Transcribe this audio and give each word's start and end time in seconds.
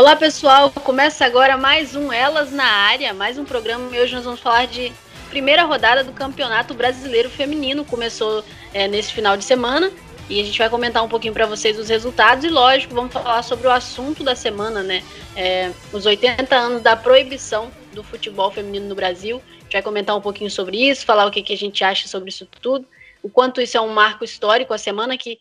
Olá 0.00 0.16
pessoal, 0.16 0.70
começa 0.70 1.26
agora 1.26 1.58
mais 1.58 1.94
um 1.94 2.10
Elas 2.10 2.50
na 2.50 2.64
Área, 2.64 3.12
mais 3.12 3.36
um 3.36 3.44
programa 3.44 3.94
e 3.94 4.00
hoje 4.00 4.14
nós 4.14 4.24
vamos 4.24 4.40
falar 4.40 4.66
de 4.66 4.90
primeira 5.28 5.64
rodada 5.64 6.02
do 6.02 6.10
Campeonato 6.10 6.72
Brasileiro 6.72 7.28
Feminino. 7.28 7.84
Começou 7.84 8.42
é, 8.72 8.88
nesse 8.88 9.12
final 9.12 9.36
de 9.36 9.44
semana 9.44 9.92
e 10.26 10.40
a 10.40 10.42
gente 10.42 10.58
vai 10.58 10.70
comentar 10.70 11.04
um 11.04 11.08
pouquinho 11.08 11.34
para 11.34 11.44
vocês 11.44 11.78
os 11.78 11.90
resultados 11.90 12.46
e, 12.46 12.48
lógico, 12.48 12.94
vamos 12.94 13.12
falar 13.12 13.42
sobre 13.42 13.68
o 13.68 13.70
assunto 13.70 14.24
da 14.24 14.34
semana, 14.34 14.82
né? 14.82 15.02
É, 15.36 15.70
os 15.92 16.06
80 16.06 16.56
anos 16.56 16.80
da 16.80 16.96
proibição 16.96 17.70
do 17.92 18.02
futebol 18.02 18.50
feminino 18.50 18.88
no 18.88 18.94
Brasil. 18.94 19.42
A 19.58 19.62
gente 19.64 19.72
vai 19.74 19.82
comentar 19.82 20.16
um 20.16 20.22
pouquinho 20.22 20.50
sobre 20.50 20.78
isso, 20.78 21.04
falar 21.04 21.26
o 21.26 21.30
que, 21.30 21.42
que 21.42 21.52
a 21.52 21.58
gente 21.58 21.84
acha 21.84 22.08
sobre 22.08 22.30
isso 22.30 22.48
tudo, 22.62 22.86
o 23.22 23.28
quanto 23.28 23.60
isso 23.60 23.76
é 23.76 23.80
um 23.82 23.92
marco 23.92 24.24
histórico, 24.24 24.72
a 24.72 24.78
semana 24.78 25.18
que 25.18 25.38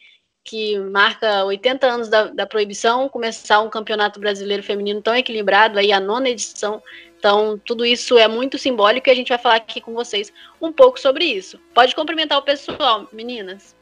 que 0.50 0.80
marca 0.80 1.46
80 1.46 1.86
anos 1.86 2.10
da, 2.10 2.26
da, 2.26 2.48
proibição, 2.48 3.08
começar 3.08 3.62
um 3.62 3.70
campeonato 3.70 4.20
brasileiro 4.20 4.64
feminino 4.64 5.00
tão 5.00 5.16
equilibrado, 5.16 5.78
aí 5.78 5.92
a 5.92 6.00
nona 6.00 6.28
edição. 6.28 6.82
Então, 7.20 7.62
tudo 7.64 7.86
isso 7.86 8.18
é 8.18 8.28
muito 8.28 8.58
simbólico 8.58 9.08
e 9.08 9.12
a 9.12 9.16
gente 9.16 9.30
vai 9.30 9.38
falar 9.38 9.58
aqui 9.58 9.80
com 9.80 9.94
vocês 9.94 10.34
um 10.60 10.72
pouco 10.72 11.00
sobre 11.00 11.24
isso. 11.24 11.60
Pode 11.72 11.94
cumprimentar 11.94 12.40
o 12.40 12.42
pessoal, 12.42 13.08
meninas. 13.14 13.76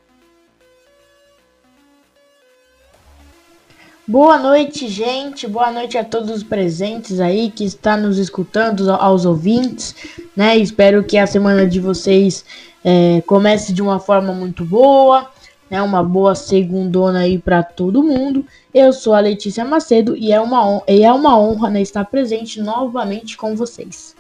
Boa 4.05 4.38
noite, 4.38 4.90
gente. 4.90 5.48
Boa 5.48 5.71
noite 5.71 5.98
a 5.98 6.04
todos 6.04 6.29
os 6.29 6.43
presentes 6.43 7.21
aí 7.21 7.49
que 7.49 7.63
estão 7.63 7.95
nos 7.95 8.18
escutando, 8.18 8.91
aos 8.91 9.23
ouvintes, 9.23 9.95
né? 10.35 10.57
Espero 10.57 11.01
que 11.05 11.18
a 11.18 11.27
semana 11.27 11.65
de 11.65 11.79
vocês 11.79 12.43
é, 12.84 13.21
comece 13.26 13.71
de 13.71 13.82
uma 13.82 14.01
forma 14.01 14.34
muito 14.34 14.65
boa 14.65 15.32
né? 15.70 15.82
Uma 15.82 16.04
boa 16.04 16.35
segundona 16.35 17.20
aí 17.20 17.37
para 17.37 17.63
todo 17.63 18.04
mundo. 18.04 18.46
Eu 18.73 18.91
sou 18.93 19.13
a 19.13 19.20
Letícia 19.20 19.65
Macedo 19.65 20.15
e 20.15 20.32
é 20.32 20.40
uma, 20.40 20.65
honra, 20.65 20.84
e 20.87 21.04
é 21.04 21.12
uma 21.12 21.37
honra 21.37 21.70
né, 21.70 21.82
estar 21.82 22.05
presente 22.05 22.62
novamente 22.62 23.37
com 23.37 23.55
vocês. 23.55 24.15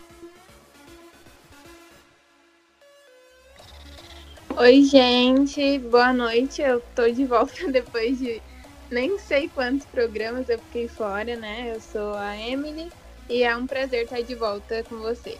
Oi, 4.57 4.83
gente, 4.83 5.77
boa 5.79 6.11
noite. 6.11 6.61
Eu 6.61 6.81
tô 6.95 7.07
de 7.09 7.25
volta 7.25 7.53
depois 7.71 8.17
de 8.17 8.41
nem 8.89 9.19
sei 9.19 9.49
quantos 9.49 9.85
programas 9.85 10.49
eu 10.49 10.57
fiquei 10.59 10.87
fora, 10.87 11.35
né? 11.35 11.73
Eu 11.75 11.79
sou 11.79 12.13
a 12.15 12.35
Emily 12.35 12.89
e 13.29 13.43
é 13.43 13.55
um 13.55 13.67
prazer 13.67 14.05
estar 14.05 14.21
de 14.21 14.33
volta 14.33 14.83
com 14.83 14.97
você. 14.97 15.37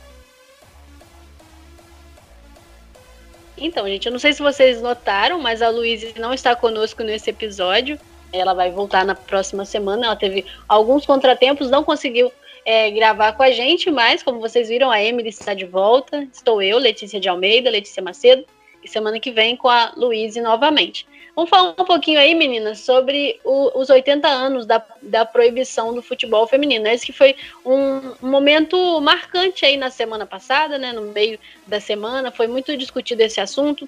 Então, 3.58 3.88
gente, 3.88 4.06
eu 4.06 4.12
não 4.12 4.20
sei 4.20 4.34
se 4.34 4.42
vocês 4.42 4.82
notaram, 4.82 5.40
mas 5.40 5.62
a 5.62 5.70
Luísa 5.70 6.08
não 6.18 6.34
está 6.34 6.56
conosco 6.56 7.04
nesse 7.04 7.30
episódio. 7.30 8.00
Ela 8.32 8.54
vai 8.54 8.72
voltar 8.72 9.04
na 9.04 9.16
próxima 9.16 9.66
semana. 9.66 10.06
Ela 10.06 10.16
teve 10.16 10.46
alguns 10.68 11.06
contratempos, 11.06 11.70
não 11.70 11.84
conseguiu 11.84 12.32
é, 12.66 12.92
gravar 12.92 13.34
com 13.34 13.42
a 13.42 13.52
gente, 13.52 13.90
mas 13.90 14.22
como 14.22 14.40
vocês 14.40 14.70
viram, 14.70 14.92
a 14.92 15.02
Emily 15.02 15.30
está 15.30 15.54
de 15.54 15.66
volta. 15.66 16.28
Estou 16.32 16.62
eu, 16.62 16.78
Letícia 16.78 17.20
de 17.20 17.28
Almeida, 17.28 17.70
Letícia 17.70 18.04
Macedo, 18.04 18.46
e 18.84 18.88
semana 18.88 19.20
que 19.20 19.32
vem 19.32 19.56
com 19.56 19.70
a 19.70 19.92
Luísa 19.96 20.42
novamente. 20.42 21.08
Vamos 21.38 21.52
falar 21.52 21.76
um 21.78 21.86
pouquinho 21.86 22.20
aí, 22.20 22.34
meninas, 22.34 22.80
sobre 22.80 23.40
o, 23.44 23.80
os 23.80 23.92
80 23.92 24.28
anos 24.28 24.66
da, 24.66 24.84
da 25.04 25.24
proibição 25.24 25.94
do 25.94 26.02
futebol 26.02 26.48
feminino. 26.48 26.88
Esse 26.88 27.06
que 27.06 27.14
foi 27.14 27.36
um, 27.64 28.16
momento 28.28 29.00
marcante 29.02 29.64
aí 29.64 29.78
na 29.78 29.92
semana 29.92 30.26
passada, 30.26 30.80
né? 30.80 30.92
No 30.92 31.04
meio 31.04 31.38
da 31.68 31.80
semana, 31.80 32.32
foi 32.32 32.48
muito 32.48 32.76
discutido 32.76 33.22
esse 33.22 33.40
assunto. 33.40 33.88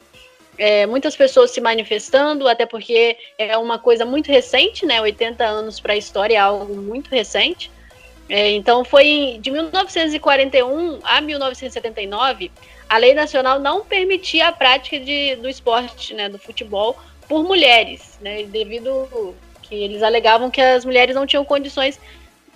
É, 0.60 0.86
muitas 0.86 1.16
pessoas 1.16 1.50
se 1.50 1.60
manifestando, 1.60 2.48
até 2.48 2.68
porque 2.68 3.18
é 3.36 3.58
uma 3.58 3.80
coisa 3.80 4.06
muito 4.06 4.28
recente, 4.28 4.86
né? 4.86 5.02
80 5.02 5.44
anos 5.44 5.80
para 5.80 5.94
a 5.94 5.98
história 5.98 6.36
é 6.36 6.38
algo 6.38 6.76
muito 6.76 7.10
recente. 7.10 7.72
É, 8.30 8.52
então 8.52 8.86
foi 8.86 9.40
de 9.42 9.50
1941 9.50 11.00
a 11.02 11.20
1979, 11.20 12.52
a 12.88 12.98
lei 12.98 13.16
nacional 13.16 13.60
não 13.60 13.84
permitia 13.84 14.50
a 14.50 14.52
prática 14.52 15.00
de, 15.00 15.36
do 15.38 15.50
esporte, 15.50 16.14
né, 16.14 16.30
do 16.30 16.38
futebol, 16.38 16.96
por 17.30 17.44
mulheres, 17.44 18.18
né, 18.20 18.44
devido 18.44 19.36
que 19.62 19.76
eles 19.76 20.02
alegavam 20.02 20.50
que 20.50 20.60
as 20.60 20.84
mulheres 20.84 21.16
não 21.16 21.28
tinham 21.28 21.46
condições 21.46 22.00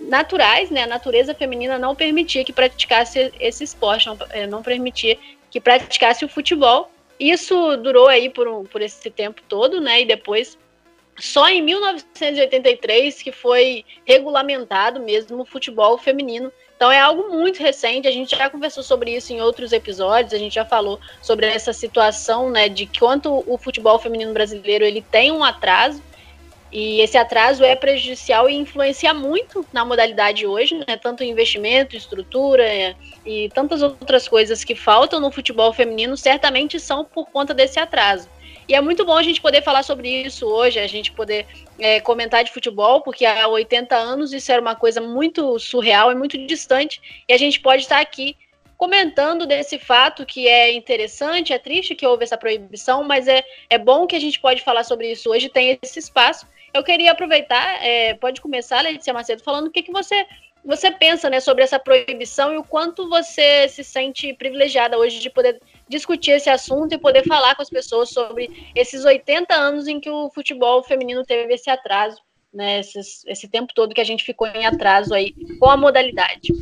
naturais, 0.00 0.68
né, 0.68 0.82
a 0.82 0.86
natureza 0.88 1.32
feminina 1.32 1.78
não 1.78 1.94
permitia 1.94 2.44
que 2.44 2.52
praticasse 2.52 3.32
esse 3.38 3.62
esporte, 3.62 4.08
não, 4.08 4.18
é, 4.30 4.46
não 4.48 4.64
permitia 4.64 5.16
que 5.48 5.60
praticasse 5.60 6.24
o 6.24 6.28
futebol. 6.28 6.90
Isso 7.18 7.76
durou 7.76 8.08
aí 8.08 8.28
por, 8.28 8.48
um, 8.48 8.64
por 8.64 8.82
esse 8.82 9.08
tempo 9.08 9.40
todo, 9.48 9.80
né, 9.80 10.02
e 10.02 10.04
depois 10.04 10.58
só 11.16 11.48
em 11.48 11.62
1983 11.62 13.22
que 13.22 13.30
foi 13.30 13.84
regulamentado 14.04 14.98
mesmo 14.98 15.42
o 15.42 15.46
futebol 15.46 15.96
feminino 15.96 16.52
então 16.76 16.90
é 16.90 17.00
algo 17.00 17.30
muito 17.30 17.60
recente, 17.60 18.08
a 18.08 18.10
gente 18.10 18.36
já 18.36 18.50
conversou 18.50 18.82
sobre 18.82 19.14
isso 19.14 19.32
em 19.32 19.40
outros 19.40 19.72
episódios, 19.72 20.34
a 20.34 20.38
gente 20.38 20.54
já 20.54 20.64
falou 20.64 21.00
sobre 21.22 21.46
essa 21.46 21.72
situação, 21.72 22.50
né, 22.50 22.68
de 22.68 22.86
quanto 22.86 23.44
o 23.46 23.56
futebol 23.56 23.98
feminino 23.98 24.32
brasileiro 24.32 24.84
ele 24.84 25.00
tem 25.00 25.30
um 25.30 25.44
atraso, 25.44 26.02
e 26.72 27.00
esse 27.00 27.16
atraso 27.16 27.62
é 27.62 27.76
prejudicial 27.76 28.50
e 28.50 28.54
influencia 28.54 29.14
muito 29.14 29.64
na 29.72 29.84
modalidade 29.84 30.44
hoje, 30.44 30.74
né, 30.74 30.96
tanto 31.00 31.22
investimento, 31.22 31.96
estrutura 31.96 32.64
é, 32.64 32.96
e 33.24 33.48
tantas 33.54 33.80
outras 33.80 34.26
coisas 34.26 34.64
que 34.64 34.74
faltam 34.74 35.20
no 35.20 35.30
futebol 35.30 35.72
feminino, 35.72 36.16
certamente 36.16 36.80
são 36.80 37.04
por 37.04 37.26
conta 37.26 37.54
desse 37.54 37.78
atraso. 37.78 38.28
E 38.68 38.74
é 38.74 38.80
muito 38.80 39.04
bom 39.04 39.16
a 39.16 39.22
gente 39.22 39.40
poder 39.40 39.62
falar 39.62 39.82
sobre 39.82 40.08
isso 40.08 40.46
hoje, 40.46 40.78
a 40.78 40.86
gente 40.86 41.12
poder 41.12 41.46
é, 41.78 42.00
comentar 42.00 42.42
de 42.44 42.52
futebol, 42.52 43.02
porque 43.02 43.26
há 43.26 43.46
80 43.46 43.94
anos 43.94 44.32
isso 44.32 44.50
era 44.50 44.60
uma 44.60 44.74
coisa 44.74 45.00
muito 45.00 45.58
surreal 45.58 46.10
e 46.10 46.14
muito 46.14 46.38
distante, 46.46 47.00
e 47.28 47.32
a 47.32 47.36
gente 47.36 47.60
pode 47.60 47.82
estar 47.82 48.00
aqui 48.00 48.36
comentando 48.76 49.46
desse 49.46 49.78
fato 49.78 50.26
que 50.26 50.48
é 50.48 50.72
interessante, 50.72 51.52
é 51.52 51.58
triste 51.58 51.94
que 51.94 52.06
houve 52.06 52.24
essa 52.24 52.36
proibição, 52.36 53.04
mas 53.04 53.28
é, 53.28 53.44
é 53.70 53.78
bom 53.78 54.06
que 54.06 54.16
a 54.16 54.20
gente 54.20 54.40
pode 54.40 54.62
falar 54.62 54.84
sobre 54.84 55.10
isso 55.10 55.30
hoje, 55.30 55.48
tem 55.48 55.78
esse 55.82 55.98
espaço. 55.98 56.46
Eu 56.72 56.82
queria 56.82 57.12
aproveitar, 57.12 57.84
é, 57.84 58.14
pode 58.14 58.40
começar, 58.40 58.80
Letícia 58.80 59.12
Macedo, 59.12 59.42
falando 59.42 59.68
o 59.68 59.70
que, 59.70 59.82
que 59.82 59.92
você 59.92 60.26
você 60.64 60.90
pensa 60.90 61.28
né, 61.28 61.40
sobre 61.40 61.62
essa 61.62 61.78
proibição 61.78 62.54
e 62.54 62.56
o 62.56 62.64
quanto 62.64 63.06
você 63.08 63.68
se 63.68 63.84
sente 63.84 64.32
privilegiada 64.32 64.96
hoje 64.96 65.20
de 65.20 65.28
poder 65.28 65.60
discutir 65.88 66.32
esse 66.32 66.50
assunto 66.50 66.94
e 66.94 66.98
poder 66.98 67.24
falar 67.24 67.54
com 67.54 67.62
as 67.62 67.70
pessoas 67.70 68.10
sobre 68.10 68.72
esses 68.74 69.04
80 69.04 69.54
anos 69.54 69.86
em 69.86 70.00
que 70.00 70.10
o 70.10 70.30
futebol 70.30 70.82
feminino 70.82 71.24
teve 71.24 71.54
esse 71.54 71.70
atraso, 71.70 72.20
né, 72.52 72.80
esses, 72.80 73.24
esse 73.26 73.48
tempo 73.48 73.72
todo 73.74 73.94
que 73.94 74.00
a 74.00 74.04
gente 74.04 74.24
ficou 74.24 74.46
em 74.46 74.64
atraso 74.64 75.12
aí 75.12 75.34
com 75.58 75.68
a 75.68 75.76
modalidade. 75.76 76.52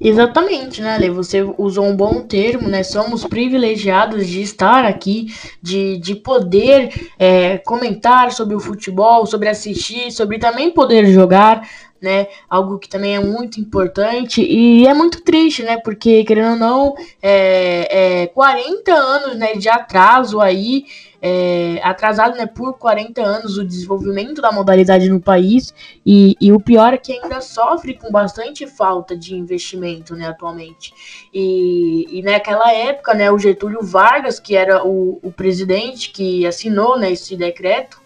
Exatamente, 0.00 0.82
né, 0.82 0.98
Lê? 0.98 1.10
Você 1.10 1.42
usou 1.56 1.84
um 1.84 1.94
bom 1.94 2.22
termo, 2.22 2.68
né? 2.68 2.82
Somos 2.82 3.24
privilegiados 3.24 4.26
de 4.26 4.42
estar 4.42 4.84
aqui, 4.84 5.26
de, 5.62 5.96
de 5.98 6.16
poder 6.16 7.12
é, 7.16 7.58
comentar 7.58 8.32
sobre 8.32 8.56
o 8.56 8.60
futebol, 8.60 9.26
sobre 9.26 9.48
assistir, 9.48 10.10
sobre 10.10 10.40
também 10.40 10.72
poder 10.72 11.06
jogar 11.06 11.68
né? 12.02 12.26
Algo 12.50 12.78
que 12.78 12.88
também 12.88 13.14
é 13.14 13.20
muito 13.20 13.60
importante 13.60 14.42
e 14.42 14.86
é 14.86 14.92
muito 14.92 15.22
triste, 15.22 15.62
né? 15.62 15.78
Porque, 15.78 16.24
querendo 16.24 16.52
ou 16.52 16.56
não, 16.56 16.94
é, 17.22 18.22
é 18.22 18.26
40 18.26 18.92
anos 18.92 19.36
né, 19.36 19.54
de 19.54 19.68
atraso 19.68 20.40
aí, 20.40 20.84
é, 21.24 21.80
atrasado 21.84 22.36
né, 22.36 22.46
por 22.46 22.76
40 22.76 23.22
anos 23.22 23.56
o 23.56 23.64
desenvolvimento 23.64 24.42
da 24.42 24.50
modalidade 24.50 25.08
no 25.08 25.20
país 25.20 25.72
e, 26.04 26.36
e, 26.40 26.50
o 26.52 26.58
pior 26.58 26.92
é 26.92 26.98
que 26.98 27.12
ainda 27.12 27.40
sofre 27.40 27.94
com 27.94 28.10
bastante 28.10 28.66
falta 28.66 29.16
de 29.16 29.36
investimento 29.36 30.16
né, 30.16 30.26
atualmente. 30.26 30.92
E, 31.32 32.18
e 32.18 32.22
naquela 32.22 32.72
época, 32.72 33.14
né, 33.14 33.30
o 33.30 33.38
Getúlio 33.38 33.82
Vargas, 33.82 34.40
que 34.40 34.56
era 34.56 34.84
o, 34.84 35.20
o 35.22 35.30
presidente 35.30 36.10
que 36.10 36.44
assinou 36.44 36.98
né, 36.98 37.12
esse 37.12 37.36
decreto, 37.36 38.02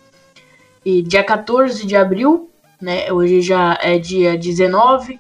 e 0.85 1.03
dia 1.03 1.25
14 1.25 1.85
de 1.85 1.97
abril 1.97 2.51
né? 2.81 3.13
Hoje 3.13 3.41
já 3.41 3.79
é 3.81 3.99
dia 3.99 4.37
19. 4.37 5.19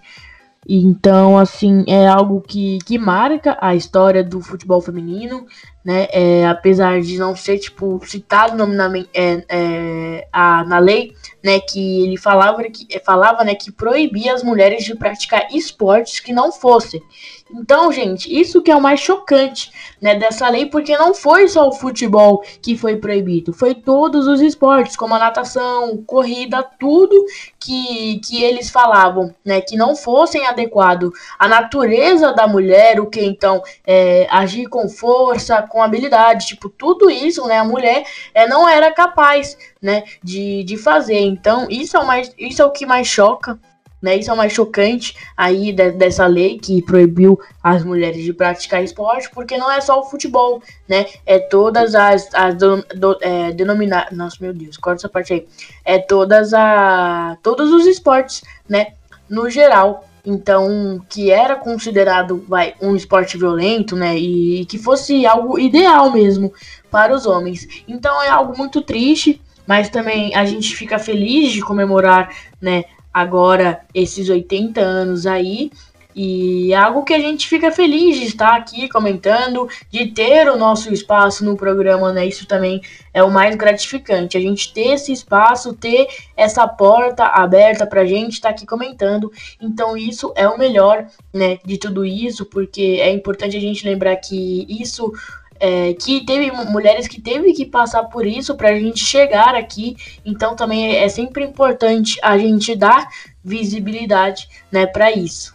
Então, 0.68 1.38
assim, 1.38 1.84
é 1.86 2.08
algo 2.08 2.40
que, 2.40 2.78
que 2.84 2.98
marca 2.98 3.56
a 3.60 3.76
história 3.76 4.24
do 4.24 4.40
futebol 4.40 4.80
feminino, 4.80 5.46
né? 5.84 6.08
É, 6.10 6.46
apesar 6.46 7.00
de 7.00 7.16
não 7.18 7.36
ser, 7.36 7.58
tipo, 7.58 8.00
citado 8.04 8.56
nominalmente 8.56 9.08
é, 9.14 9.44
é, 9.48 10.28
a, 10.32 10.64
na 10.64 10.80
lei, 10.80 11.14
né? 11.42 11.60
Que 11.60 12.02
ele 12.02 12.16
falava, 12.16 12.64
que, 12.64 13.00
falava 13.04 13.44
né, 13.44 13.54
que 13.54 13.70
proibia 13.70 14.34
as 14.34 14.42
mulheres 14.42 14.84
de 14.84 14.96
praticar 14.96 15.46
esportes 15.52 16.18
que 16.18 16.32
não 16.32 16.50
fossem 16.50 17.00
então, 17.48 17.92
gente, 17.92 18.28
isso 18.28 18.60
que 18.60 18.70
é 18.70 18.76
o 18.76 18.80
mais 18.80 18.98
chocante, 18.98 19.70
né, 20.02 20.16
dessa 20.16 20.48
lei, 20.48 20.66
porque 20.66 20.96
não 20.96 21.14
foi 21.14 21.46
só 21.46 21.68
o 21.68 21.72
futebol 21.72 22.42
que 22.60 22.76
foi 22.76 22.96
proibido, 22.96 23.52
foi 23.52 23.74
todos 23.74 24.26
os 24.26 24.40
esportes, 24.40 24.96
como 24.96 25.14
a 25.14 25.18
natação, 25.18 25.96
corrida, 26.04 26.64
tudo 26.78 27.14
que, 27.58 28.20
que 28.24 28.42
eles 28.42 28.68
falavam, 28.68 29.32
né, 29.44 29.60
que 29.60 29.76
não 29.76 29.94
fossem 29.94 30.44
adequado 30.44 31.12
à 31.38 31.46
natureza 31.46 32.32
da 32.32 32.48
mulher, 32.48 33.00
o 33.00 33.06
que 33.06 33.24
então 33.24 33.62
é, 33.86 34.26
agir 34.28 34.66
com 34.68 34.88
força, 34.88 35.62
com 35.62 35.80
habilidade, 35.80 36.46
tipo, 36.46 36.68
tudo 36.68 37.08
isso, 37.08 37.46
né, 37.46 37.58
a 37.58 37.64
mulher 37.64 38.04
é, 38.34 38.48
não 38.48 38.68
era 38.68 38.92
capaz, 38.92 39.56
né, 39.80 40.02
de, 40.22 40.64
de 40.64 40.76
fazer. 40.76 41.20
Então, 41.20 41.68
isso 41.70 41.96
é 41.96 42.00
o 42.00 42.06
mais, 42.06 42.32
isso 42.36 42.60
é 42.60 42.64
o 42.64 42.72
que 42.72 42.84
mais 42.84 43.06
choca 43.06 43.58
né? 44.00 44.16
Isso 44.16 44.30
é 44.30 44.34
o 44.34 44.36
mais 44.36 44.52
chocante 44.52 45.16
aí 45.36 45.72
de, 45.72 45.90
dessa 45.92 46.26
lei 46.26 46.58
que 46.58 46.82
proibiu 46.82 47.38
as 47.62 47.84
mulheres 47.84 48.22
de 48.22 48.32
praticar 48.32 48.82
esporte, 48.82 49.30
porque 49.30 49.56
não 49.56 49.70
é 49.70 49.80
só 49.80 50.00
o 50.00 50.04
futebol, 50.04 50.62
né? 50.88 51.06
É 51.24 51.38
todas 51.38 51.94
as, 51.94 52.28
as 52.34 52.54
do, 52.56 52.84
do, 52.94 53.18
é, 53.20 53.52
denominar, 53.52 54.08
nossa 54.12 54.36
meu 54.40 54.52
Deus, 54.52 54.76
corta 54.76 55.00
essa 55.00 55.08
parte 55.08 55.32
aí. 55.32 55.46
É 55.84 55.98
todas 55.98 56.52
a 56.54 57.36
todos 57.42 57.72
os 57.72 57.86
esportes, 57.86 58.42
né? 58.68 58.92
No 59.28 59.50
geral, 59.50 60.04
então 60.24 61.00
que 61.08 61.30
era 61.30 61.56
considerado 61.56 62.44
vai 62.48 62.74
um 62.80 62.94
esporte 62.94 63.38
violento, 63.38 63.96
né? 63.96 64.16
E, 64.18 64.62
e 64.62 64.66
que 64.66 64.78
fosse 64.78 65.24
algo 65.26 65.58
ideal 65.58 66.10
mesmo 66.10 66.52
para 66.90 67.14
os 67.14 67.26
homens. 67.26 67.66
Então 67.88 68.22
é 68.22 68.28
algo 68.28 68.56
muito 68.56 68.82
triste, 68.82 69.40
mas 69.66 69.88
também 69.88 70.34
a 70.34 70.44
gente 70.44 70.76
fica 70.76 70.98
feliz 70.98 71.52
de 71.52 71.60
comemorar, 71.60 72.30
né? 72.60 72.84
Agora 73.16 73.80
esses 73.94 74.28
80 74.28 74.78
anos 74.78 75.26
aí. 75.26 75.70
E 76.14 76.72
é 76.72 76.76
algo 76.76 77.02
que 77.02 77.14
a 77.14 77.18
gente 77.18 77.46
fica 77.46 77.70
feliz 77.70 78.18
de 78.18 78.24
estar 78.24 78.54
aqui 78.56 78.88
comentando, 78.88 79.68
de 79.90 80.06
ter 80.06 80.48
o 80.48 80.56
nosso 80.56 80.92
espaço 80.92 81.44
no 81.44 81.56
programa, 81.56 82.10
né? 82.12 82.26
Isso 82.26 82.46
também 82.46 82.80
é 83.12 83.22
o 83.22 83.30
mais 83.30 83.54
gratificante. 83.54 84.36
A 84.36 84.40
gente 84.40 84.72
ter 84.72 84.94
esse 84.94 85.12
espaço, 85.12 85.74
ter 85.74 86.06
essa 86.34 86.66
porta 86.66 87.24
aberta 87.24 87.86
para 87.86 88.02
a 88.02 88.06
gente 88.06 88.32
estar 88.32 88.50
aqui 88.50 88.66
comentando. 88.66 89.30
Então, 89.60 89.94
isso 89.94 90.32
é 90.36 90.48
o 90.48 90.58
melhor, 90.58 91.06
né? 91.32 91.58
De 91.64 91.76
tudo 91.78 92.04
isso, 92.04 92.46
porque 92.46 92.98
é 93.00 93.10
importante 93.10 93.56
a 93.56 93.60
gente 93.60 93.86
lembrar 93.86 94.16
que 94.16 94.66
isso 94.68 95.12
é, 95.60 95.94
que 95.94 96.24
teve 96.24 96.50
mulheres 96.50 97.08
que 97.08 97.20
teve 97.20 97.52
que 97.52 97.64
passar 97.64 98.04
por 98.04 98.26
isso 98.26 98.56
para 98.56 98.70
a 98.70 98.78
gente 98.78 99.00
chegar 99.00 99.54
aqui. 99.54 99.96
Então 100.24 100.56
também 100.56 100.96
é 100.96 101.08
sempre 101.08 101.44
importante 101.44 102.18
a 102.22 102.36
gente 102.38 102.74
dar 102.74 103.08
visibilidade, 103.44 104.48
né, 104.70 104.86
para 104.86 105.12
isso. 105.12 105.54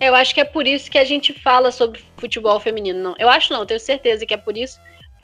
Eu 0.00 0.14
acho 0.14 0.32
que 0.32 0.40
é 0.40 0.44
por 0.44 0.66
isso 0.66 0.90
que 0.90 0.98
a 0.98 1.04
gente 1.04 1.32
fala 1.32 1.72
sobre 1.72 2.00
futebol 2.16 2.60
feminino. 2.60 3.00
Não, 3.02 3.14
eu 3.18 3.28
acho 3.28 3.52
não, 3.52 3.66
tenho 3.66 3.80
certeza 3.80 4.24
que 4.24 4.32
é 4.32 4.36
por 4.36 4.56
isso, 4.56 4.78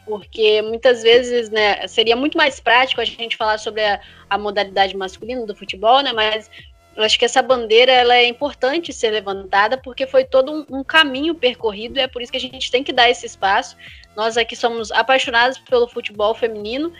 porque 0.05 0.61
muitas 0.63 1.03
vezes, 1.03 1.49
né, 1.49 1.87
seria 1.87 2.17
muito 2.17 2.37
mais 2.37 2.59
prático 2.59 3.01
a 3.01 3.05
gente 3.05 3.37
falar 3.37 3.59
sobre 3.59 3.85
a, 3.85 4.01
a 4.29 4.37
modalidade 4.37 4.97
masculina 4.97 5.47
do 5.47 5.55
futebol, 5.55 6.03
né, 6.03 6.13
mas 6.13 6.51
eu 6.97 7.03
acho 7.03 7.19
que 7.19 7.25
essa 7.25 7.43
bandeira 7.43 7.91
ela 7.91 8.15
é 8.15 8.27
importante 8.27 8.93
ser 8.93 9.11
levantada 9.11 9.77
porque 9.77 10.07
foi 10.07 10.25
todo 10.25 10.53
um, 10.53 10.79
um, 10.79 10.85
caminho 10.85 11.35
percorrido 11.35 11.99
e 11.99 12.03
é 12.03 12.07
por 12.07 12.23
isso 12.23 12.31
que 12.31 12.39
a 12.39 12.41
gente 12.41 12.71
tem 12.71 12.85
que 12.85 12.93
dar 12.93 13.11
esse 13.11 13.27
espaço. 13.27 13.77
Nós 14.17 14.37
aqui 14.37 14.55
somos 14.55 14.93
apaixonados 14.93 15.59
pelo 15.59 15.89
futebol 15.89 16.35
feminino 16.35 16.93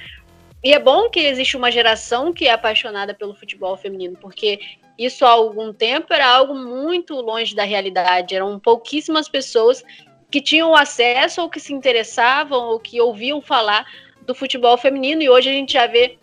e 0.65 0.73
é 0.73 0.79
bom 0.79 1.09
que 1.09 1.21
existe 1.21 1.57
uma 1.57 1.71
geração 1.71 2.33
que 2.33 2.49
é 2.49 2.53
apaixonada 2.53 3.15
pelo 3.15 3.35
futebol 3.35 3.77
feminino, 3.77 4.17
porque 4.21 4.59
isso 4.99 5.25
há 5.25 5.31
algum 5.31 5.73
tempo 5.73 6.13
era 6.13 6.27
algo 6.27 6.55
muito 6.55 7.15
longe 7.15 7.55
da 7.55 7.65
realidade. 7.65 8.35
Eram 8.35 8.59
pouquíssimas 8.59 9.29
pessoas 9.29 9.85
que 10.31 10.41
tinham 10.41 10.75
acesso 10.75 11.43
ou 11.43 11.51
que 11.51 11.61
se 11.61 11.73
interessavam 11.73 12.71
ou 12.71 12.81
que 12.81 13.01
ouviam 13.01 13.41
falar 13.41 13.87
do 14.23 14.35
futebol 14.35 14.77
feminino 14.77 15.23
e 15.23 15.29
hoje 15.29 15.51
a 15.51 15.53
gente 15.53 15.75
já 15.75 15.87
vê 15.87 16.19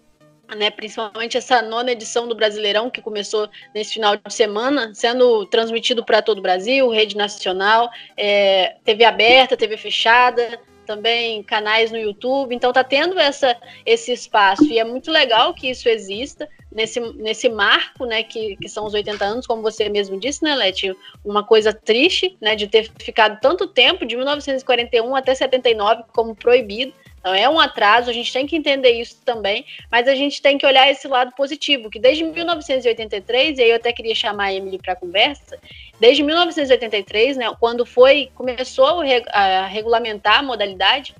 né, 0.55 0.69
principalmente 0.69 1.37
essa 1.37 1.61
nona 1.61 1.91
edição 1.91 2.27
do 2.27 2.35
Brasileirão, 2.35 2.89
que 2.89 3.01
começou 3.01 3.49
nesse 3.73 3.93
final 3.93 4.15
de 4.15 4.33
semana, 4.33 4.91
sendo 4.93 5.45
transmitido 5.45 6.03
para 6.03 6.21
todo 6.21 6.39
o 6.39 6.41
Brasil, 6.41 6.89
rede 6.89 7.15
nacional, 7.15 7.89
é, 8.17 8.75
TV 8.83 9.05
aberta, 9.05 9.57
TV 9.57 9.77
fechada, 9.77 10.59
também 10.85 11.41
canais 11.43 11.91
no 11.91 11.97
YouTube. 11.97 12.53
Então 12.53 12.73
tá 12.73 12.83
tendo 12.83 13.17
essa, 13.19 13.55
esse 13.85 14.11
espaço 14.11 14.65
e 14.65 14.79
é 14.79 14.83
muito 14.83 15.09
legal 15.09 15.53
que 15.53 15.69
isso 15.69 15.87
exista 15.87 16.49
nesse, 16.71 16.99
nesse 16.99 17.49
marco, 17.49 18.05
né, 18.05 18.23
que, 18.23 18.55
que 18.57 18.69
são 18.69 18.85
os 18.85 18.93
80 18.93 19.23
anos, 19.23 19.47
como 19.47 19.61
você 19.61 19.89
mesmo 19.89 20.19
disse, 20.19 20.43
né, 20.43 20.55
Leti? 20.55 20.95
Uma 21.23 21.43
coisa 21.43 21.73
triste, 21.73 22.37
né, 22.41 22.55
de 22.55 22.67
ter 22.67 22.89
ficado 22.99 23.39
tanto 23.41 23.67
tempo, 23.67 24.05
de 24.05 24.15
1941 24.15 25.15
até 25.15 25.35
79, 25.35 26.03
como 26.13 26.35
proibido. 26.35 26.93
Então 27.21 27.35
é 27.35 27.47
um 27.47 27.59
atraso, 27.59 28.09
a 28.09 28.13
gente 28.13 28.33
tem 28.33 28.47
que 28.47 28.55
entender 28.55 28.91
isso 28.99 29.21
também, 29.23 29.63
mas 29.91 30.07
a 30.07 30.15
gente 30.15 30.41
tem 30.41 30.57
que 30.57 30.65
olhar 30.65 30.89
esse 30.89 31.07
lado 31.07 31.31
positivo, 31.37 31.89
que 31.89 31.99
desde 31.99 32.23
1983, 32.23 33.59
e 33.59 33.61
aí 33.61 33.69
eu 33.69 33.75
até 33.75 33.93
queria 33.93 34.15
chamar 34.15 34.45
a 34.45 34.53
Emily 34.53 34.79
para 34.79 34.95
conversa, 34.95 35.57
desde 35.99 36.23
1983, 36.23 37.37
né, 37.37 37.55
quando 37.59 37.85
foi 37.85 38.31
começou 38.33 39.03
a 39.31 39.67
regulamentar 39.67 40.39
a 40.39 40.43
modalidade, 40.43 41.13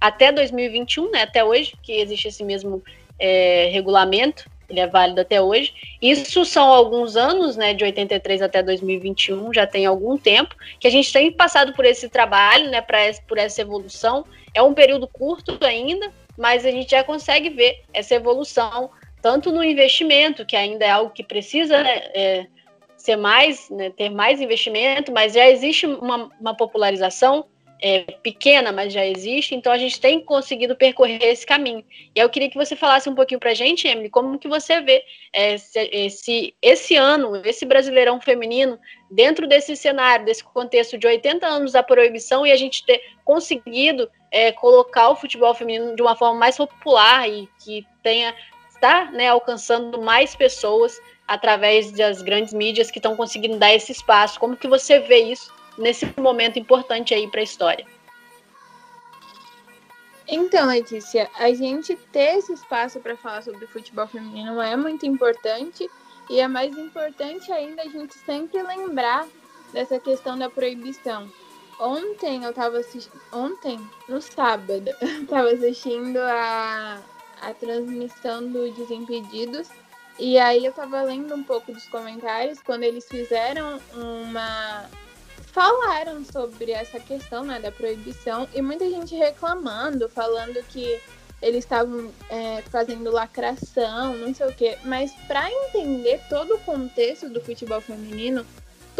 até 0.00 0.30
2021, 0.30 1.10
né, 1.10 1.22
até 1.22 1.44
hoje, 1.44 1.74
que 1.82 1.92
existe 1.92 2.28
esse 2.28 2.44
mesmo 2.44 2.80
é, 3.18 3.68
regulamento, 3.72 4.48
ele 4.68 4.78
é 4.78 4.86
válido 4.86 5.20
até 5.20 5.42
hoje. 5.42 5.74
Isso 6.00 6.44
são 6.44 6.72
alguns 6.72 7.16
anos, 7.16 7.56
né, 7.56 7.74
de 7.74 7.82
83 7.82 8.40
até 8.40 8.62
2021, 8.62 9.52
já 9.52 9.66
tem 9.66 9.84
algum 9.84 10.16
tempo, 10.16 10.54
que 10.78 10.86
a 10.86 10.90
gente 10.90 11.12
tem 11.12 11.32
passado 11.32 11.74
por 11.74 11.84
esse 11.84 12.08
trabalho, 12.08 12.70
né, 12.70 12.80
pra, 12.80 12.98
por 13.26 13.36
essa 13.36 13.60
evolução. 13.60 14.24
É 14.54 14.62
um 14.62 14.74
período 14.74 15.06
curto 15.06 15.58
ainda, 15.64 16.12
mas 16.36 16.64
a 16.64 16.70
gente 16.70 16.90
já 16.90 17.04
consegue 17.04 17.50
ver 17.50 17.82
essa 17.92 18.14
evolução, 18.14 18.90
tanto 19.22 19.52
no 19.52 19.62
investimento, 19.62 20.46
que 20.46 20.56
ainda 20.56 20.84
é 20.84 20.90
algo 20.90 21.12
que 21.12 21.22
precisa 21.22 21.82
né, 21.82 22.02
é, 22.14 22.46
ser 22.96 23.16
mais, 23.16 23.68
né, 23.70 23.90
ter 23.90 24.08
mais 24.08 24.40
investimento, 24.40 25.12
mas 25.12 25.34
já 25.34 25.48
existe 25.48 25.86
uma, 25.86 26.30
uma 26.40 26.56
popularização 26.56 27.46
é, 27.82 28.00
pequena, 28.22 28.70
mas 28.72 28.92
já 28.92 29.06
existe, 29.06 29.54
então 29.54 29.72
a 29.72 29.78
gente 29.78 30.00
tem 30.00 30.22
conseguido 30.22 30.76
percorrer 30.76 31.22
esse 31.22 31.46
caminho. 31.46 31.82
E 32.14 32.20
eu 32.20 32.28
queria 32.28 32.50
que 32.50 32.56
você 32.56 32.76
falasse 32.76 33.08
um 33.08 33.14
pouquinho 33.14 33.40
para 33.40 33.50
a 33.50 33.54
gente, 33.54 33.88
Emily, 33.88 34.10
como 34.10 34.38
que 34.38 34.48
você 34.48 34.80
vê 34.80 35.02
é, 35.32 35.54
esse, 35.54 36.54
esse 36.60 36.96
ano, 36.96 37.40
esse 37.44 37.64
Brasileirão 37.64 38.20
feminino, 38.20 38.78
dentro 39.10 39.46
desse 39.46 39.74
cenário, 39.76 40.26
desse 40.26 40.44
contexto 40.44 40.98
de 40.98 41.06
80 41.06 41.46
anos 41.46 41.72
da 41.72 41.82
proibição 41.82 42.46
e 42.46 42.52
a 42.52 42.56
gente 42.56 42.84
ter 42.84 43.00
conseguido 43.24 44.10
é, 44.30 44.52
colocar 44.52 45.10
o 45.10 45.16
futebol 45.16 45.54
feminino 45.54 45.96
de 45.96 46.02
uma 46.02 46.16
forma 46.16 46.38
mais 46.38 46.56
popular 46.56 47.28
e 47.28 47.48
que 47.58 47.86
tenha 48.02 48.34
está 48.80 49.10
né, 49.10 49.28
alcançando 49.28 50.00
mais 50.00 50.34
pessoas 50.34 50.98
através 51.28 51.92
das 51.92 52.22
grandes 52.22 52.54
mídias 52.54 52.90
que 52.90 52.98
estão 52.98 53.14
conseguindo 53.14 53.58
dar 53.58 53.74
esse 53.74 53.92
espaço. 53.92 54.40
Como 54.40 54.56
que 54.56 54.66
você 54.66 54.98
vê 55.00 55.18
isso 55.18 55.52
nesse 55.76 56.06
momento 56.18 56.58
importante 56.58 57.14
aí 57.14 57.28
para 57.28 57.40
a 57.40 57.44
história. 57.44 57.86
Então, 60.26 60.66
Letícia, 60.66 61.28
a 61.38 61.52
gente 61.52 61.96
ter 62.12 62.38
esse 62.38 62.52
espaço 62.52 63.00
para 63.00 63.16
falar 63.16 63.42
sobre 63.42 63.66
futebol 63.66 64.06
feminino 64.06 64.60
é 64.60 64.76
muito 64.76 65.04
importante 65.04 65.90
e 66.28 66.40
é 66.40 66.46
mais 66.46 66.76
importante 66.78 67.50
ainda 67.50 67.82
a 67.82 67.88
gente 67.88 68.14
sempre 68.14 68.62
lembrar 68.62 69.26
dessa 69.72 69.98
questão 69.98 70.38
da 70.38 70.48
proibição. 70.48 71.28
Ontem 71.80 72.44
eu 72.44 72.50
estava 72.50 72.78
assistindo, 72.78 73.18
ontem, 73.32 73.80
no 74.06 74.20
sábado, 74.20 74.84
eu 75.00 75.22
estava 75.22 75.50
assistindo 75.50 76.18
a, 76.18 77.00
a 77.40 77.54
transmissão 77.54 78.46
do 78.46 78.70
Desimpedidos 78.72 79.68
e 80.18 80.38
aí 80.38 80.66
eu 80.66 80.70
estava 80.70 81.00
lendo 81.00 81.34
um 81.34 81.42
pouco 81.42 81.72
dos 81.72 81.86
comentários 81.86 82.60
quando 82.60 82.82
eles 82.82 83.08
fizeram 83.08 83.80
uma 83.94 84.84
falaram 85.46 86.22
sobre 86.22 86.70
essa 86.70 87.00
questão 87.00 87.44
né, 87.44 87.58
da 87.58 87.72
proibição 87.72 88.46
e 88.54 88.60
muita 88.60 88.88
gente 88.88 89.16
reclamando, 89.16 90.08
falando 90.08 90.62
que 90.68 91.00
eles 91.42 91.64
estavam 91.64 92.12
é, 92.28 92.62
fazendo 92.70 93.10
lacração, 93.10 94.16
não 94.18 94.34
sei 94.34 94.46
o 94.46 94.54
quê. 94.54 94.78
Mas 94.84 95.12
para 95.26 95.50
entender 95.50 96.20
todo 96.28 96.54
o 96.54 96.60
contexto 96.60 97.28
do 97.28 97.40
futebol 97.40 97.80
feminino, 97.80 98.44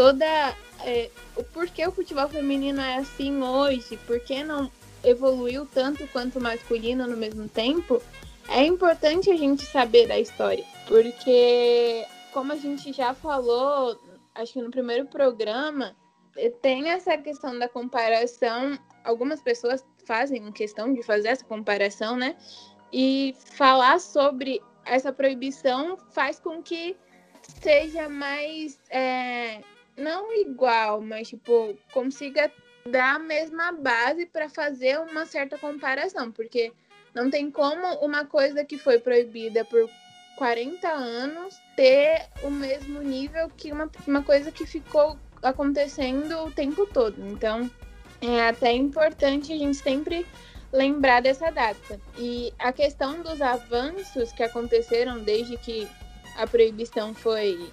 toda 0.00 0.57
é, 0.83 1.11
o 1.37 1.45
porquê 1.45 1.87
o 1.87 1.92
futebol 1.92 2.26
feminino 2.26 2.80
é 2.80 2.97
assim 2.97 3.42
hoje, 3.42 3.99
por 4.07 4.19
que 4.21 4.42
não 4.42 4.73
evoluiu 5.04 5.66
tanto 5.66 6.09
quanto 6.09 6.38
o 6.38 6.42
masculino 6.42 7.07
no 7.07 7.19
mesmo 7.19 7.47
tempo, 7.50 8.00
é 8.49 8.64
importante 8.64 9.30
a 9.30 9.37
gente 9.37 9.62
saber 9.66 10.09
da 10.09 10.19
história, 10.19 10.64
porque 10.88 12.07
como 12.33 12.50
a 12.54 12.57
gente 12.57 12.95
já 12.95 13.12
falou, 13.12 14.00
acho 14.35 14.54
que 14.54 14.62
no 14.62 14.71
primeiro 14.71 15.04
programa, 15.04 15.95
tem 16.62 16.88
essa 16.88 17.19
questão 17.19 17.59
da 17.59 17.69
comparação. 17.69 18.78
Algumas 19.04 19.42
pessoas 19.42 19.85
fazem 20.07 20.50
questão 20.52 20.95
de 20.95 21.02
fazer 21.02 21.28
essa 21.28 21.45
comparação, 21.45 22.16
né? 22.16 22.37
E 22.90 23.37
falar 23.54 24.00
sobre 24.00 24.62
essa 24.87 25.12
proibição 25.12 25.99
faz 26.12 26.40
com 26.40 26.62
que 26.62 26.97
seja 27.61 28.09
mais. 28.09 28.80
É, 28.88 29.61
não 29.97 30.32
igual, 30.32 31.00
mas 31.00 31.28
tipo, 31.28 31.76
consiga 31.92 32.50
dar 32.87 33.16
a 33.16 33.18
mesma 33.18 33.73
base 33.73 34.26
para 34.26 34.49
fazer 34.49 34.99
uma 35.00 35.26
certa 35.26 35.59
comparação, 35.59 36.32
porque 36.32 36.73
não 37.14 37.30
tem 37.30 37.50
como 37.50 37.87
uma 37.97 38.25
coisa 38.25 38.64
que 38.64 38.78
foi 38.78 38.99
proibida 38.99 39.64
por 39.64 39.88
40 40.37 40.88
anos 40.88 41.61
ter 41.76 42.26
o 42.42 42.50
mesmo 42.50 43.02
nível 43.02 43.50
que 43.56 43.73
uma, 43.73 43.90
uma 44.06 44.23
coisa 44.23 44.50
que 44.50 44.64
ficou 44.64 45.18
acontecendo 45.42 46.44
o 46.44 46.50
tempo 46.50 46.87
todo. 46.87 47.16
Então, 47.26 47.70
é 48.20 48.49
até 48.49 48.73
importante 48.73 49.52
a 49.52 49.59
gente 49.59 49.76
sempre 49.76 50.26
lembrar 50.73 51.20
dessa 51.20 51.50
data. 51.50 52.00
E 52.16 52.52
a 52.59 52.73
questão 52.73 53.23
dos 53.23 53.40
avanços 53.42 54.32
que 54.32 54.42
aconteceram 54.42 55.18
desde 55.18 55.56
que 55.56 55.88
a 56.37 56.47
proibição 56.47 57.14
foi 57.14 57.70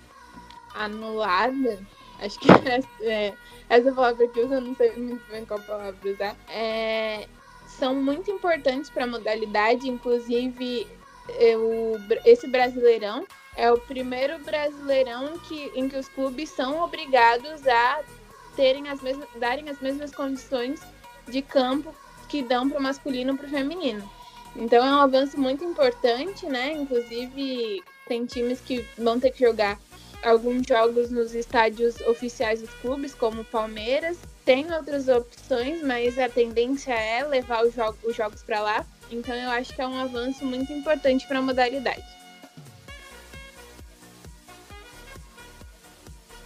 anulada, 0.74 1.80
acho 2.22 2.40
que 2.40 2.48
é, 3.04 3.34
essa 3.70 3.92
palavra 3.92 4.28
que 4.28 4.40
eu 4.40 4.48
não 4.62 4.76
sei 4.76 4.96
muito 4.96 5.24
bem 5.30 5.46
qual 5.46 5.60
palavra 5.62 5.96
usar, 6.10 6.36
é, 6.50 7.28
são 7.68 7.96
muito 7.96 8.32
importantes 8.32 8.90
para 8.90 9.04
a 9.04 9.08
modalidade, 9.08 9.90
inclusive 9.90 10.88
eu, 11.40 12.00
esse 12.26 12.48
brasileirão 12.48 13.26
é 13.56 13.72
o 13.72 13.78
primeiro 13.78 14.38
brasileirão 14.40 15.38
que, 15.40 15.72
em 15.76 15.90
que 15.90 15.98
os 15.98 16.08
clubes 16.08 16.50
são 16.50 16.80
obrigados 16.82 17.68
a 17.68 18.04
terem 18.56 18.88
as 18.90 19.02
mesmas, 19.02 19.28
darem 19.36 19.70
as 19.70 19.80
mesmas 19.80 20.14
condições 20.14 20.80
de 21.28 21.42
campo 21.42 21.94
que 22.30 22.42
dão 22.42 22.70
para 22.70 22.80
o 22.80 22.84
masculino 22.84 23.34
e 23.34 23.38
para 23.38 23.48
o 23.48 23.50
feminino. 23.50 24.10
Então 24.56 24.86
é 24.86 24.90
um 24.90 25.02
avanço 25.02 25.40
muito 25.40 25.64
importante, 25.64 26.46
né? 26.46 26.74
Inclusive 26.74 27.84
tem 28.08 28.26
times 28.26 28.62
que 28.62 28.86
vão 28.98 29.20
ter 29.20 29.32
que 29.32 29.46
jogar 29.46 29.80
alguns 30.24 30.66
jogos 30.68 31.10
nos 31.10 31.34
estádios 31.34 32.00
oficiais 32.02 32.62
dos 32.62 32.70
clubes, 32.82 33.14
como 33.14 33.44
Palmeiras. 33.44 34.18
Tem 34.44 34.72
outras 34.72 35.08
opções, 35.08 35.82
mas 35.84 36.18
a 36.18 36.30
tendência 36.30 36.94
é 36.94 37.24
levar 37.24 37.64
os, 37.64 37.76
os 38.04 38.16
jogos 38.16 38.42
para 38.44 38.60
lá. 38.62 38.86
Então 39.12 39.36
eu 39.36 39.50
acho 39.52 39.74
que 39.74 39.82
é 39.82 39.88
um 39.88 40.00
avanço 40.00 40.46
muito 40.46 40.72
importante 40.74 41.28
para 41.28 41.40
a 41.40 41.42
modalidade. 41.42 42.04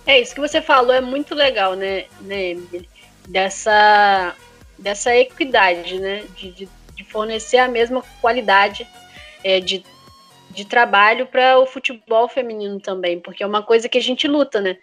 É 0.05 0.19
isso 0.19 0.33
que 0.33 0.41
você 0.41 0.61
falou 0.61 0.93
é 0.93 1.01
muito 1.01 1.35
legal, 1.35 1.75
né, 1.75 2.05
né 2.21 2.55
dessa 3.27 4.35
dessa 4.77 5.15
equidade, 5.15 5.99
né, 5.99 6.25
de, 6.35 6.51
de, 6.51 6.69
de 6.95 7.03
fornecer 7.03 7.57
a 7.57 7.67
mesma 7.67 8.03
qualidade 8.19 8.87
é, 9.43 9.59
de 9.59 9.83
de 10.53 10.65
trabalho 10.65 11.25
para 11.27 11.57
o 11.59 11.65
futebol 11.65 12.27
feminino 12.27 12.79
também, 12.79 13.19
porque 13.19 13.43
é 13.43 13.47
uma 13.47 13.63
coisa 13.63 13.89
que 13.89 13.97
a 13.97 14.01
gente 14.01 14.27
luta, 14.27 14.59
né? 14.59 14.77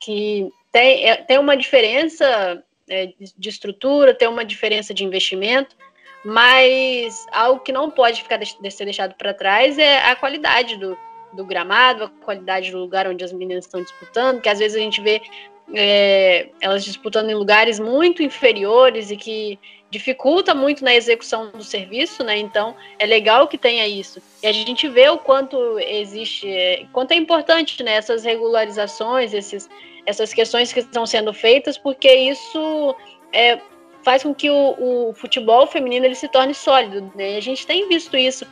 Que 0.00 0.48
tem, 0.70 1.08
é, 1.08 1.16
tem 1.16 1.38
uma 1.38 1.56
diferença 1.56 2.62
é, 2.88 3.12
de 3.36 3.48
estrutura, 3.48 4.14
tem 4.14 4.28
uma 4.28 4.44
diferença 4.44 4.94
de 4.94 5.04
investimento, 5.04 5.76
mas 6.24 7.26
algo 7.32 7.60
que 7.60 7.72
não 7.72 7.90
pode 7.90 8.22
ficar 8.22 8.36
de, 8.36 8.70
ser 8.70 8.84
deixado 8.84 9.14
para 9.14 9.34
trás 9.34 9.78
é 9.78 9.98
a 10.08 10.14
qualidade 10.16 10.76
do, 10.76 10.96
do 11.32 11.44
gramado, 11.44 12.04
a 12.04 12.08
qualidade 12.08 12.70
do 12.70 12.78
lugar 12.78 13.08
onde 13.08 13.24
as 13.24 13.32
meninas 13.32 13.64
estão 13.64 13.82
disputando, 13.82 14.40
que 14.40 14.48
às 14.48 14.58
vezes 14.58 14.76
a 14.76 14.80
gente 14.80 15.00
vê 15.00 15.20
é, 15.74 16.48
elas 16.60 16.84
disputando 16.84 17.30
em 17.30 17.34
lugares 17.34 17.78
muito 17.78 18.22
inferiores 18.22 19.10
e 19.10 19.16
que 19.16 19.58
dificulta 19.92 20.54
muito 20.54 20.82
na 20.82 20.94
execução 20.94 21.50
do 21.50 21.62
serviço, 21.62 22.24
né? 22.24 22.38
Então 22.38 22.74
é 22.98 23.04
legal 23.04 23.46
que 23.46 23.58
tenha 23.58 23.86
isso. 23.86 24.22
E 24.42 24.46
a 24.46 24.52
gente 24.52 24.88
vê 24.88 25.10
o 25.10 25.18
quanto 25.18 25.78
existe, 25.78 26.48
é, 26.48 26.86
quanto 26.94 27.12
é 27.12 27.14
importante 27.16 27.82
né, 27.82 27.92
essas 27.92 28.24
regularizações, 28.24 29.34
esses, 29.34 29.68
essas 30.06 30.32
questões 30.32 30.72
que 30.72 30.80
estão 30.80 31.04
sendo 31.04 31.34
feitas, 31.34 31.76
porque 31.76 32.10
isso 32.10 32.96
é, 33.34 33.60
faz 34.02 34.22
com 34.22 34.34
que 34.34 34.48
o, 34.48 35.10
o, 35.10 35.12
futebol 35.12 35.66
feminino 35.66 36.06
ele 36.06 36.14
se 36.14 36.26
torne 36.26 36.54
sólido. 36.54 37.12
Né? 37.14 37.34
E 37.34 37.36
a 37.36 37.42
gente 37.42 37.66
tem 37.66 37.86
visto 37.86 38.16
isso 38.16 38.46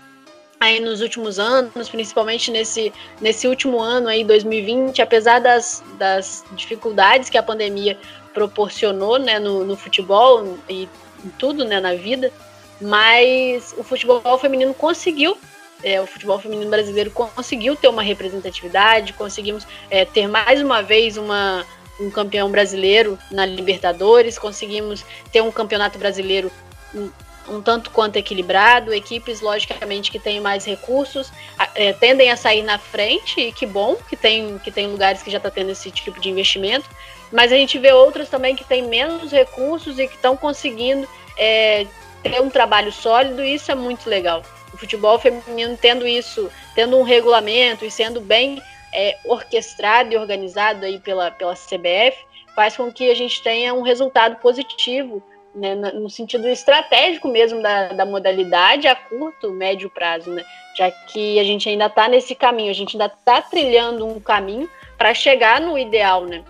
aí 0.61 0.79
nos 0.79 1.01
últimos 1.01 1.39
anos, 1.39 1.89
principalmente 1.89 2.51
nesse, 2.51 2.93
nesse 3.19 3.49
último 3.49 3.81
ano 3.81 4.09
aí, 4.09 4.23
2020, 4.25 5.01
apesar 5.01 5.39
das, 5.39 5.83
das 5.97 6.45
dificuldades 6.53 7.31
que 7.31 7.39
a 7.39 7.43
pandemia 7.43 7.99
proporcionou 8.35 9.19
né, 9.19 9.39
no, 9.39 9.65
no 9.65 9.75
futebol 9.75 10.59
e 10.69 10.87
em 11.25 11.29
tudo, 11.31 11.65
né, 11.65 11.81
na 11.81 11.95
vida, 11.95 12.33
mas 12.81 13.75
o 13.77 13.83
futebol 13.83 14.39
feminino 14.39 14.73
conseguiu, 14.73 15.37
é, 15.83 16.01
o 16.01 16.07
futebol 16.07 16.39
feminino 16.39 16.71
brasileiro 16.71 17.11
conseguiu 17.11 17.77
ter 17.77 17.89
uma 17.89 18.03
representatividade, 18.03 19.13
conseguimos 19.13 19.67
é, 19.91 20.05
ter 20.05 20.27
mais 20.29 20.61
uma 20.61 20.83
vez 20.83 21.17
uma, 21.17 21.65
um 22.01 22.11
campeão 22.11 22.51
brasileiro 22.51 23.19
na 23.31 23.45
Libertadores, 23.47 24.39
conseguimos 24.39 25.05
ter 25.33 25.43
um 25.43 25.51
campeonato 25.51 25.99
brasileiro 25.99 26.51
um, 26.95 27.11
um 27.49 27.61
tanto 27.61 27.91
quanto 27.91 28.17
equilibrado, 28.17 28.93
equipes, 28.93 29.41
logicamente, 29.41 30.11
que 30.11 30.19
têm 30.19 30.41
mais 30.41 30.65
recursos, 30.65 31.33
é, 31.75 31.93
tendem 31.93 32.31
a 32.31 32.37
sair 32.37 32.63
na 32.63 32.79
frente, 32.79 33.41
e 33.41 33.53
que 33.53 33.67
bom 33.67 33.97
que 34.09 34.17
tem, 34.17 34.59
que 34.59 34.71
tem 34.71 34.87
lugares 34.87 35.23
que 35.23 35.31
já 35.31 35.39
está 35.39 35.51
tendo 35.51 35.71
esse 35.71 35.91
tipo 35.91 36.21
de 36.21 36.29
investimento, 36.29 36.89
mas 37.33 37.53
a 37.53 37.57
gente 37.57 37.79
vê 37.79 37.93
outras 37.93 38.29
também 38.29 38.57
que 38.57 38.65
têm 38.65 38.83
menos 38.83 39.31
recursos 39.31 39.99
e 39.99 40.07
que 40.07 40.15
estão 40.15 40.37
conseguindo 40.37 41.09
é, 41.39 41.87
ter 42.23 42.41
um 42.41 42.51
trabalho 42.51 42.93
sólido, 42.93 43.43
e 43.43 43.55
isso 43.55 43.71
é 43.71 43.75
muito 43.75 44.09
legal. 44.09 44.43
O 44.73 44.77
futebol 44.77 45.19
feminino 45.19 45.77
tendo 45.77 46.07
isso, 46.07 46.51
tendo 46.75 46.97
um 46.97 47.03
regulamento 47.03 47.85
e 47.85 47.91
sendo 47.91 48.21
bem 48.21 48.61
é, 48.93 49.17
orquestrado 49.25 50.13
e 50.13 50.17
organizado 50.17 50.85
aí 50.85 50.99
pela, 50.99 51.31
pela 51.31 51.55
CBF, 51.55 52.17
faz 52.55 52.77
com 52.77 52.93
que 52.93 53.11
a 53.11 53.15
gente 53.15 53.43
tenha 53.43 53.73
um 53.73 53.83
resultado 53.83 54.37
positivo, 54.37 55.23
né, 55.55 55.75
no 55.75 56.09
sentido 56.09 56.49
estratégico 56.49 57.27
mesmo 57.27 57.61
da, 57.61 57.89
da 57.89 58.07
modalidade 58.07 58.87
a 58.87 58.95
curto, 58.95 59.51
médio 59.51 59.91
prazo, 59.91 60.31
né, 60.31 60.45
já 60.77 60.91
que 60.91 61.41
a 61.41 61.45
gente 61.45 61.69
ainda 61.69 61.87
está 61.87 62.09
nesse 62.09 62.35
caminho, 62.35 62.71
a 62.71 62.75
gente 62.75 62.95
ainda 62.95 63.13
está 63.13 63.43
trilhando 63.43 64.07
um 64.07 64.21
caminho 64.21 64.69
para 64.97 65.13
chegar 65.15 65.61
no 65.61 65.79
ideal, 65.79 66.25
né? 66.25 66.45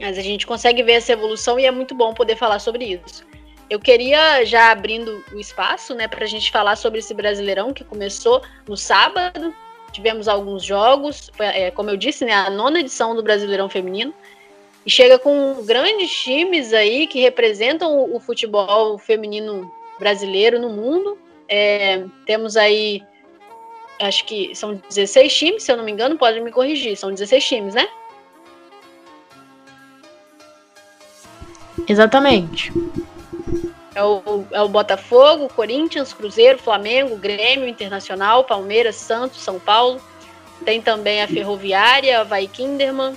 Mas 0.00 0.18
a 0.18 0.22
gente 0.22 0.46
consegue 0.46 0.82
ver 0.82 0.92
essa 0.92 1.12
evolução 1.12 1.58
e 1.58 1.66
é 1.66 1.70
muito 1.70 1.94
bom 1.94 2.14
poder 2.14 2.36
falar 2.36 2.58
sobre 2.58 2.84
isso. 2.84 3.26
Eu 3.68 3.78
queria, 3.78 4.44
já 4.44 4.70
abrindo 4.70 5.22
o 5.32 5.38
espaço, 5.38 5.94
né, 5.94 6.08
para 6.08 6.24
a 6.24 6.28
gente 6.28 6.50
falar 6.50 6.76
sobre 6.76 7.00
esse 7.00 7.12
Brasileirão 7.12 7.72
que 7.72 7.84
começou 7.84 8.42
no 8.66 8.76
sábado. 8.76 9.54
Tivemos 9.92 10.26
alguns 10.28 10.64
jogos, 10.64 11.30
é, 11.38 11.70
como 11.70 11.90
eu 11.90 11.96
disse, 11.96 12.24
né, 12.24 12.32
a 12.32 12.48
nona 12.48 12.80
edição 12.80 13.14
do 13.14 13.22
Brasileirão 13.22 13.68
Feminino. 13.68 14.14
E 14.86 14.90
chega 14.90 15.18
com 15.18 15.62
grandes 15.66 16.10
times 16.10 16.72
aí 16.72 17.06
que 17.06 17.20
representam 17.20 17.94
o, 17.94 18.16
o 18.16 18.20
futebol 18.20 18.96
feminino 18.96 19.70
brasileiro 19.98 20.58
no 20.58 20.70
mundo. 20.70 21.18
É, 21.46 22.04
temos 22.24 22.56
aí, 22.56 23.02
acho 24.00 24.24
que 24.24 24.54
são 24.54 24.80
16 24.88 25.36
times, 25.36 25.62
se 25.62 25.72
eu 25.72 25.76
não 25.76 25.84
me 25.84 25.92
engano, 25.92 26.16
pode 26.16 26.40
me 26.40 26.50
corrigir, 26.50 26.96
são 26.96 27.10
16 27.10 27.44
times, 27.44 27.74
né? 27.74 27.86
Exatamente. 31.86 32.72
É 33.94 34.02
o, 34.02 34.44
é 34.52 34.62
o 34.62 34.68
Botafogo, 34.68 35.48
Corinthians, 35.48 36.12
Cruzeiro, 36.12 36.58
Flamengo, 36.58 37.16
Grêmio, 37.16 37.68
Internacional, 37.68 38.44
Palmeiras, 38.44 38.96
Santos, 38.96 39.40
São 39.40 39.58
Paulo. 39.58 40.00
Tem 40.64 40.80
também 40.80 41.22
a 41.22 41.28
Ferroviária, 41.28 42.20
a 42.20 42.24
Vai 42.24 42.46
Kinderman. 42.46 43.16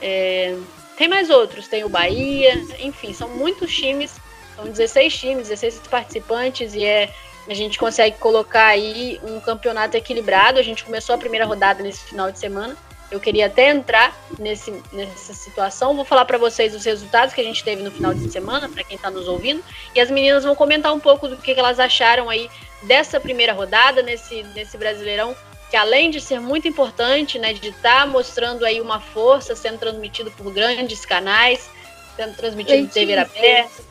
É, 0.00 0.56
tem 0.96 1.08
mais 1.08 1.30
outros, 1.30 1.68
tem 1.68 1.84
o 1.84 1.88
Bahia, 1.88 2.54
enfim, 2.80 3.12
são 3.12 3.28
muitos 3.28 3.74
times, 3.74 4.16
são 4.56 4.64
16 4.64 5.18
times, 5.18 5.48
16 5.48 5.80
participantes 5.90 6.74
e 6.74 6.84
é 6.84 7.12
a 7.48 7.54
gente 7.54 7.78
consegue 7.78 8.16
colocar 8.18 8.66
aí 8.66 9.20
um 9.24 9.40
campeonato 9.40 9.96
equilibrado. 9.96 10.60
A 10.60 10.62
gente 10.62 10.84
começou 10.84 11.14
a 11.14 11.18
primeira 11.18 11.44
rodada 11.44 11.82
nesse 11.82 12.04
final 12.04 12.30
de 12.30 12.38
semana 12.38 12.76
eu 13.12 13.20
queria 13.20 13.46
até 13.46 13.68
entrar 13.68 14.16
nesse, 14.38 14.72
nessa 14.90 15.34
situação. 15.34 15.94
Vou 15.94 16.04
falar 16.04 16.24
para 16.24 16.38
vocês 16.38 16.74
os 16.74 16.82
resultados 16.82 17.34
que 17.34 17.42
a 17.42 17.44
gente 17.44 17.62
teve 17.62 17.82
no 17.82 17.90
final 17.90 18.14
de 18.14 18.32
semana, 18.32 18.70
para 18.70 18.82
quem 18.82 18.96
está 18.96 19.10
nos 19.10 19.28
ouvindo. 19.28 19.62
E 19.94 20.00
as 20.00 20.10
meninas 20.10 20.44
vão 20.44 20.54
comentar 20.54 20.94
um 20.94 20.98
pouco 20.98 21.28
do 21.28 21.36
que, 21.36 21.52
que 21.52 21.60
elas 21.60 21.78
acharam 21.78 22.30
aí 22.30 22.48
dessa 22.84 23.20
primeira 23.20 23.52
rodada, 23.52 24.00
nesse, 24.00 24.42
nesse 24.54 24.78
Brasileirão, 24.78 25.36
que 25.70 25.76
além 25.76 26.10
de 26.10 26.22
ser 26.22 26.40
muito 26.40 26.66
importante, 26.66 27.38
né, 27.38 27.52
de 27.52 27.68
estar 27.68 28.00
tá 28.00 28.06
mostrando 28.06 28.64
aí 28.64 28.80
uma 28.80 28.98
força, 28.98 29.54
sendo 29.54 29.78
transmitido 29.78 30.30
por 30.30 30.50
grandes 30.50 31.04
canais, 31.04 31.68
sendo 32.16 32.34
transmitido 32.34 32.78
em 32.78 32.86
TV 32.86 33.14
aberta. 33.18 33.82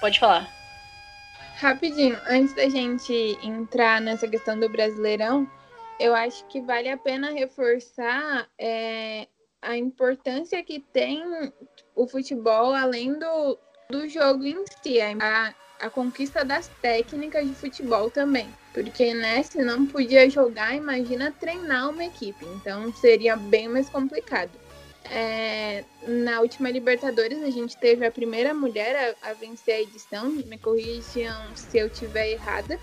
Pode 0.00 0.20
falar. 0.20 0.48
Rapidinho, 1.56 2.16
antes 2.28 2.54
da 2.54 2.68
gente 2.68 3.36
entrar 3.42 4.00
nessa 4.00 4.28
questão 4.28 4.56
do 4.56 4.68
Brasileirão, 4.68 5.50
eu 5.98 6.14
acho 6.14 6.44
que 6.46 6.60
vale 6.60 6.88
a 6.88 6.96
pena 6.96 7.30
reforçar 7.30 8.48
é, 8.58 9.26
a 9.60 9.76
importância 9.76 10.62
que 10.62 10.80
tem 10.92 11.22
o 11.94 12.06
futebol 12.06 12.72
além 12.74 13.18
do, 13.18 13.58
do 13.90 14.08
jogo 14.08 14.44
em 14.44 14.64
si, 14.82 15.00
a, 15.00 15.54
a 15.80 15.90
conquista 15.90 16.44
das 16.44 16.68
técnicas 16.80 17.46
de 17.46 17.54
futebol 17.54 18.10
também. 18.10 18.48
Porque, 18.72 19.12
né, 19.12 19.42
se 19.42 19.62
não 19.62 19.86
podia 19.86 20.30
jogar, 20.30 20.76
imagina 20.76 21.34
treinar 21.40 21.90
uma 21.90 22.04
equipe. 22.04 22.44
Então 22.44 22.92
seria 22.94 23.36
bem 23.36 23.68
mais 23.68 23.88
complicado. 23.88 24.52
É, 25.10 25.84
na 26.06 26.40
última 26.40 26.70
Libertadores, 26.70 27.42
a 27.42 27.50
gente 27.50 27.76
teve 27.76 28.06
a 28.06 28.10
primeira 28.10 28.52
mulher 28.52 29.16
a, 29.22 29.30
a 29.30 29.32
vencer 29.32 29.74
a 29.74 29.80
edição. 29.80 30.28
Me 30.28 30.58
corrijam 30.58 31.56
se 31.56 31.78
eu 31.78 31.86
estiver 31.88 32.28
errada 32.28 32.78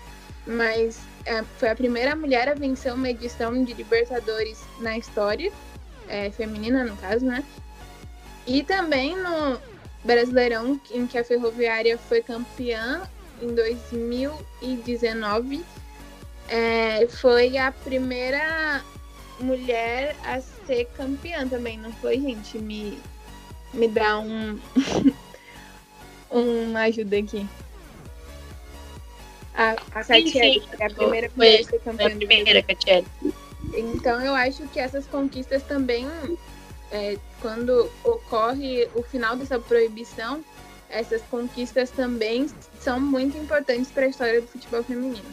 mas 0.46 1.00
é, 1.24 1.42
foi 1.58 1.70
a 1.70 1.76
primeira 1.76 2.14
mulher 2.14 2.48
a 2.48 2.54
vencer 2.54 2.94
uma 2.94 3.10
edição 3.10 3.64
de 3.64 3.74
Libertadores 3.74 4.62
na 4.80 4.96
história, 4.96 5.52
é, 6.08 6.30
feminina 6.30 6.84
no 6.84 6.96
caso, 6.96 7.26
né? 7.26 7.44
E 8.46 8.62
também 8.62 9.16
no 9.16 9.58
Brasileirão, 10.04 10.80
em 10.90 11.06
que 11.06 11.18
a 11.18 11.24
Ferroviária 11.24 11.98
foi 11.98 12.22
campeã 12.22 13.02
em 13.42 13.54
2019, 13.54 15.62
é, 16.48 17.08
foi 17.08 17.58
a 17.58 17.72
primeira 17.72 18.84
mulher 19.40 20.14
a 20.24 20.40
ser 20.40 20.84
campeã 20.96 21.48
também, 21.48 21.76
não 21.76 21.92
foi, 21.94 22.20
gente? 22.20 22.56
Me, 22.58 23.00
me 23.74 23.88
dá 23.88 24.20
um. 24.20 24.60
uma 26.30 26.82
ajuda 26.82 27.18
aqui. 27.18 27.44
A, 29.56 29.70
a 29.70 30.04
Catiele, 30.04 30.62
é 30.78 30.86
a 30.86 30.90
primeira 30.90 31.30
mulher 31.34 31.64
ser 31.64 31.80
campeã. 31.80 32.06
A 32.06 32.10
primeira, 32.10 32.62
Catiele. 32.62 33.06
Então 33.74 34.22
eu 34.22 34.34
acho 34.34 34.62
que 34.68 34.78
essas 34.78 35.06
conquistas 35.06 35.62
também, 35.62 36.06
é, 36.92 37.16
quando 37.40 37.90
ocorre 38.04 38.86
o 38.94 39.02
final 39.02 39.34
dessa 39.34 39.58
proibição, 39.58 40.44
essas 40.88 41.22
conquistas 41.22 41.90
também 41.90 42.46
são 42.80 43.00
muito 43.00 43.36
importantes 43.36 43.90
para 43.90 44.04
a 44.04 44.08
história 44.08 44.40
do 44.40 44.46
futebol 44.46 44.84
feminino. 44.84 45.24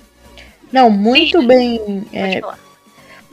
Não, 0.72 0.90
muito 0.90 1.40
Sim. 1.42 1.48
bem. 1.48 2.08
É, 2.12 2.42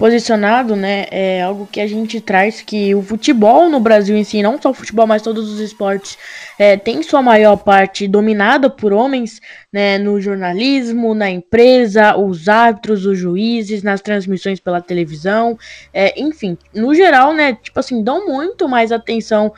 posicionado, 0.01 0.75
né? 0.75 1.05
É 1.11 1.43
algo 1.43 1.69
que 1.71 1.79
a 1.79 1.87
gente 1.87 2.23
traz 2.23 2.63
que 2.63 2.95
o 2.95 3.03
futebol 3.03 3.69
no 3.69 3.79
Brasil 3.79 4.17
em 4.17 4.25
si, 4.25 4.43
não 4.43 4.59
só 4.59 4.71
o 4.71 4.75
futebol, 4.75 5.07
mas 5.07 5.21
todos 5.21 5.53
os 5.53 5.61
esportes, 5.61 6.17
é, 6.59 6.75
tem 6.75 7.03
sua 7.03 7.21
maior 7.21 7.59
parte 7.59 8.09
dominada 8.09 8.71
por 8.71 8.95
homens, 8.95 9.43
né? 9.71 9.99
No 9.99 10.19
jornalismo, 10.19 11.15
na 11.15 11.29
empresa, 11.29 12.17
os 12.17 12.49
árbitros, 12.49 13.05
os 13.05 13.19
juízes, 13.19 13.83
nas 13.83 14.01
transmissões 14.01 14.59
pela 14.59 14.81
televisão, 14.81 15.59
é, 15.93 16.19
enfim, 16.19 16.57
no 16.75 16.95
geral, 16.95 17.35
né? 17.35 17.59
Tipo 17.63 17.79
assim, 17.79 18.03
dão 18.03 18.27
muito 18.27 18.67
mais 18.67 18.93
atenção 18.93 19.53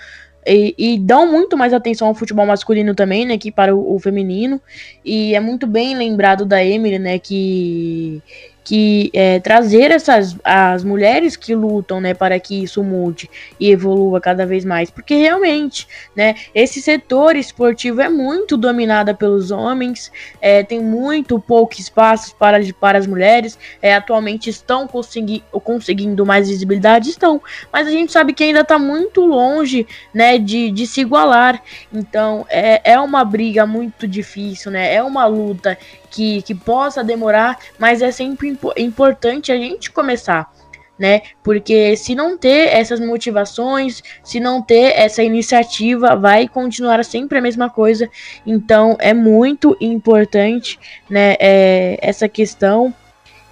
e, 0.45 0.75
e, 0.77 0.99
dão 0.99 1.25
muito 1.31 1.57
mais 1.57 1.73
atenção 1.73 2.09
ao 2.09 2.15
futebol 2.17 2.45
masculino 2.45 2.97
também, 2.97 3.25
né, 3.25 3.39
que 3.39 3.53
para 3.53 3.77
o, 3.77 3.95
o, 3.95 3.99
feminino. 4.01 4.61
E 5.05 5.37
é 5.37 5.41
muito 5.41 5.69
bem 5.69 5.97
lembrado 5.97 6.45
da 6.45 6.65
Emily, 6.65 6.99
né, 6.99 7.17
que 7.21 8.21
que 8.65 9.11
é, 9.13 9.41
trazer 9.41 9.91
essas 9.91 10.37
as 10.45 10.85
mulheres 10.85 11.37
que 11.37 11.55
lutam 11.55 12.01
né, 12.01 12.15
para 12.15 12.39
que 12.39 12.63
isso 12.63 12.83
mude 12.83 13.29
e 13.59 13.71
evolua 13.71 14.21
cada 14.21 14.47
vez 14.47 14.65
mais, 14.65 14.91
porque 14.91 15.15
realmente 15.15 15.87
né, 16.15 16.35
esse 16.55 16.81
setor 16.81 17.37
esportivo 17.37 18.01
é 18.01 18.09
muito 18.09 18.57
dominado 18.57 19.15
pelos 19.17 19.51
homens, 19.51 20.13
é, 20.41 20.63
tem 20.63 20.81
muito 20.81 21.41
pouco 21.41 21.75
espaço 21.75 22.35
para, 22.37 22.59
para 22.81 22.99
as 22.99 23.07
mulheres, 23.07 23.59
é, 23.81 23.95
atualmente 23.95 24.49
estão 24.49 24.87
consegui, 24.87 25.43
conseguindo 25.65 26.25
mais 26.25 26.49
visibilidade, 26.49 27.11
estão, 27.11 27.41
mas 27.73 27.87
a 27.87 27.91
gente 27.91 28.13
sabe 28.13 28.33
que 28.33 28.45
ainda 28.45 28.61
está 28.61 28.79
muito 28.79 29.25
longe 29.27 29.87
né, 30.15 30.39
de, 30.39 30.71
de 30.71 30.87
se 30.87 31.01
igualar, 31.01 31.61
então 31.93 32.47
é, 32.49 32.93
é 32.93 33.01
uma 33.01 33.25
briga 33.25 33.67
muito 33.67 34.07
difícil, 34.07 34.71
né, 34.71 34.95
é 34.95 35.03
uma 35.03 35.27
luta 35.27 35.77
que, 36.13 36.43
que 36.43 36.55
possa 36.55 37.03
demorar, 37.03 37.59
mas 37.79 38.03
é 38.03 38.13
sempre 38.13 38.49
impo 38.49 38.73
importante 38.77 39.51
a 39.51 39.57
gente 39.57 39.91
começar. 39.91 40.53
Né? 40.99 41.23
Porque 41.43 41.97
se 41.97 42.15
não 42.15 42.39
ter 42.39 42.69
essas 42.69 43.01
motivações, 43.01 44.03
se 44.23 44.39
não 44.39 44.63
ter 44.63 44.93
essa 44.95 45.23
iniciativa, 45.23 46.15
vai 46.15 46.47
continuar 46.47 47.05
sempre 47.05 47.39
a 47.39 47.41
mesma 47.41 47.69
coisa. 47.69 48.09
Então 48.47 48.97
é 49.01 49.13
muito 49.13 49.77
importante, 49.81 50.79
né? 51.11 51.35
É, 51.41 51.99
essa 52.01 52.29
questão 52.29 52.95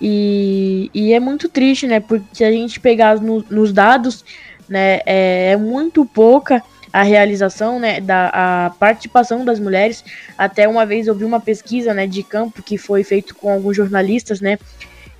e, 0.00 0.90
e, 0.95 1.12
é 1.12 1.19
muito 1.19 1.49
triste, 1.49 1.87
né? 1.88 1.99
Porque 1.99 2.44
a 2.44 2.53
gente 2.53 2.79
pegar 2.79 3.20
no, 3.20 3.44
nos 3.51 3.73
dados, 3.73 4.25
né? 4.68 5.01
É, 5.05 5.53
é 5.53 5.57
muito 5.57 6.05
pouca 6.05 6.62
a 6.92 7.03
realização, 7.03 7.79
né, 7.79 8.00
da 8.00 8.31
a 8.33 8.70
participação 8.70 9.44
das 9.44 9.61
mulheres. 9.61 10.05
Até 10.37 10.68
uma 10.68 10.85
vez 10.85 11.07
eu 11.07 11.14
vi 11.14 11.24
uma 11.24 11.40
pesquisa, 11.40 11.94
né, 11.94 12.07
de 12.07 12.22
campo 12.22 12.62
que 12.62 12.76
foi 12.76 13.05
feito 13.05 13.35
com 13.35 13.53
alguns 13.53 13.76
jornalistas, 13.76 14.40
né, 14.40 14.59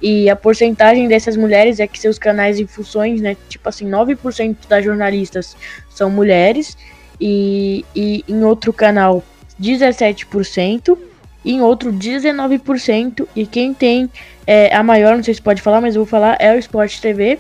e 0.03 0.31
a 0.31 0.37
porcentagem 0.37 1.07
dessas 1.09 1.37
mulheres 1.37 1.79
é 1.79 1.87
que 1.87 1.99
seus 1.99 2.19
canais 2.19 2.59
e 2.59 2.67
funções, 2.67 3.21
né, 3.21 3.37
tipo 3.49 3.69
assim, 3.69 3.89
9% 3.89 4.57
das 4.69 4.85
jornalistas 4.85 5.57
são 5.91 6.11
mulheres 6.11 6.77
e, 7.21 7.85
e 7.95 8.25
em 8.27 8.43
outro 8.43 8.73
canal 8.73 9.23
17%, 9.61 10.97
em 11.45 11.61
outro 11.61 11.93
19%, 11.93 13.27
e 13.37 13.47
quem 13.47 13.75
tem 13.75 14.11
é, 14.47 14.75
a 14.75 14.83
maior, 14.83 15.17
não 15.17 15.23
sei 15.23 15.35
se 15.35 15.43
pode 15.43 15.61
falar, 15.61 15.81
mas 15.81 15.95
eu 15.95 16.03
vou 16.03 16.11
falar, 16.11 16.37
é 16.41 16.55
o 16.55 16.59
Sport 16.59 16.99
TV, 16.99 17.39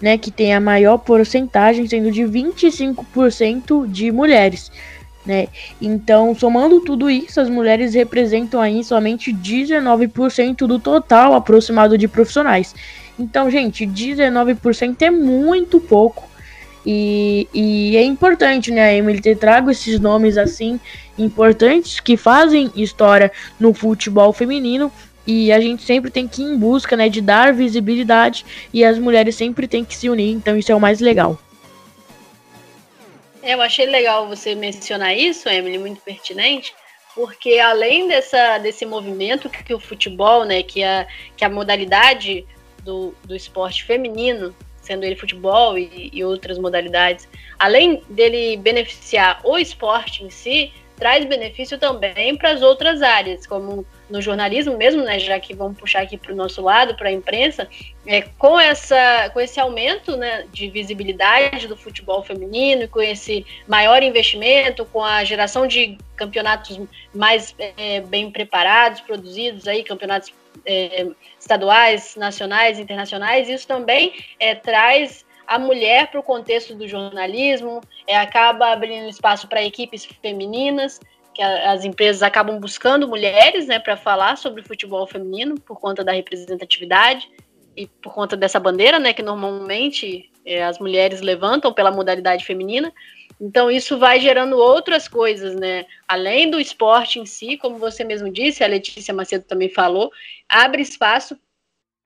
né, 0.00 0.18
que 0.18 0.30
tem 0.30 0.54
a 0.54 0.60
maior 0.60 0.98
porcentagem, 0.98 1.86
sendo 1.86 2.10
de 2.10 2.22
25% 2.22 3.88
de 3.90 4.10
mulheres. 4.12 4.70
Né? 5.24 5.48
Então, 5.80 6.34
somando 6.34 6.80
tudo 6.80 7.08
isso, 7.08 7.40
as 7.40 7.48
mulheres 7.48 7.94
representam 7.94 8.60
aí 8.60 8.84
somente 8.84 9.32
19% 9.32 10.66
do 10.66 10.78
total 10.78 11.34
aproximado 11.34 11.96
de 11.96 12.06
profissionais. 12.06 12.74
Então, 13.18 13.50
gente, 13.50 13.86
19% 13.86 15.00
é 15.00 15.10
muito 15.10 15.80
pouco. 15.80 16.28
E, 16.86 17.48
e, 17.54 17.96
é 17.96 18.02
importante, 18.02 18.70
né, 18.70 18.84
a 18.84 18.94
Emily 18.94 19.20
ter 19.20 19.38
trago 19.38 19.70
esses 19.70 19.98
nomes 19.98 20.36
assim 20.36 20.78
importantes 21.16 21.98
que 21.98 22.14
fazem 22.14 22.70
história 22.76 23.32
no 23.58 23.72
futebol 23.72 24.32
feminino 24.34 24.92
e 25.26 25.52
a 25.52 25.60
gente 25.60 25.82
sempre 25.82 26.10
tem 26.10 26.28
que 26.28 26.42
ir 26.42 26.46
em 26.46 26.58
busca, 26.58 26.96
né, 26.96 27.08
de 27.08 27.20
dar 27.20 27.52
visibilidade 27.52 28.44
e 28.72 28.84
as 28.84 28.98
mulheres 28.98 29.34
sempre 29.34 29.66
têm 29.66 29.84
que 29.84 29.96
se 29.96 30.08
unir, 30.08 30.32
então 30.32 30.56
isso 30.56 30.70
é 30.70 30.74
o 30.74 30.80
mais 30.80 31.00
legal. 31.00 31.38
Eu 33.42 33.60
achei 33.60 33.86
legal 33.86 34.26
você 34.26 34.54
mencionar 34.54 35.16
isso, 35.16 35.48
Emily, 35.48 35.78
muito 35.78 36.00
pertinente, 36.00 36.74
porque 37.14 37.58
além 37.58 38.08
dessa, 38.08 38.58
desse 38.58 38.86
movimento 38.86 39.50
que, 39.50 39.62
que 39.62 39.74
o 39.74 39.78
futebol, 39.78 40.44
né, 40.44 40.62
que 40.62 40.82
a, 40.82 41.06
que 41.36 41.44
a 41.44 41.50
modalidade 41.50 42.46
do, 42.82 43.14
do 43.24 43.36
esporte 43.36 43.84
feminino, 43.84 44.54
sendo 44.80 45.04
ele 45.04 45.16
futebol 45.16 45.78
e, 45.78 46.10
e 46.12 46.24
outras 46.24 46.58
modalidades, 46.58 47.28
além 47.58 48.02
dele 48.08 48.56
beneficiar 48.56 49.40
o 49.44 49.58
esporte 49.58 50.24
em 50.24 50.30
si, 50.30 50.72
traz 50.96 51.24
benefício 51.24 51.78
também 51.78 52.36
para 52.36 52.52
as 52.52 52.62
outras 52.62 53.02
áreas, 53.02 53.46
como 53.46 53.84
no 54.08 54.20
jornalismo 54.20 54.76
mesmo, 54.76 55.02
né, 55.02 55.18
já 55.18 55.38
que 55.40 55.54
vamos 55.54 55.78
puxar 55.78 56.02
aqui 56.02 56.16
para 56.16 56.32
o 56.32 56.36
nosso 56.36 56.62
lado, 56.62 56.94
para 56.94 57.08
a 57.08 57.12
imprensa, 57.12 57.68
é, 58.06 58.22
com, 58.22 58.58
essa, 58.58 59.30
com 59.32 59.40
esse 59.40 59.58
aumento 59.58 60.16
né, 60.16 60.46
de 60.52 60.68
visibilidade 60.68 61.66
do 61.66 61.76
futebol 61.76 62.22
feminino, 62.22 62.88
com 62.88 63.00
esse 63.00 63.46
maior 63.66 64.02
investimento, 64.02 64.84
com 64.86 65.02
a 65.02 65.24
geração 65.24 65.66
de 65.66 65.96
campeonatos 66.16 66.80
mais 67.14 67.54
é, 67.58 68.00
bem 68.00 68.30
preparados, 68.30 69.00
produzidos 69.00 69.66
aí, 69.66 69.82
campeonatos 69.82 70.32
é, 70.66 71.06
estaduais, 71.38 72.14
nacionais, 72.16 72.78
internacionais, 72.78 73.48
isso 73.48 73.66
também 73.66 74.12
é, 74.38 74.54
traz 74.54 75.24
a 75.46 75.58
mulher 75.58 76.10
para 76.10 76.20
o 76.20 76.22
contexto 76.22 76.74
do 76.74 76.88
jornalismo, 76.88 77.80
é, 78.06 78.16
acaba 78.16 78.72
abrindo 78.72 79.08
espaço 79.08 79.46
para 79.46 79.62
equipes 79.62 80.04
femininas, 80.22 81.00
que 81.34 81.42
as 81.42 81.84
empresas 81.84 82.22
acabam 82.22 82.58
buscando 82.60 83.08
mulheres 83.08 83.66
né, 83.66 83.78
para 83.78 83.96
falar 83.96 84.36
sobre 84.36 84.62
futebol 84.62 85.06
feminino 85.06 85.58
por 85.60 85.80
conta 85.80 86.04
da 86.04 86.12
representatividade 86.12 87.28
e 87.76 87.86
por 87.86 88.14
conta 88.14 88.36
dessa 88.36 88.60
bandeira, 88.60 88.98
né, 88.98 89.12
que 89.12 89.22
normalmente 89.22 90.30
é, 90.46 90.62
as 90.62 90.78
mulheres 90.78 91.20
levantam 91.20 91.72
pela 91.72 91.90
modalidade 91.90 92.44
feminina. 92.44 92.92
Então 93.40 93.70
isso 93.70 93.98
vai 93.98 94.20
gerando 94.20 94.56
outras 94.56 95.08
coisas, 95.08 95.56
né? 95.56 95.86
Além 96.06 96.48
do 96.48 96.60
esporte 96.60 97.18
em 97.18 97.26
si, 97.26 97.56
como 97.56 97.78
você 97.78 98.04
mesmo 98.04 98.30
disse, 98.30 98.62
a 98.62 98.68
Letícia 98.68 99.12
Macedo 99.12 99.44
também 99.44 99.68
falou, 99.68 100.12
abre 100.48 100.82
espaço 100.82 101.36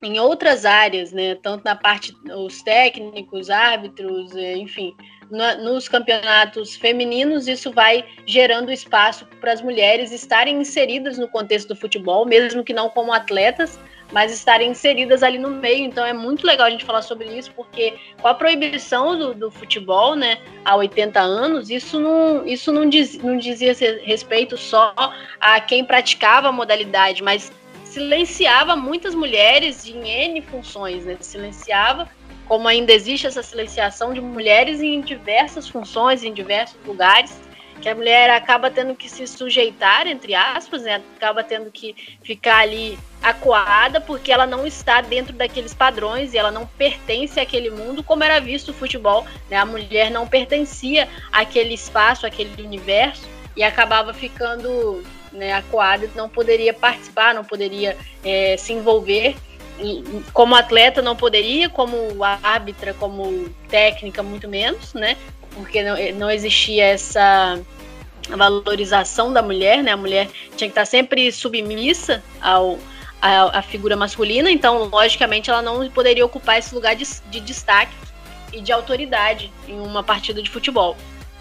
em 0.03 0.19
outras 0.21 0.65
áreas, 0.65 1.13
né? 1.13 1.35
Tanto 1.35 1.65
na 1.65 1.75
parte 1.75 2.17
os 2.37 2.63
técnicos, 2.63 3.51
árbitros, 3.51 4.35
é, 4.37 4.57
enfim, 4.57 4.95
nos 5.61 5.89
campeonatos 5.89 6.77
femininos 6.77 7.49
isso 7.49 7.71
vai 7.73 8.05
gerando 8.25 8.73
espaço 8.73 9.27
para 9.41 9.53
as 9.53 9.61
mulheres 9.61 10.11
estarem 10.11 10.61
inseridas 10.61 11.19
no 11.19 11.29
contexto 11.29 11.69
do 11.69 11.77
futebol, 11.77 12.25
mesmo 12.25 12.65
que 12.65 12.73
não 12.73 12.89
como 12.89 13.13
atletas, 13.13 13.79
mas 14.11 14.33
estarem 14.33 14.71
inseridas 14.71 15.23
ali 15.23 15.37
no 15.37 15.51
meio. 15.51 15.85
Então 15.85 16.07
é 16.07 16.13
muito 16.13 16.47
legal 16.47 16.69
a 16.69 16.71
gente 16.71 16.85
falar 16.85 17.03
sobre 17.03 17.27
isso, 17.27 17.53
porque 17.53 17.95
com 18.23 18.29
a 18.29 18.35
proibição 18.35 19.19
do, 19.19 19.35
do 19.35 19.51
futebol, 19.51 20.15
né, 20.15 20.39
há 20.65 20.77
80 20.77 21.21
anos, 21.21 21.71
isso 21.71 21.99
não, 21.99 22.47
isso 22.47 22.73
não, 22.73 22.89
diz, 22.89 23.19
não 23.19 23.37
dizia 23.37 23.75
respeito 24.05 24.57
só 24.57 24.95
a 25.41 25.61
quem 25.61 25.85
praticava 25.85 26.49
a 26.49 26.53
modalidade, 26.53 27.23
mas 27.23 27.53
silenciava 27.99 28.77
muitas 28.77 29.13
mulheres 29.13 29.85
em 29.85 30.09
N 30.09 30.41
funções, 30.43 31.05
né? 31.05 31.17
Silenciava, 31.21 32.09
como 32.47 32.69
ainda 32.69 32.93
existe 32.93 33.27
essa 33.27 33.43
silenciação 33.43 34.15
de 34.15 34.21
mulheres 34.21 34.81
em 34.81 35.01
diversas 35.01 35.69
funções, 35.69 36.23
em 36.23 36.33
diversos 36.33 36.79
lugares, 36.87 37.41
que 37.83 37.89
a 37.89 37.95
mulher 37.95 38.31
acaba 38.31 38.71
tendo 38.71 38.95
que 38.95 39.09
se 39.09 39.27
sujeitar, 39.27 40.07
entre 40.07 40.35
aspas, 40.35 40.83
né? 40.83 41.03
acaba 41.17 41.43
tendo 41.43 41.71
que 41.71 41.95
ficar 42.23 42.59
ali 42.59 42.99
acuada 43.21 44.01
porque 44.01 44.33
ela 44.33 44.47
não 44.47 44.67
está 44.67 45.01
dentro 45.01 45.33
daqueles 45.33 45.75
padrões 45.75 46.35
e 46.35 46.39
ela 46.39 46.51
não 46.51 46.67
pertence 46.67 47.39
àquele 47.39 47.71
mundo 47.71 48.03
como 48.03 48.25
era 48.25 48.41
visto 48.41 48.71
o 48.71 48.75
futebol. 48.75 49.27
Né? 49.51 49.57
A 49.57 49.67
mulher 49.67 50.11
não 50.11 50.27
pertencia 50.27 51.09
àquele 51.33 51.75
espaço, 51.75 52.27
àquele 52.27 52.63
universo 52.63 53.29
e 53.57 53.63
acabava 53.63 54.13
ficando 54.13 55.05
né, 55.33 55.53
acuada, 55.53 56.09
não 56.15 56.29
poderia 56.29 56.73
participar, 56.73 57.35
não 57.35 57.45
poderia 57.45 57.97
é, 58.25 58.57
se 58.57 58.73
envolver. 58.73 59.37
como 60.33 60.55
atleta 60.55 61.01
não 61.01 61.17
poderia, 61.17 61.69
como 61.69 62.23
árbitra, 62.25 62.95
como 62.95 63.49
técnica, 63.69 64.23
muito 64.23 64.49
menos, 64.49 64.95
né? 64.95 65.17
Porque 65.51 65.83
não, 65.83 65.97
não 66.17 66.31
existia 66.31 66.85
essa 66.85 67.59
valorização 68.29 69.33
da 69.33 69.43
mulher, 69.43 69.83
né? 69.83 69.93
A 69.93 69.97
mulher 69.97 70.29
tinha 70.57 70.69
que 70.69 70.73
estar 70.73 70.85
sempre 70.85 71.31
submissa 71.33 72.23
ao, 72.41 72.79
a, 73.21 73.59
a, 73.59 73.63
figura 73.63 73.97
masculina, 73.97 74.51
então, 74.51 74.85
logicamente, 74.85 75.51
ela 75.51 75.63
não 75.63 75.89
poderia 75.91 76.25
ocupar 76.25 76.59
esse 76.59 76.75
lugar 76.75 76.95
de, 76.95 77.07
de 77.31 77.41
destaque 77.41 77.93
e 78.53 78.61
de 78.61 78.73
autoridade 78.73 79.53
em 79.67 79.79
uma 79.81 80.03
partida 80.03 80.43
de 80.43 80.51
futebol. 80.51 80.97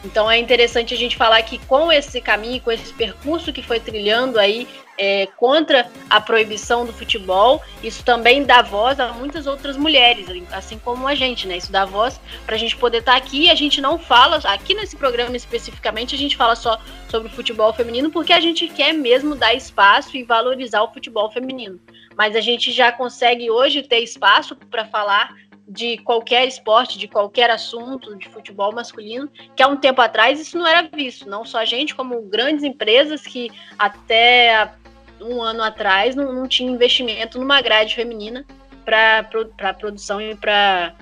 Então 0.08 0.32
é 0.32 0.40
interessante 0.40 0.94
a 0.94 0.98
gente 0.98 1.18
falar 1.18 1.42
que 1.42 1.60
com 1.66 1.92
esse 1.92 2.22
caminho, 2.22 2.62
com 2.62 2.72
esse 2.72 2.94
percurso 2.94 3.52
que 3.52 3.62
foi 3.62 3.78
trilhando 3.78 4.40
aí 4.40 4.66
é, 4.98 5.28
contra 5.36 5.92
a 6.10 6.22
proibição 6.22 6.86
do 6.86 6.94
futebol, 6.94 7.62
isso 7.84 8.04
também 8.06 8.44
dá 8.44 8.62
voz 8.62 9.02
a 9.02 9.12
muitas 9.12 9.46
outras 9.46 9.76
mulheres, 9.76 10.28
assim 10.52 10.80
como 10.80 11.06
a 11.08 11.14
gente, 11.14 11.46
né? 11.46 11.58
Isso 11.58 11.72
dá 11.72 11.84
voz 11.84 12.20
para 12.46 12.56
a 12.56 12.58
gente 12.58 12.78
poder 12.78 13.00
estar 13.00 13.12
tá 13.12 13.18
aqui. 13.18 13.50
A 13.50 13.56
gente 13.56 13.82
não 13.82 14.00
fala 14.00 14.38
aqui 14.46 14.74
nesse 14.74 14.96
programa 14.96 15.36
especificamente, 15.36 16.16
a 16.16 16.18
gente 16.18 16.38
fala 16.38 16.56
só 16.56 16.80
sobre 17.10 17.28
o 17.28 17.32
futebol 17.32 17.74
feminino 17.74 18.10
porque 18.10 18.32
a 18.32 18.40
gente 18.40 18.66
quer 18.70 18.94
mesmo 18.94 19.36
dar 19.36 19.54
espaço 19.54 20.16
e 20.16 20.24
valorizar 20.24 20.82
o 20.84 20.94
futebol 20.94 21.30
feminino. 21.30 21.80
Mas 22.16 22.34
a 22.34 22.42
gente 22.42 22.72
já 22.72 22.94
consegue 22.94 23.52
hoje 23.52 23.84
ter 23.84 24.00
espaço 24.00 24.56
para 24.56 24.86
falar 24.86 25.36
de 25.68 25.98
qualquer 25.98 26.48
esporte, 26.48 26.98
de 26.98 27.08
qualquer 27.08 27.50
assunto 27.50 28.16
de 28.16 28.30
futebol 28.30 28.72
masculino, 28.72 29.30
que 29.56 29.62
há 29.62 29.68
um 29.68 29.76
tempo 29.76 30.02
atrás 30.02 30.40
isso 30.40 30.58
não 30.58 30.66
era 30.66 30.88
visto. 30.88 31.30
Não 31.30 31.44
só 31.44 31.60
a 31.60 31.66
gente, 31.66 31.94
como 31.94 32.22
grandes 32.22 32.64
empresas 32.64 33.22
que 33.22 33.52
até 33.78 34.72
um 35.20 35.42
ano 35.42 35.62
atrás 35.62 36.16
não, 36.16 36.32
não 36.32 36.48
tinha 36.48 36.72
investimento 36.72 37.38
numa 37.40 37.62
grade 37.62 37.96
feminina 37.96 38.46
para 38.86 39.74
produção 39.74 40.22
e 40.22 40.36
para 40.36 40.94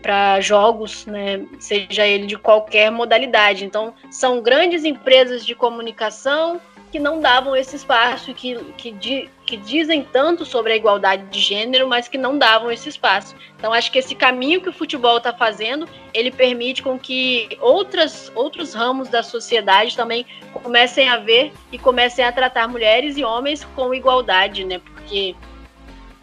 para 0.00 0.40
jogos, 0.40 1.04
né, 1.06 1.44
seja 1.58 2.06
ele 2.06 2.26
de 2.26 2.38
qualquer 2.38 2.92
modalidade. 2.92 3.64
Então, 3.64 3.92
são 4.08 4.40
grandes 4.40 4.84
empresas 4.84 5.44
de 5.44 5.52
comunicação 5.52 6.60
que 6.90 6.98
não 6.98 7.20
davam 7.20 7.56
esse 7.56 7.76
espaço, 7.76 8.32
que, 8.32 8.56
que, 8.76 8.90
di, 8.90 9.28
que 9.44 9.56
dizem 9.56 10.04
tanto 10.04 10.44
sobre 10.44 10.72
a 10.72 10.76
igualdade 10.76 11.24
de 11.26 11.40
gênero, 11.40 11.88
mas 11.88 12.08
que 12.08 12.16
não 12.16 12.38
davam 12.38 12.70
esse 12.70 12.88
espaço. 12.88 13.34
Então, 13.58 13.72
acho 13.72 13.90
que 13.90 13.98
esse 13.98 14.14
caminho 14.14 14.60
que 14.60 14.68
o 14.68 14.72
futebol 14.72 15.18
está 15.18 15.32
fazendo, 15.32 15.88
ele 16.14 16.30
permite 16.30 16.82
com 16.82 16.98
que 16.98 17.56
outras, 17.60 18.30
outros 18.34 18.74
ramos 18.74 19.08
da 19.08 19.22
sociedade 19.22 19.96
também 19.96 20.24
comecem 20.52 21.08
a 21.08 21.18
ver 21.18 21.52
e 21.72 21.78
comecem 21.78 22.24
a 22.24 22.32
tratar 22.32 22.68
mulheres 22.68 23.16
e 23.16 23.24
homens 23.24 23.64
com 23.76 23.94
igualdade, 23.94 24.64
né? 24.64 24.78
Porque 24.78 25.34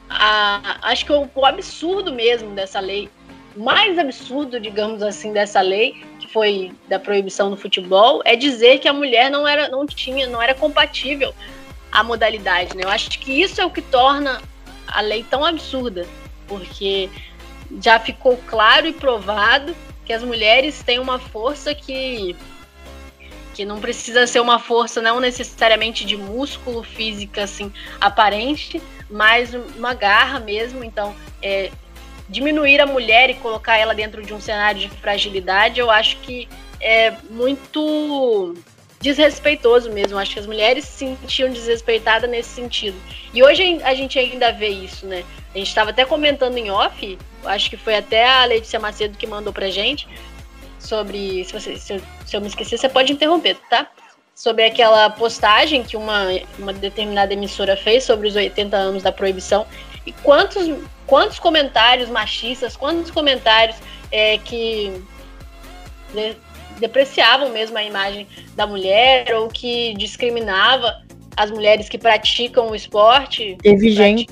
a, 0.10 0.78
acho 0.84 1.06
que 1.06 1.12
o, 1.12 1.30
o 1.36 1.46
absurdo 1.46 2.14
mesmo 2.14 2.52
dessa 2.52 2.80
lei, 2.80 3.10
mais 3.56 4.00
absurdo, 4.00 4.60
digamos 4.60 5.04
assim, 5.04 5.32
dessa 5.32 5.62
lei, 5.62 6.04
foi 6.34 6.72
da 6.90 7.00
proibição 7.00 7.52
do 7.52 7.56
futebol 7.56 8.22
é 8.26 8.36
dizer 8.36 8.80
que 8.80 8.88
a 8.88 8.94
mulher 8.94 9.30
não 9.30 9.48
era, 9.48 9.70
não 9.70 9.86
tinha, 9.86 10.26
não 10.28 10.42
era 10.42 10.56
compatível 10.56 11.34
à 11.92 12.04
modalidade, 12.04 12.76
né? 12.76 12.84
Eu 12.84 12.90
acho 12.90 13.12
que 13.20 13.40
isso 13.40 13.62
é 13.62 13.66
o 13.66 13.70
que 13.70 13.82
torna 13.82 14.42
a 14.88 15.00
lei 15.00 15.24
tão 15.24 15.46
absurda, 15.46 16.08
porque 16.48 17.10
já 17.80 18.00
ficou 18.00 18.36
claro 18.48 18.88
e 18.88 18.94
provado 18.94 19.76
que 20.04 20.12
as 20.12 20.24
mulheres 20.24 20.82
têm 20.82 21.00
uma 21.00 21.20
força 21.20 21.74
que 21.74 22.36
que 23.54 23.64
não 23.66 23.80
precisa 23.80 24.26
ser 24.26 24.40
uma 24.40 24.58
força 24.58 25.00
não 25.00 25.20
necessariamente 25.20 26.04
de 26.04 26.18
músculo 26.18 26.82
física 26.82 27.44
assim 27.44 27.72
aparente, 28.02 28.82
mas 29.12 29.54
uma 29.54 29.94
garra 29.94 30.40
mesmo. 30.40 30.84
Então, 30.84 31.16
é, 31.40 31.70
diminuir 32.34 32.82
a 32.82 32.86
mulher 32.86 33.30
e 33.30 33.36
colocar 33.36 33.78
ela 33.78 33.94
dentro 33.94 34.24
de 34.24 34.34
um 34.34 34.42
cenário 34.42 34.82
de 34.82 34.90
fragilidade, 34.90 35.80
eu 35.80 35.92
acho 35.92 36.18
que 36.18 36.50
é 36.82 37.12
muito 37.30 38.56
desrespeitoso 39.00 39.92
mesmo. 39.92 40.18
Acho 40.18 40.34
que 40.34 40.40
as 40.40 40.48
mulheres 40.48 40.86
se 40.86 41.06
sentiam 41.06 41.52
desrespeitadas 41.52 42.28
nesse 42.30 42.50
sentido. 42.50 42.98
E 43.34 43.44
hoje 43.44 43.80
a 43.84 43.94
gente 43.94 44.18
ainda 44.18 44.52
vê 44.52 44.70
isso, 44.70 45.06
né? 45.06 45.24
A 45.54 45.58
gente 45.60 45.68
estava 45.68 45.92
até 45.92 46.04
comentando 46.04 46.58
em 46.58 46.72
off, 46.72 47.18
acho 47.46 47.70
que 47.70 47.78
foi 47.78 47.96
até 47.96 48.26
a 48.28 48.46
Letícia 48.46 48.80
Macedo 48.80 49.18
que 49.18 49.28
mandou 49.28 49.54
pra 49.54 49.70
gente, 49.70 50.08
sobre. 50.80 51.46
Se, 51.46 51.54
você, 51.54 51.78
se, 51.78 51.94
eu, 51.94 52.02
se 52.26 52.36
eu 52.36 52.42
me 52.42 52.48
esquecer, 52.48 52.80
você 52.80 52.90
pode 52.90 53.14
interromper, 53.14 53.58
tá? 53.70 53.88
Sobre 54.34 54.66
aquela 54.66 55.08
postagem 55.12 55.84
que 55.84 55.96
uma, 55.96 56.26
uma 56.58 56.74
determinada 56.74 57.32
emissora 57.34 57.78
fez 57.78 58.04
sobre 58.04 58.28
os 58.28 58.36
80 58.36 58.76
anos 58.76 59.04
da 59.04 59.12
proibição. 59.12 59.68
E 60.06 60.12
quantos, 60.12 60.70
quantos 61.08 61.40
comentários 61.40 62.10
machistas, 62.10 62.76
quantos 62.76 63.12
comentários 63.12 63.78
é, 64.12 64.38
que 64.38 64.92
de, 66.14 66.36
depreciavam 66.80 67.50
mesmo 67.50 67.78
a 67.78 67.84
imagem 67.84 68.28
da 68.56 68.68
mulher 68.68 69.34
ou 69.36 69.48
que 69.48 69.94
discriminava 69.96 71.02
as 71.36 71.50
mulheres 71.50 71.90
que 71.90 71.98
praticam 71.98 72.70
o 72.70 72.76
esporte. 72.76 73.58
Teve 73.62 73.92
gente. 73.92 74.28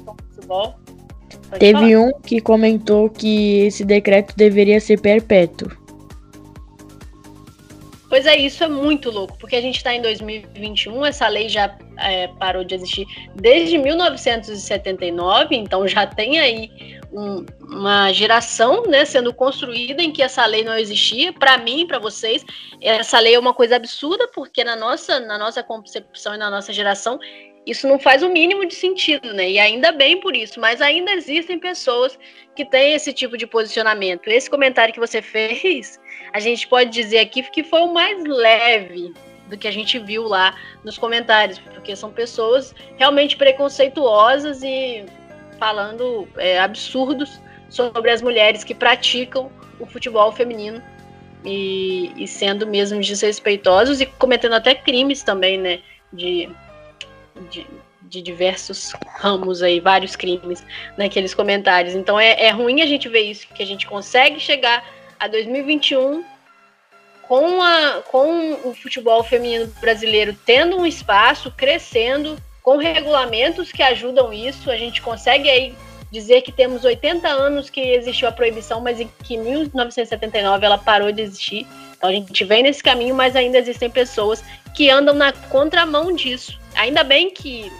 Teve 1.59 1.73
falar. 1.73 1.99
um 1.99 2.11
que 2.21 2.39
comentou 2.39 3.09
que 3.09 3.65
esse 3.65 3.83
decreto 3.83 4.35
deveria 4.35 4.79
ser 4.79 4.99
perpétuo. 4.99 5.69
Pois 8.11 8.25
é, 8.25 8.35
isso 8.35 8.61
é 8.61 8.67
muito 8.67 9.09
louco, 9.09 9.37
porque 9.37 9.55
a 9.55 9.61
gente 9.61 9.77
está 9.77 9.93
em 9.93 10.01
2021, 10.01 11.05
essa 11.05 11.29
lei 11.29 11.47
já 11.47 11.73
é, 11.97 12.27
parou 12.27 12.61
de 12.61 12.75
existir 12.75 13.07
desde 13.35 13.77
1979, 13.77 15.55
então 15.55 15.87
já 15.87 16.05
tem 16.05 16.37
aí 16.37 16.99
um, 17.09 17.45
uma 17.61 18.11
geração 18.11 18.83
né, 18.83 19.05
sendo 19.05 19.33
construída 19.33 20.03
em 20.03 20.11
que 20.11 20.21
essa 20.21 20.45
lei 20.45 20.61
não 20.61 20.77
existia. 20.77 21.31
Para 21.31 21.57
mim, 21.57 21.87
para 21.87 21.99
vocês, 21.99 22.43
essa 22.81 23.17
lei 23.17 23.35
é 23.35 23.39
uma 23.39 23.53
coisa 23.53 23.77
absurda, 23.77 24.27
porque 24.27 24.61
na 24.61 24.75
nossa, 24.75 25.21
na 25.21 25.37
nossa 25.37 25.63
concepção 25.63 26.35
e 26.35 26.37
na 26.37 26.49
nossa 26.49 26.73
geração, 26.73 27.17
isso 27.65 27.87
não 27.87 27.97
faz 27.97 28.23
o 28.23 28.29
mínimo 28.29 28.65
de 28.65 28.75
sentido, 28.75 29.33
né? 29.33 29.51
E 29.51 29.57
ainda 29.57 29.93
bem 29.93 30.19
por 30.19 30.35
isso, 30.35 30.59
mas 30.59 30.81
ainda 30.81 31.13
existem 31.13 31.59
pessoas 31.59 32.19
que 32.57 32.65
têm 32.65 32.93
esse 32.93 33.13
tipo 33.13 33.37
de 33.37 33.47
posicionamento. 33.47 34.27
Esse 34.27 34.49
comentário 34.49 34.93
que 34.93 34.99
você 34.99 35.21
fez, 35.23 35.97
a 36.33 36.39
gente 36.39 36.67
pode 36.67 36.89
dizer 36.89 37.19
aqui 37.19 37.43
que 37.43 37.63
foi 37.63 37.81
o 37.81 37.93
mais 37.93 38.23
leve 38.23 39.13
do 39.47 39.57
que 39.57 39.67
a 39.67 39.71
gente 39.71 39.99
viu 39.99 40.23
lá 40.23 40.55
nos 40.83 40.97
comentários, 40.97 41.59
porque 41.59 41.95
são 41.95 42.11
pessoas 42.11 42.73
realmente 42.97 43.35
preconceituosas 43.35 44.63
e 44.63 45.05
falando 45.59 46.27
é, 46.37 46.59
absurdos 46.59 47.39
sobre 47.69 48.11
as 48.11 48.21
mulheres 48.21 48.63
que 48.63 48.73
praticam 48.73 49.51
o 49.79 49.85
futebol 49.85 50.31
feminino 50.31 50.81
e, 51.43 52.11
e 52.15 52.27
sendo 52.27 52.65
mesmo 52.65 53.01
desrespeitosos 53.01 53.99
e 53.99 54.05
cometendo 54.05 54.55
até 54.55 54.73
crimes 54.73 55.23
também, 55.23 55.57
né? 55.57 55.79
De 56.13 56.49
de, 57.49 57.65
de 58.03 58.21
diversos 58.21 58.93
ramos 59.17 59.61
aí, 59.61 59.79
vários 59.79 60.15
crimes 60.15 60.65
naqueles 60.97 61.33
comentários. 61.33 61.95
Então 61.95 62.19
é, 62.19 62.45
é 62.45 62.49
ruim 62.51 62.81
a 62.81 62.85
gente 62.85 63.07
ver 63.09 63.21
isso, 63.21 63.47
que 63.47 63.63
a 63.63 63.65
gente 63.65 63.87
consegue 63.87 64.39
chegar 64.39 64.83
a 65.21 65.27
2021 65.27 66.25
com, 67.21 67.61
a, 67.61 68.01
com 68.09 68.53
o 68.65 68.73
futebol 68.73 69.23
feminino 69.23 69.71
brasileiro 69.79 70.35
tendo 70.45 70.75
um 70.77 70.85
espaço, 70.85 71.51
crescendo, 71.51 72.37
com 72.63 72.77
regulamentos 72.77 73.71
que 73.71 73.83
ajudam 73.83 74.33
isso, 74.33 74.69
a 74.71 74.75
gente 74.75 74.99
consegue 75.01 75.47
aí 75.47 75.75
dizer 76.11 76.41
que 76.41 76.51
temos 76.51 76.83
80 76.83 77.27
anos 77.27 77.69
que 77.69 77.79
existiu 77.79 78.27
a 78.27 78.31
proibição, 78.31 78.81
mas 78.81 78.99
em 78.99 79.09
que 79.23 79.37
1979 79.37 80.65
ela 80.65 80.77
parou 80.77 81.11
de 81.11 81.21
existir. 81.21 81.67
Então 81.95 82.09
a 82.09 82.13
gente 82.13 82.43
vem 82.43 82.63
nesse 82.63 82.83
caminho, 82.83 83.15
mas 83.15 83.35
ainda 83.35 83.59
existem 83.59 83.89
pessoas 83.89 84.43
que 84.75 84.89
andam 84.89 85.13
na 85.13 85.31
contramão 85.31 86.13
disso. 86.13 86.59
Ainda 86.75 87.03
bem 87.03 87.29
que, 87.29 87.71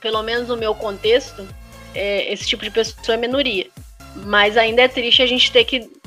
pelo 0.00 0.22
menos 0.22 0.48
no 0.48 0.56
meu 0.56 0.74
contexto, 0.74 1.48
é, 1.94 2.30
esse 2.32 2.46
tipo 2.46 2.64
de 2.64 2.70
pessoa 2.70 3.14
é 3.14 3.16
minoria. 3.16 3.68
Mas 4.14 4.56
ainda 4.56 4.82
é 4.82 4.88
triste 4.88 5.22
a 5.22 5.26
gente 5.26 5.50
ter 5.50 5.64
que 5.64 5.97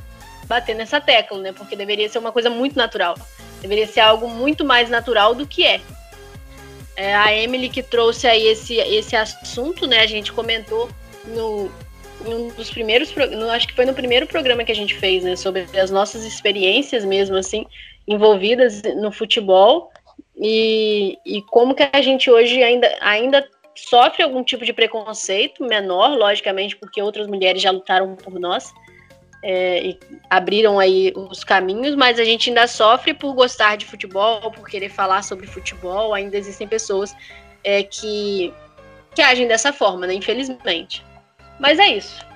bater 0.51 0.75
nessa 0.75 0.99
tecla, 0.99 1.37
né? 1.37 1.53
Porque 1.53 1.77
deveria 1.77 2.09
ser 2.09 2.19
uma 2.19 2.33
coisa 2.33 2.49
muito 2.49 2.75
natural. 2.75 3.15
Deveria 3.61 3.87
ser 3.87 4.01
algo 4.01 4.27
muito 4.27 4.65
mais 4.65 4.89
natural 4.89 5.33
do 5.33 5.47
que 5.47 5.65
é. 5.65 5.79
é 6.97 7.15
a 7.15 7.33
Emily 7.33 7.69
que 7.69 7.81
trouxe 7.81 8.27
aí 8.27 8.47
esse, 8.47 8.75
esse 8.75 9.15
assunto, 9.15 9.87
né? 9.87 10.01
A 10.01 10.07
gente 10.07 10.33
comentou 10.33 10.89
no, 11.27 11.71
um 12.25 12.49
dos 12.49 12.69
primeiros, 12.69 13.15
no, 13.15 13.49
acho 13.49 13.65
que 13.69 13.73
foi 13.73 13.85
no 13.85 13.93
primeiro 13.93 14.27
programa 14.27 14.65
que 14.65 14.73
a 14.73 14.75
gente 14.75 14.93
fez, 14.95 15.23
né? 15.23 15.37
Sobre 15.37 15.65
as 15.79 15.89
nossas 15.89 16.25
experiências 16.25 17.05
mesmo, 17.05 17.37
assim, 17.37 17.65
envolvidas 18.05 18.81
no 18.97 19.09
futebol 19.09 19.89
e, 20.35 21.17
e 21.25 21.41
como 21.43 21.73
que 21.73 21.87
a 21.93 22.01
gente 22.01 22.29
hoje 22.29 22.61
ainda, 22.61 22.93
ainda 22.99 23.47
sofre 23.73 24.21
algum 24.21 24.43
tipo 24.43 24.65
de 24.65 24.73
preconceito, 24.73 25.63
menor, 25.63 26.17
logicamente, 26.17 26.75
porque 26.75 27.01
outras 27.01 27.25
mulheres 27.25 27.61
já 27.61 27.71
lutaram 27.71 28.17
por 28.17 28.37
nós 28.37 28.73
é, 29.43 29.95
abriram 30.29 30.79
aí 30.79 31.11
os 31.15 31.43
caminhos, 31.43 31.95
mas 31.95 32.19
a 32.19 32.23
gente 32.23 32.49
ainda 32.49 32.67
sofre 32.67 33.13
por 33.13 33.33
gostar 33.33 33.75
de 33.75 33.85
futebol, 33.85 34.51
por 34.51 34.67
querer 34.67 34.89
falar 34.89 35.23
sobre 35.23 35.47
futebol, 35.47 36.13
ainda 36.13 36.37
existem 36.37 36.67
pessoas 36.67 37.15
é, 37.63 37.83
que, 37.83 38.53
que 39.15 39.21
agem 39.21 39.47
dessa 39.47 39.73
forma, 39.73 40.05
né, 40.05 40.13
infelizmente. 40.13 41.03
Mas 41.59 41.79
é 41.79 41.87
isso. 41.87 42.30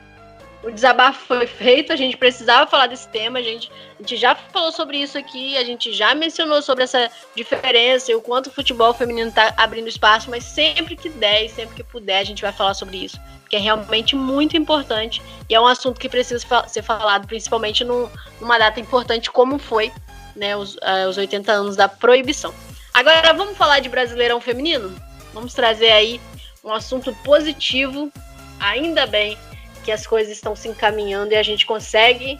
O 0.65 0.71
desabafo 0.71 1.27
foi 1.27 1.45
feito, 1.45 1.93
a 1.93 1.95
gente 1.95 2.17
precisava 2.17 2.65
falar 2.65 2.87
desse 2.87 3.07
tema, 3.09 3.37
a 3.37 3.41
gente, 3.43 3.71
a 3.99 4.01
gente 4.01 4.17
já 4.17 4.33
falou 4.33 4.71
sobre 4.71 4.97
isso 4.97 5.15
aqui, 5.15 5.55
a 5.57 5.63
gente 5.63 5.93
já 5.93 6.15
mencionou 6.15 6.59
sobre 6.59 6.83
essa 6.83 7.07
diferença 7.35 8.11
e 8.11 8.15
o 8.15 8.21
quanto 8.21 8.47
o 8.47 8.51
futebol 8.51 8.91
feminino 8.91 9.29
está 9.29 9.53
abrindo 9.57 9.87
espaço, 9.87 10.27
mas 10.27 10.43
sempre 10.43 10.95
que 10.95 11.07
der 11.07 11.45
e 11.45 11.49
sempre 11.49 11.75
que 11.75 11.83
puder, 11.83 12.17
a 12.17 12.23
gente 12.23 12.41
vai 12.41 12.51
falar 12.51 12.73
sobre 12.73 12.97
isso, 12.97 13.21
que 13.47 13.55
é 13.55 13.59
realmente 13.59 14.15
muito 14.15 14.57
importante 14.57 15.21
e 15.47 15.53
é 15.53 15.61
um 15.61 15.67
assunto 15.67 15.99
que 15.99 16.09
precisa 16.09 16.43
ser 16.67 16.81
falado, 16.81 17.27
principalmente 17.27 17.83
numa 17.83 18.57
data 18.57 18.79
importante 18.79 19.29
como 19.29 19.59
foi 19.59 19.91
né, 20.35 20.57
os, 20.57 20.77
uh, 20.77 21.07
os 21.07 21.15
80 21.15 21.51
anos 21.51 21.75
da 21.75 21.87
proibição. 21.87 22.51
Agora 22.91 23.33
vamos 23.33 23.55
falar 23.55 23.81
de 23.81 23.89
Brasileirão 23.89 24.41
Feminino? 24.41 24.95
Vamos 25.31 25.53
trazer 25.53 25.91
aí 25.91 26.19
um 26.63 26.73
assunto 26.73 27.13
positivo, 27.23 28.11
ainda 28.59 29.05
bem 29.05 29.37
que 29.85 29.91
as 29.91 30.05
coisas 30.05 30.33
estão 30.33 30.55
se 30.55 30.67
encaminhando 30.67 31.31
e 31.31 31.35
a 31.35 31.43
gente 31.43 31.65
consegue 31.65 32.39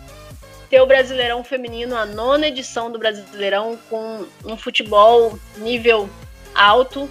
ter 0.67 0.81
o 0.81 0.87
Brasileirão 0.87 1.43
Feminino, 1.43 1.95
a 1.95 2.03
nona 2.03 2.47
edição 2.47 2.91
do 2.91 2.97
Brasileirão, 2.97 3.77
com 3.87 4.25
um 4.43 4.57
futebol 4.57 5.37
nível 5.57 6.09
alto, 6.55 7.07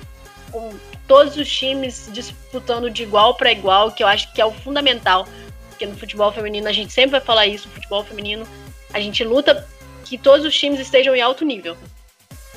com 0.51 0.75
todos 1.07 1.37
os 1.37 1.49
times 1.49 2.09
disputando 2.13 2.91
de 2.91 3.05
igual 3.05 3.37
para 3.37 3.53
igual, 3.53 3.93
que 3.93 4.03
eu 4.03 4.09
acho 4.09 4.33
que 4.33 4.41
é 4.41 4.45
o 4.45 4.51
fundamental, 4.51 5.29
porque 5.69 5.87
no 5.87 5.97
futebol 5.97 6.33
feminino 6.33 6.69
a 6.69 6.73
gente 6.73 6.93
sempre 6.93 7.13
vai 7.13 7.21
falar 7.21 7.47
isso, 7.47 7.69
futebol 7.69 8.03
feminino 8.03 8.45
a 8.93 8.99
gente 8.99 9.23
luta 9.23 9.67
que 10.05 10.19
todos 10.19 10.45
os 10.45 10.57
times 10.57 10.81
estejam 10.81 11.15
em 11.15 11.21
alto 11.21 11.45
nível. 11.45 11.77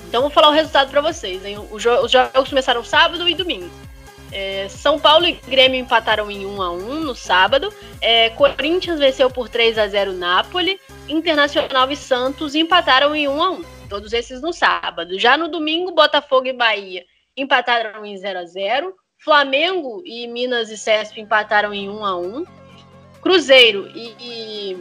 Então 0.07 0.21
vou 0.21 0.31
falar 0.31 0.49
o 0.49 0.53
resultado 0.53 0.89
para 0.89 1.01
vocês. 1.01 1.43
Hein? 1.45 1.59
Os 1.71 1.81
jogos 1.81 2.49
começaram 2.49 2.83
sábado 2.83 3.27
e 3.27 3.35
domingo. 3.35 3.69
É, 4.31 4.67
São 4.69 4.99
Paulo 4.99 5.25
e 5.25 5.33
Grêmio 5.33 5.79
empataram 5.79 6.29
em 6.29 6.45
1 6.45 6.61
a 6.61 6.71
1 6.71 6.99
no 7.01 7.15
sábado. 7.15 7.73
É, 8.01 8.29
Corinthians 8.31 8.99
venceu 8.99 9.29
por 9.29 9.49
3 9.49 9.77
a 9.77 9.87
0 9.87 10.13
Nápoles. 10.13 10.79
Internacional 11.07 11.89
e 11.91 11.95
Santos 11.95 12.55
empataram 12.55 13.15
em 13.15 13.27
1 13.27 13.43
a 13.43 13.51
1. 13.51 13.63
Todos 13.89 14.13
esses 14.13 14.41
no 14.41 14.51
sábado. 14.51 15.17
Já 15.17 15.37
no 15.37 15.47
domingo, 15.47 15.91
Botafogo 15.91 16.47
e 16.47 16.53
Bahia 16.53 17.05
empataram 17.35 18.05
em 18.05 18.17
0 18.17 18.39
a 18.39 18.45
0. 18.45 18.93
Flamengo 19.19 20.03
e 20.05 20.27
Minas 20.27 20.69
e 20.69 20.77
Cesp 20.77 21.19
empataram 21.19 21.73
em 21.73 21.89
1 21.89 22.05
a 22.05 22.17
1. 22.17 22.45
Cruzeiro 23.21 23.89
e, 23.95 24.15
e, 24.19 24.77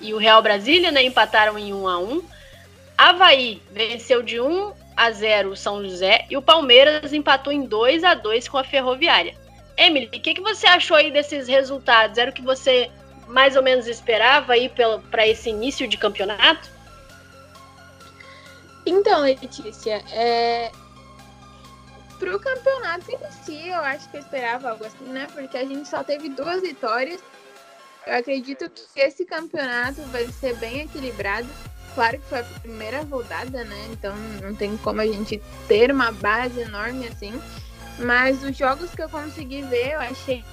e 0.00 0.14
o 0.14 0.18
Real 0.18 0.40
Brasília 0.42 0.90
né, 0.90 1.02
empataram 1.02 1.58
em 1.58 1.74
1 1.74 1.88
a 1.88 1.98
1. 1.98 2.22
Havaí 2.96 3.60
venceu 3.70 4.22
de 4.22 4.40
1 4.40 4.83
a 4.96 5.10
0 5.10 5.50
o 5.50 5.56
São 5.56 5.82
José 5.82 6.26
e 6.30 6.36
o 6.36 6.42
Palmeiras 6.42 7.12
empatou 7.12 7.52
em 7.52 7.66
2 7.66 8.04
a 8.04 8.14
2 8.14 8.48
com 8.48 8.58
a 8.58 8.64
Ferroviária. 8.64 9.34
Emily, 9.76 10.06
o 10.06 10.10
que, 10.10 10.34
que 10.34 10.40
você 10.40 10.66
achou 10.66 10.96
aí 10.96 11.10
desses 11.10 11.48
resultados? 11.48 12.16
Era 12.18 12.30
o 12.30 12.34
que 12.34 12.42
você 12.42 12.90
mais 13.26 13.56
ou 13.56 13.62
menos 13.62 13.86
esperava 13.86 14.52
aí 14.52 14.70
para 15.10 15.26
esse 15.26 15.50
início 15.50 15.88
de 15.88 15.96
campeonato? 15.96 16.70
Então, 18.86 19.22
Letícia, 19.22 20.02
é... 20.12 20.70
para 22.18 22.36
o 22.36 22.38
campeonato 22.38 23.10
em 23.10 23.18
si, 23.44 23.68
eu 23.68 23.80
acho 23.80 24.10
que 24.10 24.18
eu 24.18 24.20
esperava 24.20 24.70
algo 24.70 24.84
assim, 24.84 25.04
né? 25.06 25.26
Porque 25.32 25.56
a 25.56 25.64
gente 25.64 25.88
só 25.88 26.04
teve 26.04 26.28
duas 26.28 26.60
vitórias. 26.60 27.20
Eu 28.06 28.18
acredito 28.18 28.68
que 28.68 29.00
esse 29.00 29.24
campeonato 29.24 30.02
vai 30.02 30.26
ser 30.26 30.54
bem 30.56 30.82
equilibrado. 30.82 31.48
Claro 31.94 32.18
que 32.18 32.28
foi 32.28 32.40
a 32.40 32.44
primeira 32.60 33.02
rodada, 33.02 33.64
né? 33.64 33.88
Então 33.92 34.14
não 34.42 34.54
tem 34.54 34.76
como 34.78 35.00
a 35.00 35.06
gente 35.06 35.40
ter 35.68 35.92
uma 35.92 36.10
base 36.10 36.60
enorme 36.60 37.06
assim. 37.06 37.40
Mas 37.98 38.42
os 38.42 38.56
jogos 38.56 38.90
que 38.90 39.02
eu 39.02 39.08
consegui 39.08 39.62
ver, 39.62 39.92
eu 39.92 40.00
achei 40.00 40.44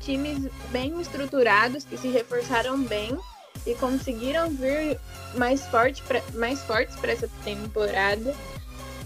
times 0.00 0.50
bem 0.70 0.98
estruturados, 1.00 1.84
que 1.84 1.98
se 1.98 2.08
reforçaram 2.08 2.82
bem 2.82 3.18
e 3.66 3.74
conseguiram 3.74 4.50
vir 4.50 4.98
mais, 5.34 5.66
forte 5.66 6.02
pra, 6.02 6.22
mais 6.34 6.62
fortes 6.62 6.96
para 6.96 7.12
essa 7.12 7.28
temporada. 7.44 8.34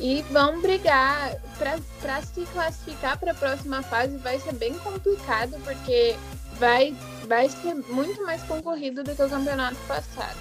E 0.01 0.23
vão 0.31 0.61
brigar 0.61 1.35
para 1.59 2.23
se 2.23 2.43
classificar 2.53 3.19
para 3.19 3.33
a 3.33 3.35
próxima 3.35 3.83
fase. 3.83 4.17
Vai 4.19 4.39
ser 4.39 4.53
bem 4.53 4.75
complicado, 4.75 5.57
porque 5.65 6.15
vai, 6.61 6.95
vai 7.27 7.49
ser 7.49 7.75
muito 7.75 8.25
mais 8.25 8.41
concorrido 8.45 9.03
do 9.03 9.13
que 9.13 9.23
o 9.23 9.29
campeonato 9.29 9.77
passado. 9.89 10.37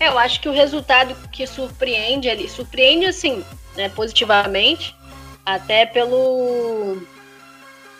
Eu 0.00 0.18
acho 0.18 0.40
que 0.40 0.48
o 0.48 0.52
resultado 0.52 1.14
que 1.30 1.46
surpreende 1.46 2.28
ali, 2.28 2.48
surpreende 2.48 3.06
assim, 3.06 3.44
né, 3.76 3.88
positivamente, 3.88 4.94
até 5.44 5.86
pelo 5.86 7.02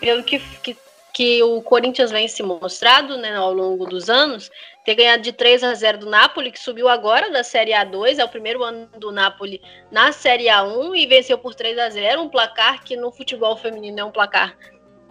pelo 0.00 0.22
que, 0.22 0.38
que, 0.62 0.76
que 1.12 1.42
o 1.42 1.62
Corinthians 1.62 2.10
vem 2.10 2.28
se 2.28 2.42
mostrado 2.42 3.16
né, 3.16 3.34
ao 3.36 3.52
longo 3.52 3.86
dos 3.86 4.10
anos, 4.10 4.50
ter 4.84 4.94
ganhado 4.94 5.22
de 5.22 5.32
3 5.32 5.64
a 5.64 5.74
0 5.74 5.98
do 5.98 6.10
Napoli, 6.10 6.50
que 6.50 6.60
subiu 6.60 6.88
agora 6.88 7.30
da 7.30 7.42
Série 7.42 7.72
A2, 7.72 8.18
é 8.18 8.24
o 8.24 8.28
primeiro 8.28 8.62
ano 8.62 8.86
do 8.98 9.10
Napoli 9.10 9.62
na 9.90 10.12
Série 10.12 10.44
A1 10.44 10.94
e 10.96 11.06
venceu 11.06 11.38
por 11.38 11.54
3 11.54 11.78
a 11.78 11.88
0 11.88 12.22
um 12.22 12.28
placar 12.28 12.84
que 12.84 12.96
no 12.96 13.10
futebol 13.10 13.56
feminino 13.56 14.00
é 14.00 14.04
um 14.04 14.10
placar 14.10 14.54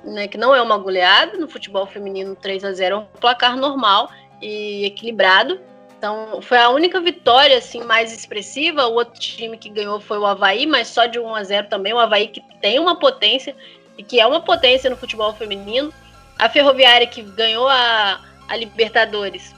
né, 0.03 0.27
que 0.27 0.37
não 0.37 0.53
é 0.53 0.61
uma 0.61 0.77
goleada, 0.77 1.37
no 1.37 1.47
futebol 1.47 1.87
feminino 1.87 2.35
3 2.35 2.65
a 2.65 2.73
0 2.73 2.95
é 2.95 2.99
um 2.99 3.05
placar 3.05 3.55
normal 3.55 4.09
e 4.41 4.85
equilibrado. 4.85 5.59
Então, 6.03 6.41
foi 6.41 6.57
a 6.57 6.69
única 6.69 6.99
vitória 6.99 7.57
assim 7.57 7.81
mais 7.81 8.11
expressiva. 8.11 8.87
O 8.87 8.95
outro 8.95 9.17
time 9.17 9.57
que 9.57 9.69
ganhou 9.69 10.01
foi 10.01 10.17
o 10.17 10.25
Havaí, 10.25 10.67
mas 10.67 10.89
só 10.89 11.05
de 11.05 11.17
1 11.17 11.33
a 11.33 11.43
0 11.45 11.67
também. 11.69 11.93
O 11.93 11.97
Havaí 11.97 12.27
que 12.27 12.43
tem 12.59 12.77
uma 12.77 12.99
potência 12.99 13.55
e 13.97 14.03
que 14.03 14.19
é 14.19 14.27
uma 14.27 14.41
potência 14.41 14.89
no 14.89 14.97
futebol 14.97 15.33
feminino. 15.33 15.93
A 16.37 16.49
Ferroviária 16.49 17.07
que 17.07 17.21
ganhou 17.21 17.69
a, 17.69 18.19
a 18.49 18.57
Libertadores 18.57 19.55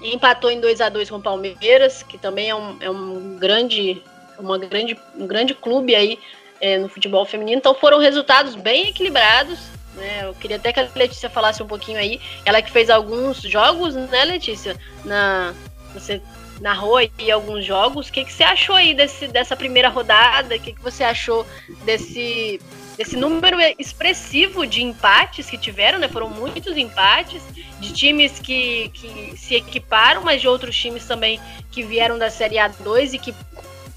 e 0.00 0.14
empatou 0.14 0.50
em 0.50 0.62
2 0.62 0.80
a 0.80 0.88
2 0.88 1.10
com 1.10 1.16
o 1.16 1.22
Palmeiras, 1.22 2.02
que 2.02 2.16
também 2.16 2.48
é 2.48 2.54
um, 2.54 2.78
é 2.80 2.90
um 2.90 3.36
grande 3.36 4.02
uma 4.38 4.56
grande 4.56 4.98
um 5.14 5.26
grande 5.26 5.52
clube 5.52 5.94
aí 5.94 6.18
é, 6.58 6.78
no 6.78 6.88
futebol 6.88 7.26
feminino. 7.26 7.58
Então 7.58 7.74
foram 7.74 7.98
resultados 7.98 8.54
bem 8.54 8.88
equilibrados 8.88 9.75
né? 9.96 10.24
Eu 10.24 10.34
queria 10.34 10.56
até 10.56 10.72
que 10.72 10.80
a 10.80 10.88
Letícia 10.94 11.28
falasse 11.28 11.62
um 11.62 11.66
pouquinho 11.66 11.98
aí. 11.98 12.20
Ela 12.44 12.62
que 12.62 12.70
fez 12.70 12.90
alguns 12.90 13.40
jogos, 13.40 13.94
né, 13.94 14.24
Letícia? 14.24 14.76
Na, 15.04 15.54
você 15.92 16.22
narrou 16.60 16.96
aí 16.96 17.30
alguns 17.30 17.64
jogos. 17.64 18.08
O 18.08 18.12
que, 18.12 18.24
que 18.24 18.32
você 18.32 18.44
achou 18.44 18.74
aí 18.74 18.94
desse, 18.94 19.28
dessa 19.28 19.56
primeira 19.56 19.88
rodada? 19.88 20.56
O 20.56 20.60
que, 20.60 20.72
que 20.72 20.82
você 20.82 21.04
achou 21.04 21.46
desse, 21.84 22.60
desse 22.96 23.16
número 23.16 23.58
expressivo 23.78 24.66
de 24.66 24.82
empates 24.82 25.48
que 25.48 25.58
tiveram, 25.58 25.98
né? 25.98 26.08
Foram 26.08 26.28
muitos 26.28 26.76
empates 26.76 27.42
de 27.80 27.92
times 27.92 28.38
que, 28.38 28.90
que 28.94 29.34
se 29.36 29.54
equiparam, 29.54 30.22
mas 30.22 30.40
de 30.40 30.48
outros 30.48 30.76
times 30.76 31.04
também 31.06 31.40
que 31.70 31.82
vieram 31.82 32.18
da 32.18 32.30
Série 32.30 32.56
A2 32.56 33.14
e 33.14 33.18
que 33.18 33.34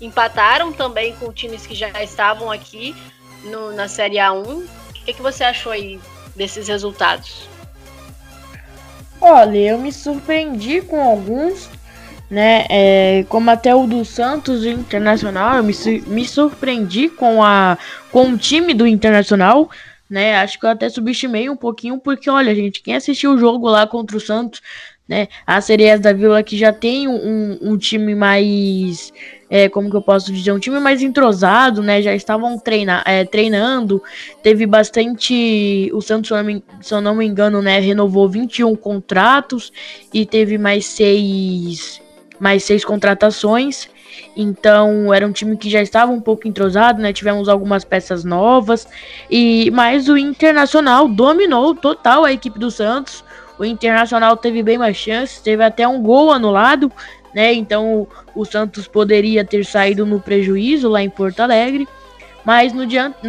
empataram 0.02 0.72
também 0.72 1.14
com 1.16 1.32
times 1.32 1.68
que 1.68 1.76
já 1.76 1.90
estavam 2.04 2.52
aqui 2.52 2.96
no, 3.44 3.74
na 3.74 3.88
Série 3.88 4.18
A1 4.18 4.68
que, 5.06 5.14
que 5.14 5.22
você 5.22 5.44
achou 5.44 5.72
aí 5.72 6.00
desses 6.36 6.68
resultados? 6.68 7.48
Olha, 9.22 9.58
eu 9.58 9.78
me 9.78 9.92
surpreendi 9.92 10.82
com 10.82 11.02
alguns, 11.02 11.70
né? 12.30 12.66
É, 12.70 13.26
como 13.28 13.50
até 13.50 13.76
o 13.76 13.86
do 13.86 14.06
Santos 14.06 14.64
e 14.64 14.70
Internacional, 14.70 15.58
eu 15.58 15.64
me, 15.64 15.74
me 16.08 16.26
surpreendi 16.26 17.10
com, 17.10 17.44
a, 17.44 17.78
com 18.12 18.30
o 18.30 18.38
time 18.38 18.74
do 18.74 18.88
Internacional, 18.88 19.70
né? 20.10 20.38
Acho 20.38 20.58
que 20.58 20.66
eu 20.66 20.70
até 20.70 20.90
subestimei 20.90 21.50
um 21.50 21.56
pouquinho, 21.58 22.00
porque 22.00 22.30
olha, 22.30 22.56
gente, 22.56 22.82
quem 22.82 22.96
assistiu 22.96 23.34
o 23.34 23.38
jogo 23.38 23.68
lá 23.68 23.86
contra 23.86 24.16
o 24.16 24.22
Santos, 24.22 24.62
né? 25.08 25.28
A 25.46 25.60
Sereias 25.60 26.00
da 26.00 26.14
Vila 26.14 26.42
que 26.42 26.58
já 26.58 26.72
tem 26.72 27.08
um, 27.08 27.58
um 27.62 27.78
time 27.78 28.16
mais 28.16 29.12
é, 29.50 29.68
como 29.68 29.90
que 29.90 29.96
eu 29.96 30.02
posso 30.02 30.32
dizer, 30.32 30.52
um 30.52 30.60
time 30.60 30.80
mais 30.80 31.02
entrosado, 31.02 31.82
né? 31.82 32.02
Já 32.02 32.14
estavam 32.14 32.58
treina, 32.60 33.02
é, 33.06 33.26
treinando, 33.26 34.02
teve 34.44 34.66
bastante. 34.66 35.90
O 35.94 36.02
Santos, 36.02 36.28
se 36.28 36.34
eu, 36.34 36.38
não 36.38 36.44
me, 36.44 36.64
se 36.82 36.94
eu 36.94 37.02
não 37.02 37.16
me 37.16 37.26
engano, 37.26 37.62
né, 37.62 37.80
renovou 37.80 38.30
21 38.30 38.76
contratos 38.76 39.72
e 40.14 40.26
teve 40.26 40.58
mais 40.58 40.86
seis, 40.86 42.00
mais 42.40 42.64
seis 42.64 42.86
contratações. 42.86 43.90
Então 44.36 45.14
era 45.14 45.26
um 45.26 45.32
time 45.32 45.58
que 45.58 45.70
já 45.70 45.82
estava 45.82 46.12
um 46.12 46.22
pouco 46.22 46.48
entrosado, 46.48 47.02
né? 47.02 47.12
Tivemos 47.12 47.50
algumas 47.50 47.84
peças 47.84 48.24
novas 48.24 48.88
e 49.30 49.72
mas 49.72 50.08
o 50.08 50.18
Internacional 50.18 51.08
dominou 51.08 51.74
total 51.74 52.26
a 52.26 52.32
equipe 52.32 52.60
do 52.60 52.70
Santos. 52.70 53.24
O 53.58 53.66
Internacional 53.66 54.38
teve 54.38 54.64
bem 54.64 54.78
mais 54.78 54.96
chances, 54.96 55.40
teve 55.40 55.62
até 55.62 55.86
um 55.86 56.02
gol 56.02 56.32
anulado, 56.32 56.90
né? 57.34 57.54
Então 57.54 58.08
o 58.36 58.46
Santos 58.46 58.88
poderia 58.88 59.44
ter 59.44 59.66
saído 59.66 60.06
no 60.06 60.20
prejuízo 60.20 60.90
lá 60.90 61.02
em 61.02 61.10
Porto 61.10 61.40
Alegre. 61.42 61.88
Mas 62.46 62.74
no, 62.74 62.84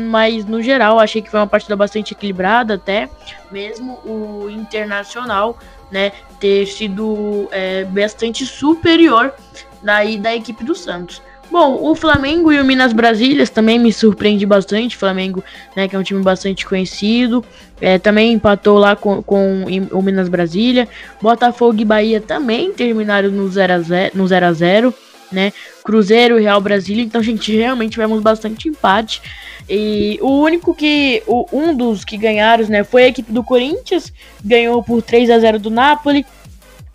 mas 0.09 0.45
no 0.47 0.63
geral, 0.63 0.99
achei 0.99 1.21
que 1.21 1.31
foi 1.31 1.41
uma 1.41 1.47
partida 1.47 1.77
bastante 1.77 2.15
equilibrada, 2.15 2.75
até 2.75 3.09
mesmo 3.51 3.99
o 4.05 4.49
Internacional 4.49 5.59
né, 5.91 6.13
ter 6.39 6.67
sido 6.67 7.49
é, 7.51 7.85
bastante 7.85 8.47
superior 8.47 9.35
daí 9.83 10.17
da 10.17 10.35
equipe 10.35 10.65
do 10.65 10.75
Santos. 10.75 11.21
Bom, 11.51 11.91
o 11.91 11.97
Flamengo 11.97 12.53
e 12.53 12.61
o 12.61 12.65
Minas 12.65 12.93
Brasílias 12.93 13.51
também 13.51 13.79
me 13.79 13.93
surpreende 13.93 14.47
bastante. 14.47 14.97
Flamengo, 14.97 15.43
né, 15.75 15.89
que 15.89 15.97
é 15.97 15.99
um 15.99 16.03
time 16.03 16.23
bastante 16.23 16.65
conhecido, 16.65 17.45
é, 17.81 17.99
também 17.99 18.33
empatou 18.33 18.79
lá 18.79 18.95
com, 18.95 19.21
com 19.21 19.65
o 19.91 20.03
Minas 20.03 20.29
Brasília. 20.29 20.89
Botafogo 21.21 21.81
e 21.81 21.85
Bahia 21.85 22.21
também 22.21 22.73
terminaram 22.73 23.31
no 23.31 23.49
0 23.49 23.73
a 23.73 23.79
0, 23.81 24.17
no 24.17 24.29
0 24.29 24.47
a 24.47 24.53
0 24.53 24.95
né? 25.33 25.53
Cruzeiro 25.85 26.39
e 26.39 26.43
Real 26.43 26.61
Brasília. 26.61 27.05
Então, 27.05 27.23
gente, 27.23 27.57
realmente 27.57 27.93
tivemos 27.93 28.21
bastante 28.21 28.69
empate. 28.69 29.23
E 29.69 30.19
o 30.21 30.41
único 30.41 30.75
que. 30.75 31.23
O, 31.27 31.47
um 31.53 31.75
dos 31.75 32.05
que 32.05 32.17
ganharam, 32.17 32.67
né? 32.67 32.83
Foi 32.85 33.05
a 33.05 33.09
equipe 33.09 33.31
do 33.33 33.45
Corinthians. 33.45 34.13
Ganhou 34.45 34.83
por 34.83 35.03
3 35.03 35.31
a 35.31 35.39
0 35.39 35.59
do 35.59 35.71
Napoli. 35.71 36.27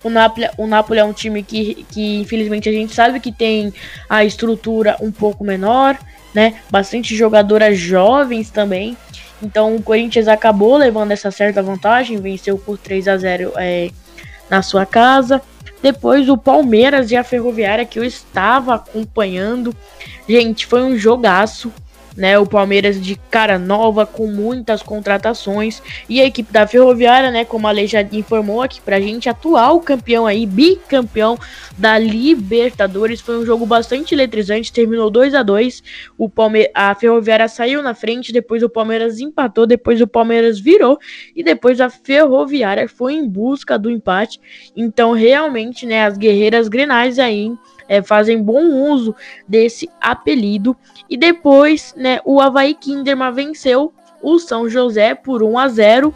O 0.06 0.10
Napoli, 0.12 0.48
o 0.56 0.68
Napoli 0.68 1.00
é 1.00 1.04
um 1.04 1.12
time 1.12 1.42
que, 1.42 1.84
que, 1.90 2.18
infelizmente, 2.18 2.70
a 2.70 2.72
gente 2.72 2.94
sabe 2.94 3.20
que 3.20 3.32
tem 3.32 3.74
a 4.08 4.24
estrutura 4.24 4.96
um 5.02 5.12
pouco 5.12 5.44
menor, 5.44 5.98
né? 6.32 6.62
Bastante 6.70 7.16
jogadoras 7.16 7.76
jovens 7.80 8.52
também. 8.52 8.96
Então 9.42 9.76
o 9.76 9.82
Corinthians 9.82 10.28
acabou 10.28 10.78
levando 10.78 11.10
essa 11.10 11.32
certa 11.32 11.64
vantagem, 11.64 12.18
venceu 12.18 12.56
por 12.56 12.78
3 12.78 13.08
a 13.08 13.18
0 13.18 13.54
é, 13.56 13.90
na 14.48 14.62
sua 14.62 14.86
casa. 14.86 15.42
Depois 15.82 16.30
o 16.30 16.38
Palmeiras 16.38 17.10
e 17.10 17.16
a 17.16 17.24
Ferroviária 17.24 17.84
que 17.84 17.98
eu 17.98 18.04
estava 18.04 18.76
acompanhando. 18.76 19.76
Gente, 20.30 20.68
foi 20.68 20.84
um 20.84 20.96
jogaço 20.96 21.74
né? 22.16 22.40
O 22.40 22.46
Palmeiras 22.46 23.02
de 23.02 23.16
cara 23.30 23.60
nova, 23.60 24.06
com 24.06 24.28
muitas 24.28 24.82
contratações. 24.82 25.82
E 26.08 26.22
a 26.22 26.26
equipe 26.26 26.52
da 26.52 26.66
Ferroviária, 26.66 27.32
né? 27.32 27.44
Como 27.44 27.68
a 27.68 27.72
lei 27.72 27.88
já 27.88 28.02
informou 28.02 28.62
aqui 28.62 28.80
pra 28.82 29.00
gente, 29.00 29.28
atual 29.30 29.80
campeão 29.80 30.26
aí, 30.26 30.46
bicampeão 30.46 31.38
da 31.78 31.98
Libertadores. 31.98 33.22
Foi 33.22 33.38
um 33.38 33.46
jogo 33.46 33.66
bastante 33.66 34.16
eletrizante, 34.16 34.72
terminou 34.72 35.10
2 35.10 35.36
a 35.36 35.44
2 35.44 35.84
O 36.18 36.30
Palme 36.30 36.70
A 36.74 36.94
Ferroviária 36.96 37.48
saiu 37.48 37.82
na 37.82 37.94
frente, 37.94 38.32
depois 38.32 38.64
o 38.64 38.70
Palmeiras 38.70 39.20
empatou, 39.20 39.66
depois 39.66 40.00
o 40.02 40.08
Palmeiras 40.08 40.60
virou. 40.60 40.98
E 41.36 41.44
depois 41.44 41.82
a 41.82 41.90
Ferroviária 41.90 42.88
foi 42.88 43.14
em 43.14 43.28
busca 43.28 43.78
do 43.78 43.90
empate. 43.90 44.40
Então, 44.76 45.12
realmente, 45.12 45.86
né? 45.86 46.06
As 46.06 46.18
guerreiras 46.18 46.68
grenais 46.68 47.20
aí 47.20 47.52
é, 47.88 48.02
fazem 48.02 48.42
bom 48.42 48.92
uso 48.92 49.16
desse 49.48 49.90
apelido. 50.00 50.76
E 51.10 51.18
depois, 51.18 51.94
né, 51.96 52.20
o 52.26 52.42
Havaí 52.42 52.74
Kinderman 52.74 53.32
venceu 53.32 53.94
o 54.22 54.40
São 54.40 54.70
José 54.70 55.14
por 55.14 55.44
1 55.44 55.58
a 55.58 55.68
0 55.68 56.14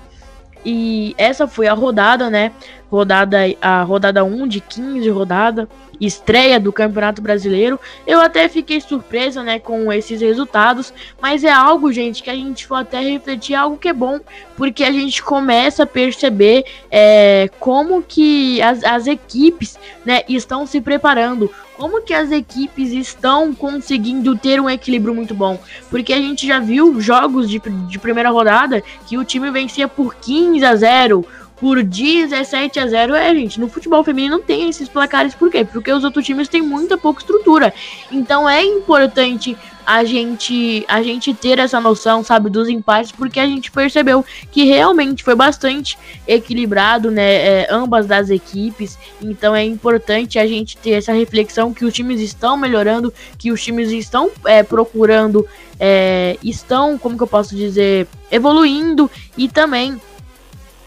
e 0.65 1.15
essa 1.17 1.47
foi 1.47 1.67
a 1.67 1.73
rodada, 1.73 2.29
né? 2.29 2.51
Rodada 2.89 3.37
a 3.61 3.83
rodada 3.83 4.23
1 4.23 4.47
de 4.47 4.59
15 4.59 5.09
rodada, 5.09 5.69
estreia 5.99 6.59
do 6.59 6.71
Campeonato 6.71 7.21
Brasileiro. 7.21 7.79
Eu 8.07 8.19
até 8.19 8.47
fiquei 8.47 8.79
surpresa, 8.81 9.43
né, 9.43 9.59
com 9.59 9.91
esses 9.91 10.21
resultados, 10.21 10.93
mas 11.21 11.43
é 11.43 11.51
algo, 11.51 11.91
gente, 11.91 12.23
que 12.23 12.29
a 12.29 12.35
gente 12.35 12.65
for 12.65 12.75
até 12.75 12.99
refletir, 12.99 13.55
algo 13.55 13.77
que 13.77 13.89
é 13.89 13.93
bom, 13.93 14.19
porque 14.55 14.83
a 14.83 14.91
gente 14.91 15.21
começa 15.21 15.83
a 15.83 15.87
perceber 15.87 16.65
é, 16.89 17.49
como 17.59 18.01
que 18.01 18.61
as, 18.61 18.83
as 18.83 19.07
equipes, 19.07 19.77
né, 20.05 20.23
estão 20.27 20.65
se 20.65 20.81
preparando 20.81 21.49
como 21.79 22.01
que 22.01 22.13
as 22.13 22.29
equipes 22.29 22.91
estão 22.91 23.55
conseguindo 23.55 24.37
ter 24.37 24.59
um 24.59 24.69
equilíbrio 24.69 25.15
muito 25.15 25.33
bom? 25.33 25.57
Porque 25.89 26.11
a 26.11 26.17
gente 26.17 26.45
já 26.45 26.59
viu 26.59 26.99
jogos 26.99 27.49
de, 27.49 27.57
de 27.87 27.97
primeira 27.97 28.29
rodada 28.29 28.83
que 29.07 29.17
o 29.17 29.23
time 29.23 29.49
vencia 29.49 29.87
por 29.87 30.13
15 30.15 30.65
a 30.65 30.75
0, 30.75 31.25
por 31.59 31.83
17 31.83 32.79
a 32.79 32.87
0. 32.87 33.15
É, 33.15 33.33
gente, 33.35 33.59
no 33.59 33.67
futebol 33.67 34.03
feminino 34.03 34.37
não 34.37 34.43
tem 34.43 34.69
esses 34.69 34.87
placares, 34.87 35.35
por 35.35 35.51
quê? 35.51 35.65
Porque 35.65 35.91
os 35.91 36.03
outros 36.03 36.25
times 36.25 36.47
têm 36.47 36.61
muita 36.61 36.97
pouca 36.97 37.21
estrutura. 37.21 37.73
Então 38.11 38.49
é 38.49 38.63
importante 38.63 39.57
a 39.85 40.03
gente 40.03 40.85
a 40.87 41.01
gente 41.01 41.33
ter 41.33 41.57
essa 41.57 41.81
noção, 41.81 42.23
sabe, 42.23 42.47
dos 42.47 42.69
empates, 42.69 43.11
porque 43.11 43.39
a 43.39 43.45
gente 43.47 43.71
percebeu 43.71 44.23
que 44.51 44.63
realmente 44.63 45.23
foi 45.23 45.33
bastante 45.33 45.97
equilibrado, 46.27 47.09
né, 47.09 47.23
é, 47.23 47.67
ambas 47.71 48.05
das 48.05 48.29
equipes. 48.29 48.99
Então 49.19 49.55
é 49.55 49.63
importante 49.63 50.37
a 50.37 50.45
gente 50.45 50.77
ter 50.77 50.91
essa 50.91 51.11
reflexão 51.11 51.73
que 51.73 51.83
os 51.83 51.93
times 51.93 52.21
estão 52.21 52.55
melhorando, 52.55 53.11
que 53.37 53.51
os 53.51 53.63
times 53.63 53.89
estão 53.89 54.29
é, 54.45 54.61
procurando, 54.61 55.47
é, 55.79 56.37
estão, 56.43 56.95
como 56.97 57.17
que 57.17 57.23
eu 57.23 57.27
posso 57.27 57.55
dizer, 57.55 58.07
evoluindo 58.31 59.09
e 59.35 59.47
também 59.47 59.99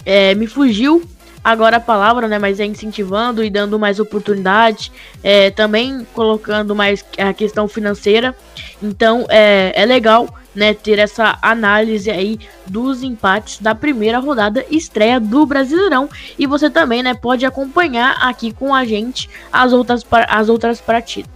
é, 0.05 0.35
me 0.35 0.47
fugiu 0.47 1.03
agora 1.43 1.79
a 1.79 1.81
palavra, 1.81 2.29
né? 2.29 2.38
Mas 2.38 2.61
é 2.61 2.65
incentivando 2.65 3.43
e 3.45 3.51
dando 3.51 3.79
mais 3.79 3.99
oportunidade, 3.99 4.93
é, 5.23 5.51
também 5.51 6.07
colocando 6.12 6.75
mais 6.75 7.05
a 7.19 7.33
questão 7.33 7.67
financeira. 7.67 8.37
Então 8.83 9.27
é, 9.29 9.73
é 9.75 9.85
legal, 9.85 10.29
né? 10.55 10.75
Ter 10.75 10.99
essa 10.99 11.38
análise 11.43 12.11
aí 12.11 12.38
dos 12.67 13.03
empates 13.03 13.59
da 13.59 13.75
primeira 13.75 14.19
rodada 14.19 14.65
estreia 14.71 15.19
do 15.19 15.45
Brasileirão. 15.45 16.09
E 16.38 16.47
você 16.47 16.71
também, 16.71 17.03
né? 17.03 17.15
Pode 17.15 17.45
acompanhar 17.45 18.17
aqui 18.21 18.53
com 18.53 18.75
a 18.75 18.85
gente 18.85 19.29
as 19.53 19.73
outras, 19.73 20.05
as 20.29 20.49
outras 20.49 20.83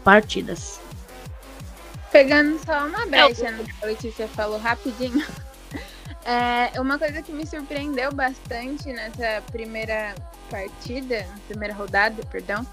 partidas. 0.05 0.81
Pegando 2.13 2.59
só 2.65 2.87
uma 2.87 3.05
brecha 3.07 3.51
no 3.51 3.65
que 3.65 3.73
a 3.83 3.87
Letícia 3.87 4.29
falou 4.29 4.59
rapidinho. 4.59 5.23
É, 6.27 6.81
uma 6.81 6.99
coisa 6.99 7.23
que 7.23 7.31
me 7.31 7.47
surpreendeu 7.47 8.13
bastante 8.13 8.93
nessa 8.93 9.41
primeira 9.53 10.13
partida, 10.51 11.25
primeira 11.47 11.73
rodada, 11.73 12.21
perdão, 12.27 12.67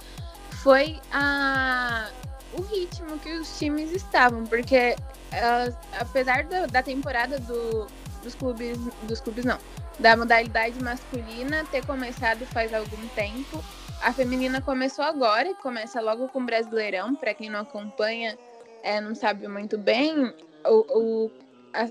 foi 0.63 0.99
a, 1.11 2.09
o 2.53 2.61
ritmo 2.63 3.19
que 3.19 3.31
os 3.33 3.59
times 3.59 3.91
estavam, 3.91 4.43
porque 4.45 4.95
uh, 5.33 5.77
apesar 5.99 6.45
da 6.45 6.81
temporada 6.81 7.37
do, 7.39 7.85
dos 8.23 8.33
clubes, 8.33 8.75
dos 9.03 9.19
clubes 9.19 9.45
não, 9.45 9.59
da 9.99 10.17
modalidade 10.17 10.81
masculina 10.81 11.63
ter 11.65 11.85
começado 11.85 12.45
faz 12.47 12.73
algum 12.73 13.07
tempo, 13.09 13.63
a 14.01 14.11
feminina 14.11 14.61
começou 14.61 15.05
agora, 15.05 15.53
começa 15.55 16.01
logo 16.01 16.27
com 16.29 16.39
o 16.39 16.45
Brasileirão, 16.45 17.15
para 17.15 17.35
quem 17.35 17.51
não 17.51 17.59
acompanha, 17.59 18.35
é, 18.81 18.99
não 18.99 19.13
sabe 19.13 19.47
muito 19.47 19.77
bem, 19.77 20.33
o, 20.65 20.85
o 20.89 21.31
a, 21.71 21.87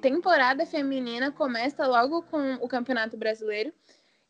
temporada 0.00 0.66
feminina 0.66 1.30
começa 1.30 1.86
logo 1.86 2.22
com 2.22 2.54
o 2.54 2.68
Campeonato 2.68 3.16
Brasileiro 3.16 3.72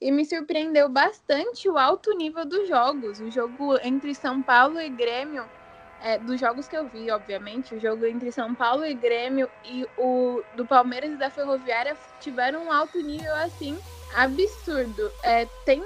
e 0.00 0.11
me 0.11 0.24
surpreendeu 0.24 0.88
bastante 0.88 1.68
o 1.68 1.78
alto 1.78 2.12
nível 2.16 2.44
dos 2.44 2.68
jogos. 2.68 3.20
O 3.20 3.30
jogo 3.30 3.78
entre 3.83 4.14
São 4.14 4.42
Paulo 4.42 4.80
e 4.80 4.88
Grêmio, 4.88 5.44
é, 6.02 6.18
dos 6.18 6.40
jogos 6.40 6.66
que 6.66 6.76
eu 6.76 6.88
vi, 6.88 7.11
obviamente, 7.11 7.74
o 7.74 7.80
jogo 7.80 8.06
entre 8.06 8.33
São 8.33 8.54
Paulo 8.54 8.85
e 8.85 8.94
Grêmio 8.94 9.48
e 9.64 9.87
o 9.98 10.42
do 10.56 10.66
Palmeiras 10.66 11.12
e 11.12 11.16
da 11.16 11.30
Ferroviária 11.30 11.96
tiveram 12.20 12.64
um 12.64 12.72
alto 12.72 13.00
nível 13.00 13.35
assim 13.35 13.78
absurdo. 14.16 15.11
É, 15.22 15.46
tendo, 15.64 15.85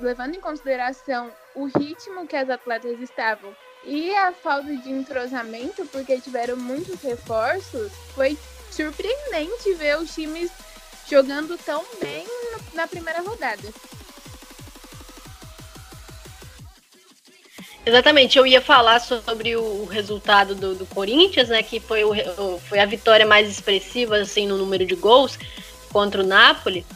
levando 0.00 0.36
em 0.36 0.40
consideração 0.40 1.30
o 1.54 1.66
ritmo 1.66 2.26
que 2.26 2.36
as 2.36 2.48
atletas 2.48 2.98
estavam 3.00 3.54
e 3.84 4.14
a 4.14 4.32
falta 4.32 4.74
de 4.76 4.90
entrosamento, 4.90 5.84
porque 5.86 6.20
tiveram 6.20 6.56
muitos 6.56 7.02
reforços, 7.02 7.92
foi 8.14 8.38
surpreendente 8.72 9.74
ver 9.74 9.98
os 9.98 10.14
times 10.14 10.50
jogando 11.08 11.58
tão 11.58 11.84
bem 12.00 12.26
na 12.74 12.86
primeira 12.86 13.20
rodada. 13.20 13.68
Exatamente, 17.84 18.38
eu 18.38 18.46
ia 18.46 18.60
falar 18.60 19.00
sobre 19.00 19.56
o 19.56 19.84
resultado 19.84 20.54
do, 20.54 20.74
do 20.74 20.86
Corinthians, 20.86 21.48
né? 21.48 21.62
Que 21.62 21.80
foi, 21.80 22.04
o, 22.04 22.60
foi 22.68 22.78
a 22.78 22.86
vitória 22.86 23.26
mais 23.26 23.50
expressiva 23.50 24.16
assim 24.18 24.46
no 24.46 24.56
número 24.56 24.86
de 24.86 24.94
gols 24.94 25.36
contra 25.92 26.22
o 26.22 26.26
Napoli. 26.26 26.86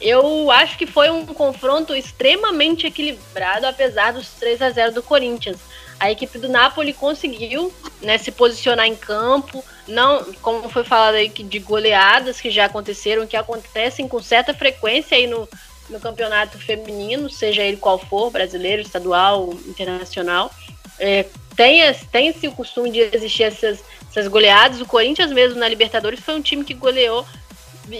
Eu 0.00 0.50
acho 0.50 0.78
que 0.78 0.86
foi 0.86 1.10
um 1.10 1.26
confronto 1.26 1.94
extremamente 1.94 2.86
equilibrado, 2.86 3.66
apesar 3.66 4.12
dos 4.12 4.28
3 4.30 4.62
a 4.62 4.70
0 4.70 4.94
do 4.94 5.02
Corinthians. 5.02 5.58
A 5.98 6.10
equipe 6.10 6.38
do 6.38 6.48
Napoli 6.48 6.92
conseguiu 6.92 7.72
né, 8.02 8.18
se 8.18 8.30
posicionar 8.30 8.86
em 8.86 8.94
campo, 8.94 9.64
não, 9.88 10.24
como 10.42 10.68
foi 10.68 10.84
falado 10.84 11.14
aí 11.14 11.28
de 11.28 11.58
goleadas 11.58 12.40
que 12.40 12.50
já 12.50 12.66
aconteceram, 12.66 13.26
que 13.26 13.36
acontecem 13.36 14.06
com 14.06 14.20
certa 14.20 14.52
frequência 14.52 15.16
aí 15.16 15.26
no, 15.26 15.48
no 15.88 15.98
campeonato 15.98 16.58
feminino, 16.58 17.30
seja 17.30 17.62
ele 17.62 17.78
qual 17.78 17.98
for, 17.98 18.30
brasileiro, 18.30 18.82
estadual, 18.82 19.54
internacional. 19.66 20.50
É, 20.98 21.24
tem, 21.54 21.80
tem 22.12 22.28
esse 22.28 22.48
costume 22.50 22.90
de 22.90 23.00
existir 23.00 23.44
essas, 23.44 23.82
essas 24.10 24.28
goleadas. 24.28 24.80
O 24.80 24.86
Corinthians 24.86 25.32
mesmo 25.32 25.58
na 25.58 25.68
Libertadores 25.68 26.20
foi 26.20 26.34
um 26.34 26.42
time 26.42 26.64
que 26.64 26.74
goleou 26.74 27.24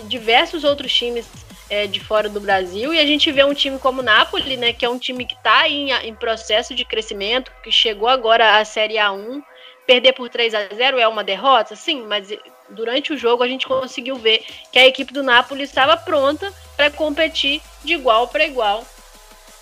diversos 0.09 0.65
outros 0.65 0.93
times 0.93 1.27
é, 1.69 1.87
de 1.87 2.01
fora 2.01 2.29
do 2.29 2.41
Brasil 2.41 2.95
e 2.95 2.99
a 2.99 3.07
gente 3.07 3.31
vê 3.33 3.45
um 3.45 3.55
time 3.55 3.79
como 3.79 4.01
o 4.01 4.05
Napoli, 4.05 4.57
né, 4.57 4.73
que 4.73 4.85
é 4.85 4.89
um 4.89 4.99
time 4.99 5.25
que 5.25 5.35
está 5.35 5.69
em, 5.69 5.93
em 5.93 6.15
processo 6.15 6.75
de 6.75 6.85
crescimento, 6.85 7.51
que 7.63 7.71
chegou 7.71 8.09
agora 8.09 8.59
à 8.59 8.65
Série 8.65 8.95
A1, 8.95 9.43
Perder 9.87 10.15
por 10.15 10.29
3 10.29 10.53
a 10.53 10.67
0 10.75 10.99
é 10.99 11.07
uma 11.07 11.23
derrota, 11.23 11.77
sim, 11.77 12.03
mas 12.03 12.29
durante 12.69 13.13
o 13.13 13.17
jogo 13.17 13.45
a 13.45 13.49
gente 13.49 13.69
conseguiu 13.69 14.17
ver 14.17 14.45
que 14.73 14.79
a 14.81 14.87
equipe 14.87 15.13
do 15.13 15.23
Napoli 15.23 15.63
estava 15.63 15.97
pronta 15.97 16.53
para 16.77 16.91
competir 16.91 17.63
de 17.85 17.95
igual 17.95 18.27
para 18.27 18.45
igual 18.45 18.85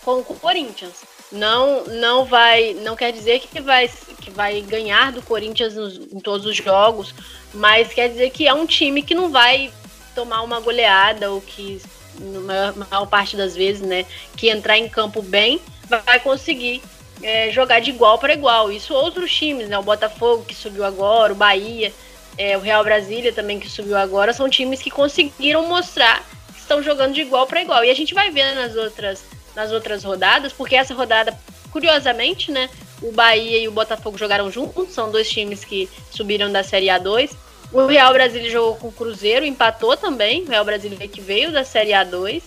com 0.02 0.20
o 0.20 0.24
Corinthians. 0.24 1.04
não 1.30 1.84
não 1.84 2.24
vai 2.24 2.72
não 2.72 2.96
quer 2.96 3.12
dizer 3.12 3.40
que 3.40 3.60
vai 3.60 3.86
que 4.22 4.30
vai 4.30 4.62
ganhar 4.62 5.12
do 5.12 5.20
Corinthians 5.20 5.74
nos, 5.74 5.98
em 5.98 6.20
todos 6.20 6.46
os 6.46 6.56
jogos, 6.56 7.14
mas 7.52 7.92
quer 7.92 8.08
dizer 8.08 8.30
que 8.30 8.48
é 8.48 8.54
um 8.54 8.64
time 8.64 9.02
que 9.02 9.14
não 9.14 9.30
vai 9.30 9.70
tomar 10.14 10.40
uma 10.40 10.58
goleada 10.58 11.30
ou 11.30 11.42
que 11.42 11.82
na 12.20 12.72
maior, 12.72 13.06
parte 13.06 13.36
das 13.36 13.54
vezes, 13.54 13.82
né, 13.82 14.06
que 14.36 14.48
entrar 14.48 14.78
em 14.78 14.88
campo 14.88 15.22
bem 15.22 15.60
vai 15.88 16.20
conseguir 16.20 16.82
é, 17.22 17.50
jogar 17.50 17.80
de 17.80 17.90
igual 17.90 18.18
para 18.18 18.34
igual. 18.34 18.70
Isso 18.70 18.94
outros 18.94 19.32
times, 19.32 19.68
né, 19.68 19.78
o 19.78 19.82
Botafogo 19.82 20.44
que 20.44 20.54
subiu 20.54 20.84
agora, 20.84 21.32
o 21.32 21.36
Bahia, 21.36 21.92
é, 22.36 22.56
o 22.56 22.60
Real 22.60 22.82
Brasília 22.84 23.32
também 23.32 23.60
que 23.60 23.68
subiu 23.68 23.96
agora, 23.96 24.32
são 24.32 24.48
times 24.48 24.82
que 24.82 24.90
conseguiram 24.90 25.66
mostrar 25.66 26.22
que 26.52 26.60
estão 26.60 26.82
jogando 26.82 27.14
de 27.14 27.20
igual 27.20 27.46
para 27.46 27.62
igual. 27.62 27.84
E 27.84 27.90
a 27.90 27.94
gente 27.94 28.14
vai 28.14 28.30
ver 28.30 28.54
nas 28.54 28.76
outras 28.76 29.22
nas 29.54 29.70
outras 29.70 30.02
rodadas, 30.02 30.52
porque 30.52 30.74
essa 30.74 30.94
rodada, 30.94 31.36
curiosamente, 31.70 32.50
né, 32.50 32.68
o 33.00 33.12
Bahia 33.12 33.58
e 33.58 33.68
o 33.68 33.72
Botafogo 33.72 34.18
jogaram 34.18 34.50
juntos, 34.50 34.92
são 34.92 35.10
dois 35.10 35.28
times 35.28 35.64
que 35.64 35.88
subiram 36.10 36.50
da 36.50 36.62
Série 36.62 36.86
A2. 36.86 37.30
O 37.74 37.86
Real 37.86 38.12
Brasília 38.12 38.48
jogou 38.48 38.76
com 38.76 38.86
o 38.86 38.92
Cruzeiro, 38.92 39.44
empatou 39.44 39.96
também. 39.96 40.44
O 40.44 40.48
Real 40.48 40.64
Brasília 40.64 41.08
que 41.08 41.20
veio 41.20 41.50
da 41.50 41.64
Série 41.64 41.90
A2, 41.90 42.40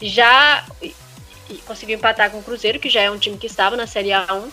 já 0.00 0.64
conseguiu 1.66 1.96
empatar 1.96 2.30
com 2.30 2.38
o 2.38 2.42
Cruzeiro, 2.44 2.78
que 2.78 2.88
já 2.88 3.02
é 3.02 3.10
um 3.10 3.18
time 3.18 3.36
que 3.36 3.48
estava 3.48 3.76
na 3.76 3.88
Série 3.88 4.10
A1. 4.10 4.44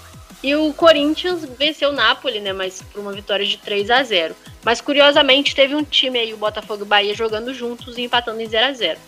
E 0.42 0.56
o 0.56 0.74
Corinthians 0.74 1.46
venceu 1.46 1.90
o 1.90 1.94
Napoli, 1.94 2.40
né? 2.40 2.54
Mas 2.54 2.82
por 2.82 3.02
uma 3.02 3.14
vitória 3.14 3.46
de 3.46 3.58
3 3.58 3.92
a 3.92 4.02
0 4.02 4.36
Mas 4.64 4.82
curiosamente 4.82 5.54
teve 5.54 5.76
um 5.76 5.84
time 5.84 6.18
aí, 6.18 6.34
o 6.34 6.38
Botafogo 6.38 6.82
e 6.82 6.84
o 6.84 6.88
Bahia, 6.88 7.14
jogando 7.14 7.54
juntos 7.54 7.96
e 7.96 8.02
empatando 8.02 8.42
em 8.42 8.50
0 8.50 8.66
a 8.66 8.74
0 8.74 9.00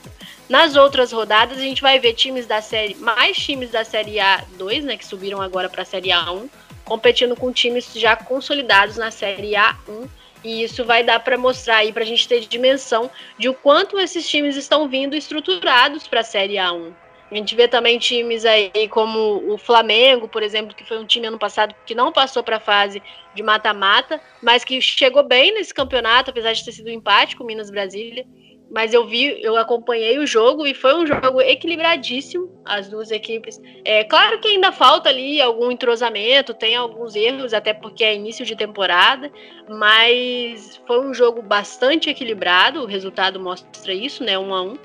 nas 0.48 0.78
outras 0.78 1.12
rodadas, 1.12 1.58
a 1.58 1.62
gente 1.62 1.82
vai 1.82 2.00
ver 2.00 2.14
times 2.14 2.46
da 2.46 2.62
série, 2.62 2.96
mais 2.96 3.36
times 3.36 3.70
da 3.70 3.84
série 3.84 4.16
A2, 4.16 4.82
né, 4.82 4.96
que 4.96 5.06
subiram 5.06 5.42
agora 5.42 5.68
para 5.68 5.82
a 5.82 5.86
série 5.86 6.08
A1, 6.08 6.48
competindo 6.86 7.36
com 7.36 7.52
times 7.52 7.92
já 7.94 8.16
consolidados 8.16 8.96
na 8.96 9.12
série 9.12 9.52
A1. 9.56 10.08
E 10.48 10.64
isso 10.64 10.86
vai 10.86 11.04
dar 11.04 11.20
para 11.20 11.38
mostrar 11.38 11.80
aí, 11.80 11.92
para 11.92 12.04
a 12.04 12.06
gente 12.06 12.26
ter 12.26 12.40
dimensão 12.40 13.12
de 13.38 13.50
o 13.50 13.54
quanto 13.54 14.00
esses 14.00 14.26
times 14.26 14.56
estão 14.56 14.88
vindo 14.88 15.14
estruturados 15.14 16.08
para 16.08 16.22
a 16.22 16.24
série 16.24 16.54
A1. 16.54 16.94
A 17.30 17.36
gente 17.36 17.54
vê 17.54 17.68
também 17.68 18.00
times 18.00 18.46
aí 18.46 18.88
como 18.90 19.44
o 19.52 19.58
Flamengo, 19.58 20.30
por 20.30 20.42
exemplo, 20.42 20.74
que 20.74 20.86
foi 20.86 21.00
um 21.00 21.06
time 21.06 21.28
ano 21.28 21.38
passado 21.38 21.76
que 21.86 21.94
não 21.94 22.14
passou 22.14 22.42
para 22.42 22.56
a 22.56 22.62
fase 22.62 23.04
de 23.36 23.44
mata-mata, 23.44 24.22
mas 24.42 24.64
que 24.64 24.80
chegou 24.80 25.22
bem 25.22 25.54
nesse 25.54 25.74
campeonato, 25.74 26.30
apesar 26.32 26.54
de 26.54 26.64
ter 26.64 26.72
sido 26.72 26.88
um 26.88 26.94
empate 26.94 27.36
com 27.36 27.44
Minas 27.44 27.70
Brasília 27.70 28.26
mas 28.70 28.94
eu 28.94 29.08
vi, 29.08 29.42
eu 29.42 29.56
acompanhei 29.56 30.20
o 30.20 30.28
jogo 30.28 30.68
e 30.68 30.74
foi 30.74 30.94
um 30.96 31.08
jogo 31.08 31.42
equilibradíssimo, 31.42 32.50
as 32.66 32.90
duas 32.90 33.12
equipes. 33.12 33.62
É 33.86 34.04
claro 34.04 34.40
que 34.40 34.48
ainda 34.48 34.72
falta 34.72 35.10
ali 35.10 35.42
algum 35.42 35.72
entrosamento, 35.72 36.54
tem 36.54 36.76
alguns 36.76 37.16
erros, 37.16 37.54
até 37.54 37.74
porque 37.74 38.04
é 38.04 38.16
início 38.16 38.46
de 38.46 38.56
temporada, 38.56 39.32
mas 39.70 40.82
foi 40.86 41.00
um 41.00 41.14
jogo 41.14 41.42
bastante 41.42 42.10
equilibrado, 42.10 42.82
o 42.82 42.86
resultado 42.86 43.40
mostra 43.40 43.94
isso, 43.94 44.24
né? 44.24 44.38
Um 44.38 44.54
a 44.54 44.62
um. 44.62 44.78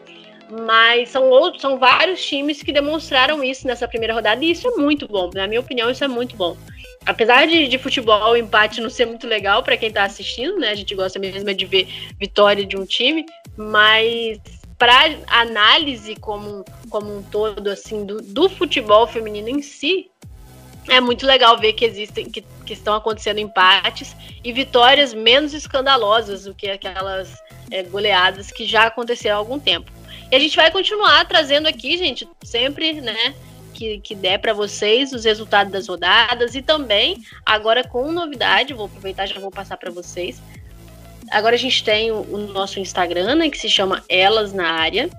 Mas 0.67 1.09
são 1.09 1.31
outros, 1.31 1.63
são 1.63 1.79
vários 1.79 2.23
times 2.25 2.63
que 2.63 2.73
demonstraram 2.73 3.43
isso 3.43 3.67
nessa 3.67 3.89
primeira 3.89 4.13
rodada, 4.13 4.45
e 4.45 4.51
isso 4.51 4.69
é 4.69 4.71
muito 4.73 5.09
bom. 5.09 5.31
Na 5.33 5.47
minha 5.47 5.61
opinião, 5.61 5.91
isso 5.91 6.05
é 6.05 6.09
muito 6.09 6.37
bom 6.37 6.57
apesar 7.07 7.47
de, 7.47 7.69
de 7.69 7.79
futebol, 7.79 8.33
o 8.33 8.37
empate 8.37 8.81
não 8.81 8.91
ser 8.91 9.07
muito 9.07 9.27
legal 9.27 9.63
para 9.63 9.77
quem 9.77 9.89
está 9.89 10.05
assistindo, 10.05 10.59
né? 10.59 10.71
A 10.71 10.75
gente 10.75 10.95
gosta 10.95 11.19
mesmo 11.19 11.53
de 11.53 11.67
ver 11.67 11.89
vitória 12.19 12.65
de 12.65 12.77
um 12.77 12.85
time, 12.85 13.27
mas 13.57 14.39
para 14.79 15.17
análise 15.29 16.17
como, 16.17 16.65
como 16.91 17.19
um 17.19 17.23
todo, 17.23 17.69
assim, 17.69 18.05
do, 18.05 18.21
do 18.21 18.49
futebol 18.49 19.07
feminino 19.07 19.49
em 19.49 19.63
si, 19.63 20.11
é 20.89 21.01
muito 21.01 21.25
legal 21.25 21.57
ver 21.59 21.75
que 21.75 21.85
existem, 21.85 22.29
que, 22.29 22.43
que 22.67 22.73
estão 22.73 22.95
acontecendo 22.95 23.39
empates 23.39 24.17
e 24.43 24.53
vitórias 24.53 25.15
menos 25.15 25.55
escandalosas 25.55 26.45
do 26.45 26.55
que 26.55 26.69
aquelas 26.69 27.33
é, 27.71 27.85
goleadas 27.85 28.51
que 28.51 28.67
já 28.67 28.87
aconteceram 28.87 29.37
há 29.37 29.39
algum 29.39 29.61
tempo. 29.61 29.93
E 30.33 30.35
a 30.35 30.39
gente 30.39 30.57
vai 30.57 30.71
continuar 30.71 31.27
trazendo 31.27 31.69
aqui, 31.69 31.99
gente, 31.99 32.27
sempre, 32.43 33.03
né? 33.03 33.35
que, 33.73 33.99
que 33.99 34.15
der 34.15 34.39
para 34.39 34.55
vocês 34.55 35.13
os 35.13 35.25
resultados 35.25 35.73
das 35.73 35.89
rodadas 35.89 36.55
e 36.55 36.63
também 36.63 37.23
agora 37.45 37.83
com 37.83 38.11
novidade, 38.13 38.73
vou 38.73 38.87
aproveitar 38.87 39.27
já 39.27 39.41
vou 39.41 39.51
passar 39.51 39.77
para 39.77 39.91
vocês. 39.91 40.41
Agora 41.31 41.55
a 41.55 41.59
gente 41.59 41.85
tem 41.85 42.11
o, 42.11 42.21
o, 42.21 42.39
nosso 42.39 42.79
Instagram, 42.81 43.35
né, 43.35 43.51
que 43.51 43.59
se 43.59 43.69
chama 43.69 44.03
Elas 44.09 44.53
na 44.53 44.69
Área, 44.69 45.11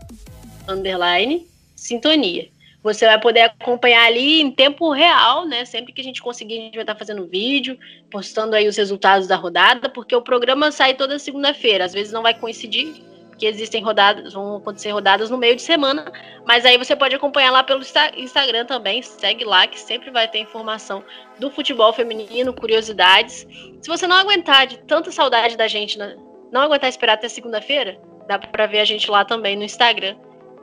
underline, 0.68 1.46
sintonia. 1.76 2.48
Você 2.82 3.06
vai 3.06 3.20
poder 3.20 3.42
acompanhar 3.42 4.06
ali 4.06 4.42
em 4.42 4.52
tempo 4.52 4.92
real, 4.92 5.46
né? 5.46 5.64
Sempre 5.64 5.94
que 5.94 6.02
a 6.02 6.04
gente 6.04 6.22
conseguir, 6.22 6.60
a 6.60 6.62
gente 6.64 6.74
vai 6.74 6.84
estar 6.84 6.96
fazendo 6.96 7.26
vídeo, 7.26 7.80
postando 8.12 8.58
aí 8.58 8.68
os 8.68 8.76
resultados 8.76 9.26
da 9.26 9.38
rodada, 9.38 9.88
porque 9.88 10.14
o 10.14 10.22
programa 10.22 10.70
sai 10.70 10.94
toda 10.94 11.18
segunda-feira. 11.18 11.86
Às 11.86 11.94
vezes 11.94 12.12
não 12.12 12.22
vai 12.22 12.34
coincidir 12.34 12.94
que 13.44 13.48
existem 13.48 13.84
rodadas, 13.84 14.32
vão 14.32 14.56
acontecer 14.56 14.92
rodadas 14.92 15.30
no 15.30 15.38
meio 15.38 15.54
de 15.54 15.62
semana, 15.62 16.10
mas 16.48 16.66
aí 16.66 16.78
você 16.78 16.96
pode 16.96 17.14
acompanhar 17.14 17.52
lá 17.52 17.62
pelo 17.62 17.82
Instagram 18.16 18.66
também, 18.66 19.02
segue 19.02 19.44
lá 19.44 19.68
que 19.68 19.78
sempre 19.78 20.10
vai 20.12 20.30
ter 20.30 20.40
informação 20.40 21.04
do 21.40 21.52
futebol 21.52 21.92
feminino, 21.92 22.54
curiosidades. 22.54 23.46
Se 23.82 23.90
você 23.90 24.08
não 24.08 24.16
aguentar 24.16 24.66
de 24.66 24.78
tanta 24.78 25.12
saudade 25.12 25.58
da 25.58 25.68
gente, 25.68 26.00
né, 26.00 26.16
não 26.54 26.62
aguentar 26.62 26.90
esperar 26.90 27.16
até 27.16 27.28
segunda-feira, 27.28 28.00
dá 28.30 28.40
para 28.40 28.66
ver 28.66 28.80
a 28.80 28.86
gente 28.86 29.12
lá 29.12 29.26
também 29.26 29.58
no 29.58 29.64
Instagram. 29.66 30.16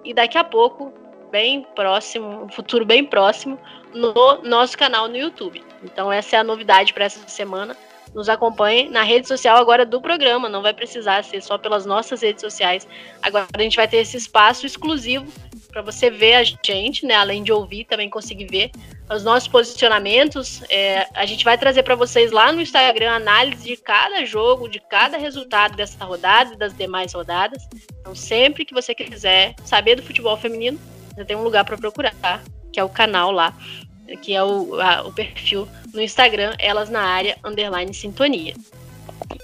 E 0.03 0.15
daqui 0.15 0.39
a 0.39 0.45
pouco, 0.45 0.91
bem 1.31 1.67
próximo, 1.77 2.45
um 2.45 2.49
futuro 2.49 2.87
bem 2.87 3.05
próximo, 3.05 3.59
no 3.93 4.41
nosso 4.43 4.79
canal 4.79 5.07
no 5.07 5.19
YouTube. 5.19 5.63
Então 5.85 6.11
essa 6.11 6.37
é 6.37 6.39
a 6.39 6.45
novidade 6.45 6.95
para 6.95 7.05
essa 7.05 7.29
semana 7.29 7.77
nos 8.15 8.29
acompanhe 8.29 8.89
na 8.89 9.03
rede 9.03 9.29
social 9.29 9.57
agora 9.57 9.87
do 9.87 10.01
programa. 10.01 10.49
Não 10.49 10.63
vai 10.63 10.75
precisar 10.75 11.23
ser 11.25 11.43
só 11.43 11.57
pelas 11.57 11.87
nossas 11.87 12.23
redes 12.23 12.41
sociais. 12.41 12.87
Agora 13.23 13.47
a 13.53 13.63
gente 13.63 13.77
vai 13.77 13.89
ter 13.89 13.99
esse 13.99 14.17
espaço 14.17 14.67
exclusivo 14.67 15.27
para 15.71 15.83
você 15.83 16.11
ver 16.11 16.35
a 16.35 16.43
gente, 16.43 17.07
né? 17.07 17.15
Além 17.15 17.43
de 17.43 17.53
ouvir, 17.53 17.85
também 17.85 18.11
conseguir 18.11 18.47
ver 18.47 18.71
os 19.09 19.23
nossos 19.23 19.49
posicionamentos. 19.49 20.63
É, 20.69 21.07
a 21.15 21.25
gente 21.25 21.45
vai 21.45 21.57
trazer 21.57 21.83
para 21.83 21.95
vocês 21.95 22.33
lá 22.33 22.53
no 22.53 22.61
Instagram 22.61 23.13
análise 23.13 23.65
de 23.65 23.77
cada 23.77 24.25
jogo, 24.25 24.69
de 24.69 24.81
cada 24.81 25.17
resultado 25.17 25.77
dessa 25.77 26.05
rodada 26.05 26.55
e 26.55 26.57
das 26.57 26.77
demais 26.77 27.13
rodadas. 27.13 27.63
Então, 28.01 28.15
sempre 28.15 28.65
que 28.65 28.75
você 28.75 28.95
quiser 28.95 29.55
saber 29.65 29.97
do 29.97 30.03
futebol 30.03 30.37
feminino, 30.37 30.79
você 31.15 31.25
tem 31.25 31.37
um 31.37 31.43
lugar 31.43 31.65
para 31.65 31.77
procurar, 31.77 32.43
que 32.73 32.81
é 32.81 32.85
o 32.85 32.89
canal 32.89 33.31
lá 33.31 33.55
que 34.17 34.35
é 34.35 34.43
o, 34.43 34.81
a, 34.81 35.03
o 35.03 35.13
perfil 35.13 35.69
no 35.93 36.01
Instagram, 36.01 36.55
elas 36.59 36.89
na 36.89 37.03
área, 37.03 37.37
underline 37.45 37.93
sintonia. 37.93 38.55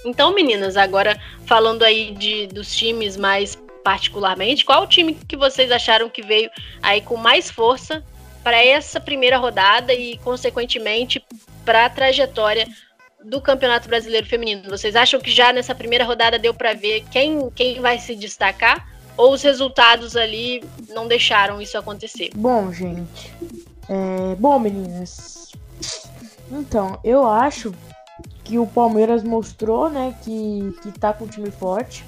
Então, 0.04 0.34
meninas, 0.34 0.76
agora 0.76 1.20
falando 1.44 1.82
aí 1.82 2.12
de, 2.12 2.46
dos 2.48 2.74
times 2.74 3.16
mais 3.16 3.58
particularmente, 3.82 4.64
qual 4.64 4.82
o 4.82 4.86
time 4.86 5.14
que 5.14 5.36
vocês 5.36 5.70
acharam 5.70 6.08
que 6.08 6.20
veio 6.20 6.50
aí 6.82 7.00
com 7.00 7.16
mais 7.16 7.48
força 7.48 8.04
para 8.42 8.64
essa 8.64 8.98
primeira 8.98 9.38
rodada 9.38 9.92
e, 9.94 10.18
consequentemente, 10.18 11.24
para 11.64 11.86
a 11.86 11.90
trajetória 11.90 12.66
do 13.24 13.40
Campeonato 13.40 13.88
Brasileiro 13.88 14.26
Feminino? 14.26 14.68
Vocês 14.68 14.96
acham 14.96 15.20
que 15.20 15.30
já 15.30 15.52
nessa 15.52 15.74
primeira 15.74 16.04
rodada 16.04 16.38
deu 16.38 16.52
para 16.52 16.74
ver 16.74 17.04
quem, 17.12 17.48
quem 17.50 17.80
vai 17.80 17.98
se 17.98 18.16
destacar? 18.16 18.88
Ou 19.16 19.32
os 19.32 19.42
resultados 19.42 20.16
ali 20.16 20.62
não 20.88 21.08
deixaram 21.08 21.62
isso 21.62 21.78
acontecer? 21.78 22.30
Bom, 22.34 22.72
gente, 22.72 23.32
é, 23.88 24.34
bom, 24.36 24.58
meninas. 24.58 25.52
Então, 26.50 26.98
eu 27.04 27.26
acho 27.26 27.72
que 28.44 28.58
o 28.58 28.66
Palmeiras 28.66 29.22
mostrou, 29.22 29.90
né, 29.90 30.16
que, 30.22 30.74
que 30.82 30.98
tá 30.98 31.12
com 31.12 31.24
um 31.24 31.28
time 31.28 31.50
forte. 31.50 32.04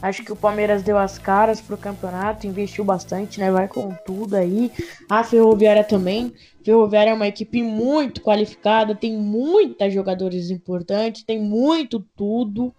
Acho 0.00 0.22
que 0.22 0.30
o 0.30 0.36
Palmeiras 0.36 0.82
deu 0.82 0.98
as 0.98 1.18
caras 1.18 1.60
pro 1.60 1.76
campeonato, 1.76 2.46
investiu 2.46 2.84
bastante, 2.84 3.40
né? 3.40 3.50
Vai 3.50 3.66
com 3.66 3.94
tudo 4.04 4.36
aí. 4.36 4.70
A 5.08 5.24
Ferroviária 5.24 5.82
também. 5.82 6.34
Ferroviária 6.62 7.10
é 7.10 7.14
uma 7.14 7.26
equipe 7.26 7.62
muito 7.62 8.20
qualificada, 8.20 8.94
tem 8.94 9.16
muitas 9.16 9.94
jogadores 9.94 10.50
importantes, 10.50 11.24
tem 11.24 11.40
muito 11.40 12.04
tudo. 12.14 12.74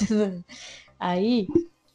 aí, 0.98 1.46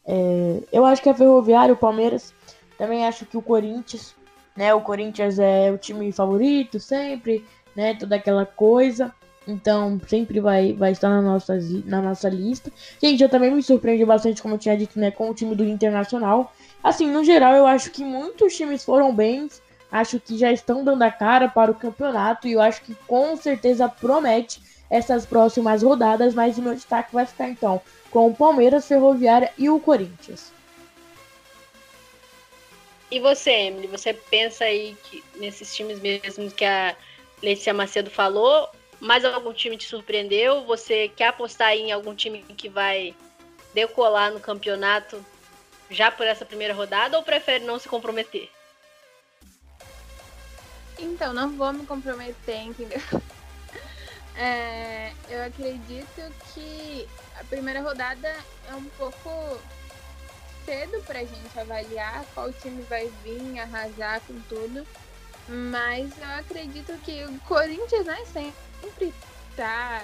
é, 0.05 0.59
eu 0.72 0.86
acho 0.86 1.01
que 1.01 1.09
a 1.09 1.16
Ferroviária, 1.16 1.74
o 1.74 1.78
Palmeiras, 1.78 2.34
também 2.78 3.05
acho 3.05 3.26
que 3.26 3.36
o 3.36 3.41
Corinthians 3.41 4.16
né? 4.56 4.74
O 4.74 4.82
Corinthians 4.82 5.39
é 5.39 5.72
o 5.72 5.78
time 5.78 6.12
favorito 6.12 6.80
sempre, 6.80 7.45
né? 7.76 7.95
Toda 7.95 8.16
aquela 8.16 8.45
coisa. 8.45 9.14
Então, 9.47 9.99
sempre 10.08 10.39
vai, 10.39 10.74
vai 10.74 10.91
estar 10.91 11.10
na 11.10 11.22
nossa, 11.22 11.60
na 11.86 12.01
nossa 12.01 12.30
lista. 12.30 12.72
Gente, 13.01 13.22
eu 13.22 13.30
também 13.30 13.51
me 13.54 13.62
surpreendi 13.62 14.06
bastante, 14.06 14.41
como 14.41 14.56
eu 14.56 14.60
tinha 14.60 14.78
dito, 14.78 14.97
né? 14.97 15.12
Com 15.12 15.30
o 15.30 15.34
time 15.34 15.56
do 15.56 15.66
Internacional. 15.66 16.54
Assim, 16.84 17.10
no 17.10 17.24
geral, 17.24 17.54
eu 17.54 17.68
acho 17.68 17.91
que 17.91 18.04
muitos 18.04 18.56
times 18.56 18.84
foram 18.84 19.14
bem. 19.14 19.49
Acho 19.91 20.20
que 20.20 20.38
já 20.38 20.51
estão 20.51 20.84
dando 20.84 21.04
a 21.04 21.12
cara 21.12 21.49
para 21.49 21.72
o 21.72 21.76
campeonato. 21.76 22.47
E 22.47 22.54
eu 22.54 22.62
acho 22.62 22.82
que 22.84 22.95
com 23.08 23.36
certeza 23.36 23.89
promete 23.89 24.62
essas 24.89 25.26
próximas 25.26 25.84
rodadas. 25.84 26.34
Mas 26.34 26.58
o 26.58 26.62
meu 26.62 26.74
destaque 26.74 27.14
vai 27.14 27.26
ficar, 27.26 27.49
então, 27.49 27.82
com 28.10 28.28
o 28.28 28.34
Palmeiras, 28.34 28.88
Ferroviária 28.88 29.51
e 29.58 29.70
o 29.70 29.80
Corinthians. 29.80 30.54
E 33.14 33.20
você, 33.20 33.51
Emily, 33.51 33.86
você 33.86 34.11
pensa 34.11 34.64
aí 34.64 34.97
que 35.03 35.24
nesses 35.36 35.76
times 35.76 35.99
mesmo 35.99 36.49
que 36.49 36.66
a 36.66 36.95
Letícia 37.43 37.72
Macedo 37.72 38.09
falou, 38.09 38.68
mais 38.99 39.24
algum 39.24 39.53
time 39.53 39.78
te 39.78 39.86
surpreendeu? 39.86 40.66
Você 40.66 41.09
quer 41.09 41.28
apostar 41.28 41.74
em 41.74 41.91
algum 41.91 42.16
time 42.16 42.41
que 42.41 42.68
vai 42.68 43.14
decolar 43.72 44.34
no 44.34 44.39
campeonato 44.39 45.24
já 45.91 46.09
por 46.09 46.26
essa 46.26 46.43
primeira 46.43 46.74
rodada 46.74 47.16
ou 47.16 47.22
prefere 47.22 47.64
não 47.64 47.78
se 47.78 47.88
comprometer? 47.88 48.49
Então, 50.97 51.34
não 51.34 51.51
vou 51.51 51.72
me 51.72 51.86
comprometer, 51.86 52.64
entendeu? 52.64 52.99
É, 54.36 55.14
eu 55.30 55.43
acredito 55.43 56.34
que 56.51 57.07
a 57.39 57.43
primeira 57.43 57.84
rodada 57.84 58.36
é 58.68 58.74
um 58.74 58.86
pouco 58.97 59.61
cedo 60.66 61.01
pra 61.03 61.20
gente 61.20 61.59
avaliar 61.59 62.26
qual 62.34 62.51
time 62.53 62.82
vai 62.84 63.11
vir 63.24 63.59
arrasar 63.59 64.22
com 64.22 64.39
tudo. 64.41 64.86
Mas 65.47 66.11
eu 66.18 66.30
acredito 66.39 66.97
que 67.03 67.24
o 67.26 67.39
Corinthians, 67.41 68.05
né, 68.05 68.24
sempre 68.32 69.14
tá 69.55 70.03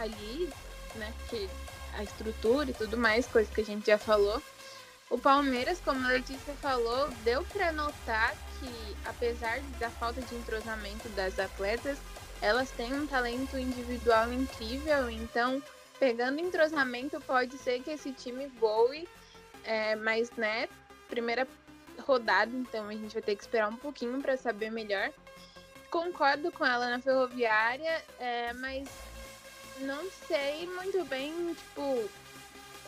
ali, 0.00 0.48
né? 0.94 1.12
Que 1.28 1.48
a 1.94 2.02
estrutura 2.02 2.70
e 2.70 2.74
tudo 2.74 2.96
mais, 2.96 3.26
coisa 3.26 3.50
que 3.50 3.60
a 3.60 3.64
gente 3.64 3.86
já 3.86 3.98
falou. 3.98 4.42
O 5.10 5.18
Palmeiras, 5.18 5.80
como 5.84 6.04
a 6.04 6.10
Letícia 6.10 6.54
falou, 6.60 7.08
deu 7.24 7.42
para 7.46 7.72
notar 7.72 8.36
que, 8.60 8.96
apesar 9.04 9.60
da 9.80 9.90
falta 9.90 10.20
de 10.20 10.34
entrosamento 10.34 11.08
das 11.10 11.38
atletas, 11.38 11.98
elas 12.40 12.70
têm 12.70 12.92
um 12.92 13.06
talento 13.06 13.58
individual 13.58 14.32
incrível. 14.32 15.10
Então, 15.10 15.62
pegando 15.98 16.40
entrosamento, 16.40 17.20
pode 17.22 17.56
ser 17.58 17.82
que 17.82 17.90
esse 17.90 18.12
time 18.12 18.46
voe. 18.60 19.08
É, 19.68 19.94
mas, 19.96 20.30
né, 20.30 20.66
primeira 21.10 21.46
rodada, 21.98 22.50
então 22.56 22.88
a 22.88 22.92
gente 22.92 23.12
vai 23.12 23.22
ter 23.22 23.36
que 23.36 23.42
esperar 23.42 23.68
um 23.68 23.76
pouquinho 23.76 24.18
para 24.22 24.34
saber 24.34 24.70
melhor. 24.70 25.12
Concordo 25.90 26.50
com 26.50 26.64
ela 26.64 26.88
na 26.88 26.98
ferroviária, 26.98 28.02
é, 28.18 28.50
mas 28.54 28.88
não 29.80 30.10
sei 30.26 30.66
muito 30.68 31.04
bem, 31.04 31.52
tipo, 31.52 32.08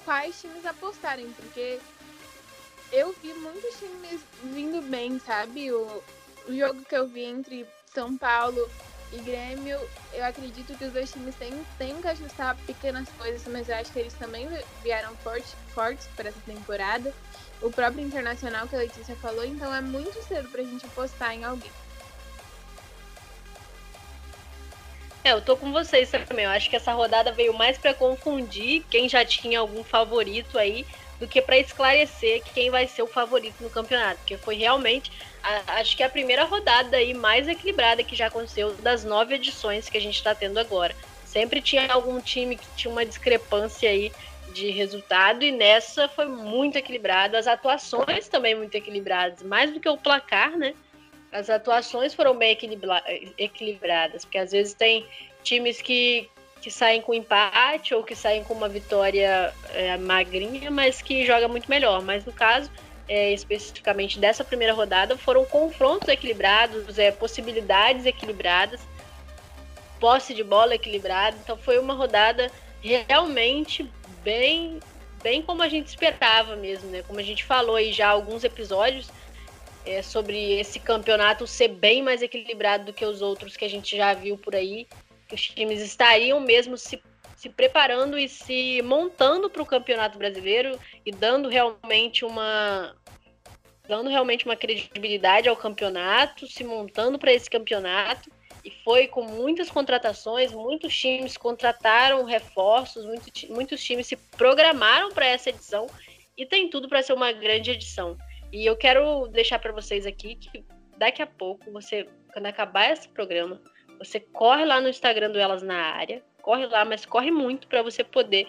quais 0.07 0.41
times 0.41 0.65
apostarem, 0.65 1.31
porque 1.33 1.79
eu 2.91 3.15
vi 3.23 3.35
muitos 3.35 3.79
times 3.79 4.23
vindo 4.43 4.81
bem, 4.81 5.19
sabe? 5.19 5.71
O, 5.71 6.03
o 6.49 6.57
jogo 6.57 6.83
que 6.87 6.97
eu 6.97 7.07
vi 7.07 7.25
entre 7.25 7.67
São 7.93 8.17
Paulo 8.17 8.71
e 9.13 9.19
Grêmio, 9.19 9.79
eu 10.13 10.25
acredito 10.25 10.77
que 10.77 10.85
os 10.85 10.93
dois 10.93 11.11
times 11.11 11.35
têm, 11.35 11.53
têm 11.79 12.01
que 12.01 12.09
ajustar 12.09 12.57
pequenas 12.67 13.09
coisas, 13.19 13.43
mas 13.49 13.69
eu 13.69 13.77
acho 13.77 13.93
que 13.93 13.99
eles 13.99 14.15
também 14.15 14.49
vieram 14.83 15.17
forte, 15.17 15.49
fortes 15.75 16.09
para 16.15 16.29
essa 16.29 16.41
temporada. 16.47 17.13
O 17.61 17.71
próprio 17.71 18.05
Internacional 18.05 18.69
que 18.69 18.77
a 18.77 18.79
Letícia 18.79 19.17
falou, 19.17 19.45
então 19.45 19.75
é 19.75 19.81
muito 19.81 20.23
cedo 20.23 20.49
para 20.49 20.63
a 20.63 20.65
gente 20.65 20.87
apostar 20.87 21.35
em 21.35 21.45
alguém. 21.45 21.71
É, 25.23 25.33
eu 25.33 25.43
tô 25.43 25.57
com 25.57 25.71
vocês 25.71 26.11
também. 26.11 26.47
Eu 26.47 26.51
acho 26.51 26.71
que 26.71 26.77
essa 26.77 26.93
rodada 26.93 27.33
veio 27.33 27.53
mais 27.53 27.77
para 27.77 27.93
confundir 27.93 28.85
quem 28.89 29.09
já 29.09 29.25
tinha 29.25 29.61
algum 29.61 29.85
favorito 29.85 30.59
aí 30.59 30.87
do 31.19 31.29
que 31.29 31.43
para 31.43 31.59
esclarecer 31.59 32.43
quem 32.55 32.71
vai 32.71 32.87
ser 32.87 33.03
o 33.03 33.07
favorito 33.07 33.63
no 33.63 33.69
campeonato, 33.69 34.17
porque 34.21 34.39
foi 34.39 34.57
realmente, 34.57 35.13
a, 35.43 35.81
acho 35.81 35.97
que 35.97 36.03
a 36.03 36.09
primeira 36.09 36.45
rodada 36.45 36.97
aí 36.97 37.15
mais 37.15 37.49
equilibrada 37.49 38.03
que 38.03 38.17
já 38.17 38.27
aconteceu 38.27 38.75
das 38.77 39.05
nove 39.05 39.35
edições 39.35 39.89
que 39.89 39.97
a 39.97 40.01
gente 40.01 40.17
está 40.17 40.35
tendo 40.35 40.59
agora. 40.59 40.95
Sempre 41.25 41.61
tinha 41.61 41.93
algum 41.93 42.21
time 42.21 42.57
que 42.57 42.67
tinha 42.77 42.91
uma 42.91 43.07
discrepância 43.07 43.89
aí 43.89 44.13
de 44.53 44.71
resultado 44.71 45.45
e 45.45 45.53
nessa 45.53 46.09
foi 46.09 46.27
muito 46.27 46.77
equilibrada. 46.77 47.39
As 47.39 47.47
atuações 47.47 48.29
também 48.29 48.55
muito 48.55 48.75
equilibradas, 48.75 49.43
mais 49.43 49.73
do 49.73 49.79
que 49.79 49.89
o 49.89 49.97
placar, 49.97 50.57
né? 50.57 50.75
as 51.33 51.49
atuações 51.49 52.15
foram 52.15 52.37
bem 52.37 52.57
equilibradas, 53.39 54.25
porque 54.25 54.39
às 54.39 54.53
vezes 54.53 54.75
tem 54.75 55.07
times 55.43 55.81
que, 55.81 56.29
que 56.61 56.71
saem 56.71 57.01
com 57.01 57.15
empate 57.15 57.95
ou 57.95 58.03
que 58.03 58.15
saem 58.15 58.43
com 58.45 58.55
uma 58.55 58.69
vitória 58.69 59.55
é, 59.73 59.97
magrinha, 59.97 60.71
mas 60.71 61.01
que 61.01 61.25
joga 61.25 61.47
muito 61.47 61.71
melhor. 61.71 62.03
Mas 62.03 62.25
no 62.25 62.33
caso, 62.33 62.71
é, 63.11 63.33
especificamente 63.33 64.21
dessa 64.21 64.45
primeira 64.45 64.73
rodada, 64.73 65.19
foram 65.19 65.45
confrontos 65.45 66.09
equilibrados, 66.09 66.97
é, 66.97 67.11
possibilidades 67.11 68.07
equilibradas, 68.07 68.81
posse 69.99 70.33
de 70.33 70.45
bola 70.45 70.77
equilibrada. 70.77 71.37
Então 71.43 71.59
foi 71.59 71.77
uma 71.81 71.93
rodada 71.93 72.53
realmente 72.81 73.91
bem, 74.23 74.79
bem 75.25 75.43
como 75.43 75.61
a 75.61 75.69
gente 75.69 75.89
esperava 75.89 76.55
mesmo, 76.55 76.89
né? 76.89 77.03
Como 77.03 77.19
a 77.19 77.23
gente 77.25 77.45
falou 77.45 77.75
aí 77.75 77.93
já 77.93 78.09
alguns 78.09 78.45
episódios 78.45 79.11
é, 79.85 80.03
sobre 80.03 80.61
esse 80.61 80.79
campeonato 80.79 81.49
ser 81.49 81.67
bem 81.67 82.05
mais 82.05 82.23
equilibrado 82.23 82.85
do 82.85 82.93
que 82.93 83.05
os 83.05 83.21
outros 83.21 83.57
que 83.57 83.65
a 83.65 83.69
gente 83.69 83.97
já 83.97 84.15
viu 84.15 84.39
por 84.39 84.55
aí. 84.55 84.87
Que 85.27 85.35
os 85.35 85.49
times 85.49 85.81
estariam 85.81 86.39
mesmo 86.39 86.79
se, 86.79 87.03
se 87.35 87.49
preparando 87.49 88.17
e 88.17 88.29
se 88.29 88.81
montando 88.83 89.51
para 89.51 89.63
o 89.63 89.67
campeonato 89.67 90.17
brasileiro 90.17 90.79
e 91.05 91.11
dando 91.11 91.49
realmente 91.49 92.25
uma 92.25 92.95
dando 93.91 94.09
realmente 94.09 94.45
uma 94.45 94.55
credibilidade 94.55 95.49
ao 95.49 95.57
campeonato, 95.57 96.47
se 96.47 96.63
montando 96.63 97.19
para 97.19 97.33
esse 97.33 97.51
campeonato. 97.51 98.31
E 98.65 98.71
foi 98.85 99.09
com 99.09 99.23
muitas 99.23 99.69
contratações, 99.69 100.53
muitos 100.53 100.97
times 100.97 101.37
contrataram 101.37 102.25
reforços, 102.25 103.05
muitos, 103.05 103.45
muitos 103.49 103.83
times 103.83 104.07
se 104.07 104.17
programaram 104.17 105.11
para 105.11 105.27
essa 105.27 105.49
edição 105.49 105.89
e 106.37 106.47
tem 106.47 106.71
tudo 106.71 106.89
para 106.89 107.03
ser 107.03 107.15
uma 107.15 107.33
grande 107.33 107.73
edição. 107.73 108.17
E 108.53 108.65
eu 108.65 108.77
quero 108.77 109.27
deixar 109.27 109.59
para 109.59 109.73
vocês 109.73 110.07
aqui 110.07 110.37
que 110.37 110.65
daqui 110.97 111.21
a 111.21 111.27
pouco, 111.27 111.73
você, 111.73 112.07
quando 112.33 112.47
acabar 112.47 112.93
esse 112.93 113.09
programa, 113.09 113.61
você 113.99 114.21
corre 114.21 114.65
lá 114.65 114.81
no 114.81 114.89
Instagram 114.89 115.31
do 115.31 115.39
Elas 115.39 115.63
na 115.63 115.75
Área, 115.75 116.23
corre 116.43 116.67
lá, 116.67 116.85
mas 116.85 117.05
corre 117.05 117.31
muito 117.33 117.67
para 117.67 117.83
você 117.83 118.05
poder 118.05 118.47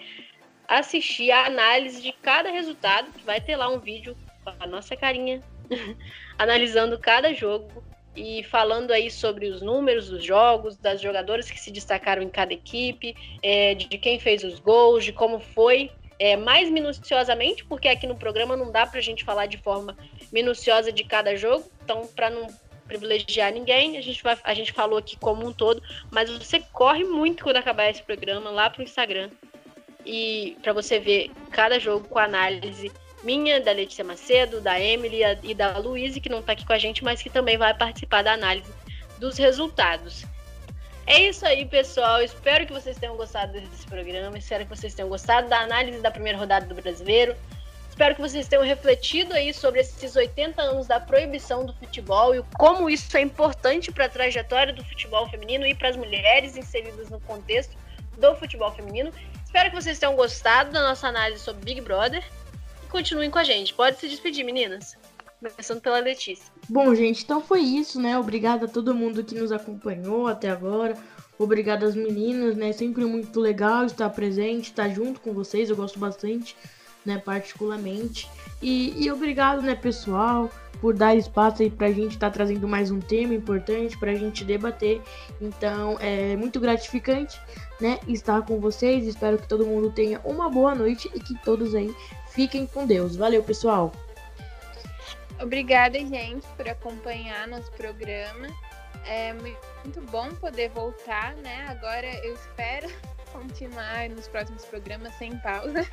assistir 0.68 1.32
a 1.32 1.46
análise 1.46 2.00
de 2.00 2.12
cada 2.12 2.50
resultado, 2.50 3.10
vai 3.24 3.40
ter 3.40 3.56
lá 3.56 3.68
um 3.68 3.80
vídeo 3.80 4.16
a 4.46 4.66
nossa 4.66 4.96
carinha, 4.96 5.42
analisando 6.38 6.98
cada 6.98 7.32
jogo 7.32 7.82
e 8.14 8.42
falando 8.44 8.90
aí 8.90 9.10
sobre 9.10 9.46
os 9.46 9.62
números 9.62 10.10
dos 10.10 10.24
jogos, 10.24 10.76
das 10.76 11.00
jogadoras 11.00 11.50
que 11.50 11.58
se 11.58 11.70
destacaram 11.70 12.22
em 12.22 12.28
cada 12.28 12.52
equipe, 12.52 13.14
é, 13.42 13.74
de 13.74 13.98
quem 13.98 14.18
fez 14.18 14.44
os 14.44 14.58
gols, 14.58 15.04
de 15.04 15.12
como 15.12 15.38
foi 15.38 15.90
é, 16.18 16.36
mais 16.36 16.70
minuciosamente, 16.70 17.64
porque 17.64 17.88
aqui 17.88 18.06
no 18.06 18.16
programa 18.16 18.56
não 18.56 18.70
dá 18.70 18.86
para 18.86 18.98
a 18.98 19.02
gente 19.02 19.24
falar 19.24 19.46
de 19.46 19.56
forma 19.56 19.96
minuciosa 20.30 20.92
de 20.92 21.04
cada 21.04 21.34
jogo, 21.36 21.70
então 21.82 22.06
para 22.14 22.28
não 22.28 22.46
privilegiar 22.86 23.52
ninguém, 23.52 23.96
a 23.96 24.02
gente, 24.02 24.22
vai, 24.22 24.36
a 24.44 24.54
gente 24.54 24.72
falou 24.72 24.98
aqui 24.98 25.16
como 25.16 25.46
um 25.46 25.52
todo, 25.52 25.82
mas 26.10 26.30
você 26.30 26.60
corre 26.60 27.04
muito 27.04 27.42
quando 27.42 27.56
acabar 27.56 27.88
esse 27.88 28.02
programa 28.02 28.50
lá 28.50 28.68
pro 28.68 28.82
Instagram 28.82 29.30
e 30.04 30.56
para 30.62 30.72
você 30.72 30.98
ver 30.98 31.30
cada 31.50 31.78
jogo 31.78 32.06
com 32.08 32.18
análise 32.18 32.92
minha, 33.22 33.60
da 33.60 33.72
Letícia 33.72 34.04
Macedo, 34.04 34.60
da 34.60 34.80
Emily 34.80 35.20
e 35.42 35.54
da 35.54 35.78
Luíse, 35.78 36.20
que 36.20 36.28
não 36.28 36.40
está 36.40 36.52
aqui 36.52 36.66
com 36.66 36.72
a 36.72 36.78
gente, 36.78 37.04
mas 37.04 37.22
que 37.22 37.30
também 37.30 37.56
vai 37.56 37.72
participar 37.74 38.22
da 38.22 38.32
análise 38.32 38.70
dos 39.18 39.38
resultados. 39.38 40.24
É 41.06 41.20
isso 41.28 41.44
aí, 41.46 41.64
pessoal. 41.64 42.22
Espero 42.22 42.66
que 42.66 42.72
vocês 42.72 42.96
tenham 42.96 43.16
gostado 43.16 43.52
desse 43.52 43.86
programa. 43.86 44.38
Espero 44.38 44.64
que 44.64 44.76
vocês 44.76 44.94
tenham 44.94 45.08
gostado 45.08 45.48
da 45.48 45.60
análise 45.60 45.98
da 46.00 46.10
primeira 46.10 46.38
rodada 46.38 46.66
do 46.66 46.74
Brasileiro. 46.74 47.34
Espero 47.88 48.14
que 48.14 48.20
vocês 48.20 48.48
tenham 48.48 48.64
refletido 48.64 49.34
aí 49.34 49.52
sobre 49.52 49.80
esses 49.80 50.16
80 50.16 50.62
anos 50.62 50.86
da 50.86 50.98
proibição 50.98 51.66
do 51.66 51.74
futebol 51.74 52.34
e 52.34 52.42
como 52.56 52.88
isso 52.88 53.14
é 53.16 53.20
importante 53.20 53.92
para 53.92 54.06
a 54.06 54.08
trajetória 54.08 54.72
do 54.72 54.82
futebol 54.82 55.28
feminino 55.28 55.66
e 55.66 55.74
para 55.74 55.90
as 55.90 55.96
mulheres 55.96 56.56
inseridas 56.56 57.10
no 57.10 57.20
contexto 57.20 57.76
do 58.16 58.34
futebol 58.36 58.72
feminino. 58.72 59.12
Espero 59.44 59.68
que 59.68 59.76
vocês 59.76 59.98
tenham 59.98 60.16
gostado 60.16 60.72
da 60.72 60.80
nossa 60.80 61.08
análise 61.08 61.42
sobre 61.42 61.64
Big 61.64 61.82
Brother 61.82 62.24
continuem 62.92 63.30
com 63.30 63.38
a 63.38 63.44
gente. 63.44 63.72
Pode 63.72 63.98
se 63.98 64.06
despedir, 64.06 64.44
meninas. 64.44 64.96
Começando 65.40 65.80
pela 65.80 65.98
Letícia. 65.98 66.52
Bom, 66.68 66.94
gente, 66.94 67.24
então 67.24 67.40
foi 67.40 67.62
isso, 67.62 68.00
né? 68.00 68.16
Obrigado 68.16 68.66
a 68.66 68.68
todo 68.68 68.94
mundo 68.94 69.24
que 69.24 69.34
nos 69.34 69.50
acompanhou 69.50 70.28
até 70.28 70.50
agora. 70.50 70.96
Obrigado 71.36 71.84
às 71.84 71.96
meninas, 71.96 72.54
né? 72.54 72.72
Sempre 72.72 73.04
muito 73.04 73.40
legal 73.40 73.86
estar 73.86 74.08
presente, 74.10 74.66
estar 74.66 74.88
junto 74.90 75.20
com 75.20 75.32
vocês. 75.32 75.70
Eu 75.70 75.74
gosto 75.74 75.98
bastante, 75.98 76.54
né? 77.04 77.18
Particularmente. 77.18 78.28
E, 78.60 79.04
e 79.04 79.10
obrigado, 79.10 79.62
né, 79.62 79.74
pessoal, 79.74 80.50
por 80.80 80.94
dar 80.94 81.14
espaço 81.14 81.62
aí 81.62 81.70
pra 81.70 81.88
gente 81.90 82.12
estar 82.12 82.28
tá 82.28 82.34
trazendo 82.34 82.66
mais 82.66 82.90
um 82.90 83.00
tema 83.00 83.34
importante 83.34 83.96
pra 83.98 84.14
gente 84.14 84.44
debater. 84.44 85.00
Então, 85.40 85.96
é 86.00 86.36
muito 86.36 86.58
gratificante, 86.58 87.40
né? 87.80 87.98
Estar 88.08 88.42
com 88.42 88.58
vocês. 88.60 89.06
Espero 89.06 89.38
que 89.38 89.48
todo 89.48 89.66
mundo 89.66 89.90
tenha 89.90 90.20
uma 90.24 90.48
boa 90.48 90.74
noite 90.74 91.10
e 91.14 91.20
que 91.20 91.34
todos 91.42 91.74
aí 91.74 91.94
fiquem 92.30 92.66
com 92.66 92.86
Deus. 92.86 93.16
Valeu, 93.16 93.42
pessoal! 93.42 93.92
Obrigada, 95.40 95.98
gente, 95.98 96.46
por 96.56 96.68
acompanhar 96.68 97.48
nosso 97.48 97.70
programa. 97.72 98.46
É 99.04 99.32
muito 99.32 100.00
bom 100.10 100.28
poder 100.36 100.70
voltar, 100.70 101.34
né? 101.36 101.66
Agora 101.68 102.06
eu 102.24 102.34
espero 102.34 102.88
continuar 103.32 104.08
nos 104.10 104.28
próximos 104.28 104.64
programas 104.64 105.12
sem 105.14 105.36
pausa. 105.38 105.84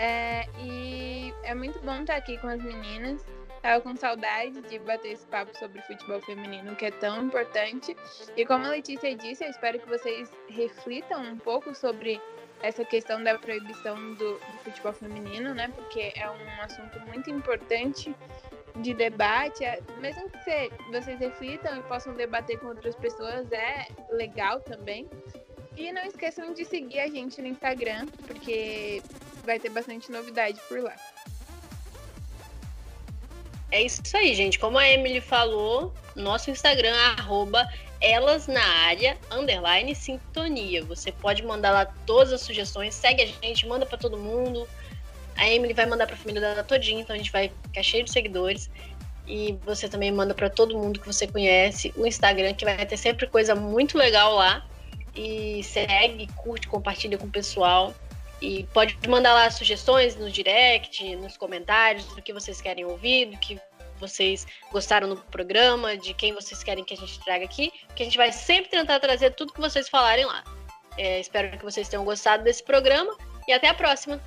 É, 0.00 0.46
e 0.58 1.34
é 1.42 1.54
muito 1.54 1.78
bom 1.80 2.00
estar 2.00 2.16
aqui 2.16 2.38
com 2.38 2.48
as 2.48 2.62
meninas. 2.62 3.22
Tava 3.60 3.82
com 3.82 3.94
saudade 3.94 4.62
de 4.62 4.78
bater 4.78 5.12
esse 5.12 5.26
papo 5.26 5.54
sobre 5.58 5.82
futebol 5.82 6.18
feminino, 6.22 6.74
que 6.74 6.86
é 6.86 6.90
tão 6.90 7.22
importante. 7.22 7.94
E 8.34 8.46
como 8.46 8.64
a 8.64 8.70
Letícia 8.70 9.14
disse, 9.14 9.44
eu 9.44 9.50
espero 9.50 9.78
que 9.78 9.86
vocês 9.86 10.32
reflitam 10.48 11.22
um 11.22 11.36
pouco 11.36 11.74
sobre 11.74 12.18
essa 12.62 12.82
questão 12.82 13.22
da 13.22 13.38
proibição 13.38 14.14
do, 14.14 14.38
do 14.38 14.58
futebol 14.64 14.94
feminino, 14.94 15.52
né? 15.52 15.70
Porque 15.76 16.14
é 16.16 16.30
um 16.30 16.62
assunto 16.62 16.98
muito 17.00 17.28
importante 17.28 18.16
de 18.76 18.94
debate, 18.94 19.62
é, 19.64 19.82
mesmo 19.98 20.30
que 20.30 20.38
você, 20.38 20.70
vocês 20.90 21.20
reflitam 21.20 21.76
e 21.76 21.82
possam 21.82 22.14
debater 22.14 22.58
com 22.58 22.68
outras 22.68 22.96
pessoas, 22.96 23.52
é 23.52 23.88
legal 24.12 24.60
também. 24.60 25.06
E 25.76 25.92
não 25.92 26.02
esqueçam 26.04 26.54
de 26.54 26.64
seguir 26.64 27.00
a 27.00 27.08
gente 27.08 27.42
no 27.42 27.48
Instagram, 27.48 28.06
porque 28.26 29.02
vai 29.50 29.58
ter 29.58 29.68
bastante 29.68 30.12
novidade 30.12 30.60
por 30.68 30.80
lá. 30.80 30.94
É 33.72 33.82
isso 33.82 34.16
aí, 34.16 34.32
gente. 34.32 34.60
Como 34.60 34.78
a 34.78 34.88
Emily 34.88 35.20
falou, 35.20 35.92
nosso 36.14 36.50
Instagram 36.50 36.94
é 36.94 37.20
arroba 37.20 37.68
elas 38.00 38.46
na 38.46 38.64
área, 38.86 39.18
underline 39.30 39.92
sintonia. 39.94 40.84
Você 40.84 41.10
pode 41.10 41.42
mandar 41.42 41.72
lá 41.72 41.86
todas 42.06 42.32
as 42.32 42.42
sugestões, 42.42 42.94
segue 42.94 43.22
a 43.22 43.26
gente, 43.26 43.66
manda 43.66 43.84
para 43.84 43.98
todo 43.98 44.16
mundo. 44.16 44.68
A 45.36 45.48
Emily 45.48 45.74
vai 45.74 45.86
mandar 45.86 46.06
para 46.06 46.14
a 46.14 46.18
família 46.18 46.40
dela 46.40 46.62
todinha, 46.62 47.00
então 47.00 47.14
a 47.14 47.18
gente 47.18 47.32
vai 47.32 47.50
ficar 47.64 47.82
cheio 47.82 48.04
de 48.04 48.12
seguidores. 48.12 48.70
E 49.26 49.58
você 49.64 49.88
também 49.88 50.12
manda 50.12 50.32
para 50.32 50.48
todo 50.48 50.78
mundo 50.78 51.00
que 51.00 51.06
você 51.06 51.26
conhece 51.26 51.92
o 51.96 52.06
Instagram, 52.06 52.54
que 52.54 52.64
vai 52.64 52.86
ter 52.86 52.96
sempre 52.96 53.26
coisa 53.26 53.54
muito 53.54 53.98
legal 53.98 54.34
lá. 54.34 54.64
E 55.14 55.62
segue, 55.64 56.28
curte, 56.36 56.68
compartilha 56.68 57.18
com 57.18 57.26
o 57.26 57.30
pessoal. 57.30 57.92
E 58.40 58.64
pode 58.72 58.96
mandar 59.08 59.34
lá 59.34 59.50
sugestões 59.50 60.16
no 60.16 60.30
direct, 60.30 61.16
nos 61.16 61.36
comentários, 61.36 62.06
do 62.14 62.22
que 62.22 62.32
vocês 62.32 62.60
querem 62.60 62.84
ouvir, 62.84 63.26
do 63.26 63.36
que 63.38 63.60
vocês 63.98 64.46
gostaram 64.72 65.06
no 65.06 65.16
programa, 65.16 65.96
de 65.96 66.14
quem 66.14 66.32
vocês 66.32 66.64
querem 66.64 66.82
que 66.82 66.94
a 66.94 66.96
gente 66.96 67.20
traga 67.20 67.44
aqui, 67.44 67.70
que 67.94 68.02
a 68.02 68.06
gente 68.06 68.16
vai 68.16 68.32
sempre 68.32 68.70
tentar 68.70 68.98
trazer 68.98 69.34
tudo 69.34 69.52
que 69.52 69.60
vocês 69.60 69.88
falarem 69.88 70.24
lá. 70.24 70.42
É, 70.96 71.20
espero 71.20 71.56
que 71.56 71.64
vocês 71.64 71.88
tenham 71.88 72.04
gostado 72.04 72.42
desse 72.42 72.62
programa 72.62 73.14
e 73.46 73.52
até 73.52 73.68
a 73.68 73.74
próxima! 73.74 74.20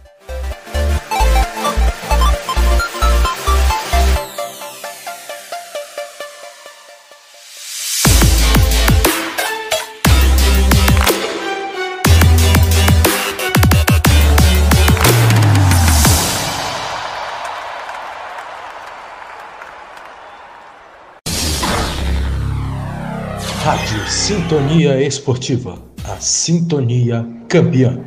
Sintonia 24.26 25.05
Esportiva, 25.05 25.78
a 26.05 26.15
sintonia 26.15 27.28
campeã. 27.49 27.99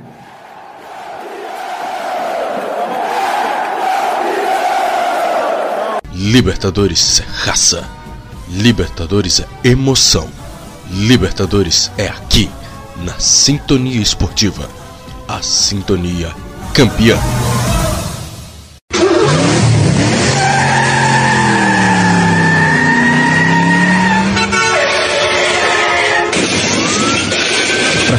Libertadores 6.15 7.21
é 7.21 7.25
raça. 7.51 7.87
Libertadores 8.49 9.41
é 9.41 9.69
emoção. 9.69 10.27
Libertadores 10.91 11.93
é 11.99 12.09
aqui, 12.09 12.49
na 13.05 13.19
Sintonia 13.19 14.01
Esportiva, 14.01 14.71
a 15.29 15.43
sintonia 15.43 16.35
campeã. 16.73 17.19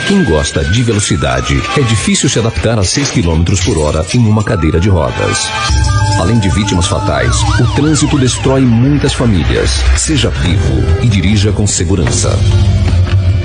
Quem 0.08 0.24
gosta 0.24 0.64
de 0.64 0.84
velocidade, 0.84 1.62
é 1.78 1.82
difícil 1.82 2.30
se 2.30 2.40
adaptar 2.40 2.80
a 2.80 2.84
6 2.84 3.12
km 3.12 3.44
por 3.66 3.78
hora 3.78 4.06
em 4.14 4.20
uma 4.20 4.42
cadeira 4.42 4.80
de 4.80 4.88
rodas. 4.88 5.50
Além 6.18 6.40
de 6.40 6.48
vítimas 6.50 6.88
fatais, 6.88 7.36
o 7.60 7.76
trânsito 7.76 8.18
destrói 8.18 8.62
muitas 8.62 9.14
famílias. 9.14 9.70
Seja 9.98 10.30
vivo 10.30 11.04
e 11.04 11.10
dirija 11.10 11.52
com 11.52 11.68
segurança. 11.68 12.30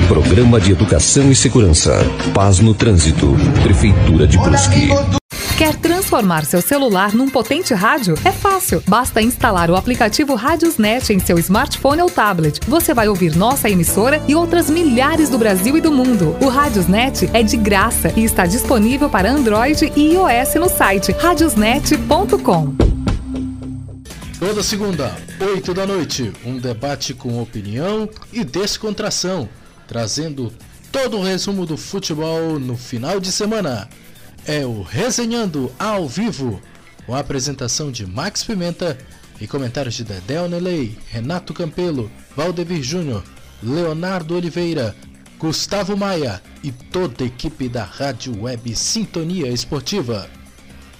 Programa 0.06 0.60
de 0.60 0.70
Educação 0.70 1.32
e 1.32 1.34
Segurança. 1.34 1.98
Paz 2.32 2.60
no 2.60 2.74
Trânsito. 2.74 3.34
Prefeitura 3.64 4.24
de 4.24 4.38
Brusque. 4.38 4.90
Quer 5.62 5.76
transformar 5.76 6.44
seu 6.44 6.60
celular 6.60 7.14
num 7.14 7.30
potente 7.30 7.72
rádio? 7.72 8.16
É 8.24 8.32
fácil. 8.32 8.82
Basta 8.84 9.22
instalar 9.22 9.70
o 9.70 9.76
aplicativo 9.76 10.34
Radiosnet 10.34 11.12
em 11.12 11.20
seu 11.20 11.38
smartphone 11.38 12.02
ou 12.02 12.10
tablet. 12.10 12.58
Você 12.66 12.92
vai 12.92 13.06
ouvir 13.06 13.36
nossa 13.36 13.70
emissora 13.70 14.20
e 14.26 14.34
outras 14.34 14.68
milhares 14.68 15.30
do 15.30 15.38
Brasil 15.38 15.76
e 15.76 15.80
do 15.80 15.92
mundo. 15.92 16.36
O 16.40 16.48
Radiosnet 16.48 17.30
é 17.32 17.44
de 17.44 17.56
graça 17.56 18.12
e 18.16 18.24
está 18.24 18.44
disponível 18.44 19.08
para 19.08 19.30
Android 19.30 19.92
e 19.94 20.14
iOS 20.14 20.56
no 20.56 20.68
site 20.68 21.12
radiosnet.com. 21.12 22.74
Toda 24.40 24.64
segunda, 24.64 25.16
8 25.40 25.72
da 25.72 25.86
noite, 25.86 26.32
um 26.44 26.58
debate 26.58 27.14
com 27.14 27.40
opinião 27.40 28.10
e 28.32 28.42
descontração, 28.42 29.48
trazendo 29.86 30.52
todo 30.90 31.18
o 31.18 31.22
resumo 31.22 31.64
do 31.64 31.76
futebol 31.76 32.58
no 32.58 32.76
final 32.76 33.20
de 33.20 33.30
semana 33.30 33.88
é 34.46 34.66
o 34.66 34.82
Resenhando 34.82 35.72
ao 35.78 36.08
Vivo, 36.08 36.60
com 37.06 37.14
a 37.14 37.20
apresentação 37.20 37.90
de 37.90 38.06
Max 38.06 38.42
Pimenta 38.42 38.98
e 39.40 39.46
comentários 39.46 39.94
de 39.94 40.04
Dedé 40.04 40.40
Onelei, 40.40 40.96
Renato 41.08 41.54
Campelo, 41.54 42.10
Valdevir 42.36 42.82
Júnior, 42.82 43.22
Leonardo 43.62 44.34
Oliveira, 44.34 44.94
Gustavo 45.38 45.96
Maia 45.96 46.42
e 46.62 46.70
toda 46.70 47.24
a 47.24 47.26
equipe 47.26 47.68
da 47.68 47.84
Rádio 47.84 48.42
Web 48.42 48.74
Sintonia 48.76 49.48
Esportiva. 49.48 50.28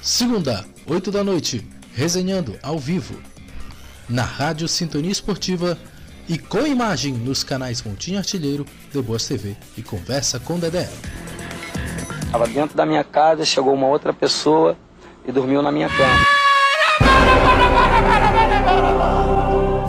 Segunda, 0.01 0.65
8 0.87 1.11
da 1.11 1.23
noite, 1.23 1.67
Resenhando 1.95 2.59
ao 2.63 2.79
Vivo, 2.79 3.15
na 4.09 4.23
Rádio 4.23 4.67
Sintonia 4.67 5.13
Esportiva 5.13 5.79
e 6.29 6.39
com 6.39 6.67
imagem 6.67 7.13
nos 7.13 7.45
canais 7.45 7.83
Montinho 7.83 8.19
Artilheiro, 8.19 8.67
The 8.93 9.03
Boas 9.03 9.27
TV 9.27 9.57
e 9.77 9.83
Conversa 9.83 10.41
com 10.41 10.59
Dedé. 10.59 10.89
Estava 12.33 12.47
dentro 12.47 12.75
da 12.75 12.87
minha 12.87 13.05
casa, 13.05 13.45
chegou 13.45 13.75
uma 13.75 13.87
outra 13.87 14.11
pessoa 14.11 14.75
e 15.27 15.31
dormiu 15.31 15.61
na 15.61 15.71
minha 15.71 15.87
cama. 15.91 16.27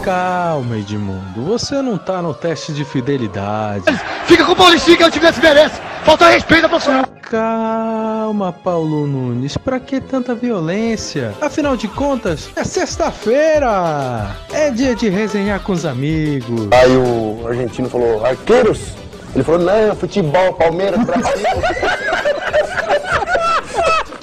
Calma, 0.04 0.76
Edmundo. 0.76 1.42
Você 1.46 1.82
não 1.82 1.98
tá 1.98 2.22
no 2.22 2.34
teste 2.34 2.74
de 2.74 2.84
fidelidade. 2.84 3.86
Fica 4.26 4.44
com 4.44 4.52
o 4.52 4.56
Paulistinho 4.58 4.98
que 4.98 5.04
eu 5.06 5.10
tivesse 5.10 5.40
merece. 5.40 5.80
Falta 6.04 6.28
respeito 6.28 6.66
a 6.66 6.70
profissional. 6.70 7.06
Calma, 7.22 8.52
Paulo 8.52 9.08
Nunes. 9.08 9.56
Pra 9.56 9.80
que 9.80 10.02
tanta 10.02 10.36
violência? 10.36 11.34
Afinal 11.40 11.78
de 11.78 11.88
contas, 11.88 12.50
é 12.58 12.66
sexta-feira. 12.66 14.36
É 14.52 14.70
dia 14.70 14.94
de 14.94 15.08
resenhar 15.08 15.62
com 15.62 15.72
os 15.72 15.86
amigos. 15.86 16.68
Aí 16.74 16.92
o 16.98 17.48
argentino 17.48 17.90
falou: 17.90 18.26
Arqueiros, 18.26 18.92
ele 19.34 19.46
falou, 19.46 19.62
não, 19.62 19.96
futebol, 19.96 20.54
Palmeiras, 20.56 21.02
Brasil. 21.06 21.48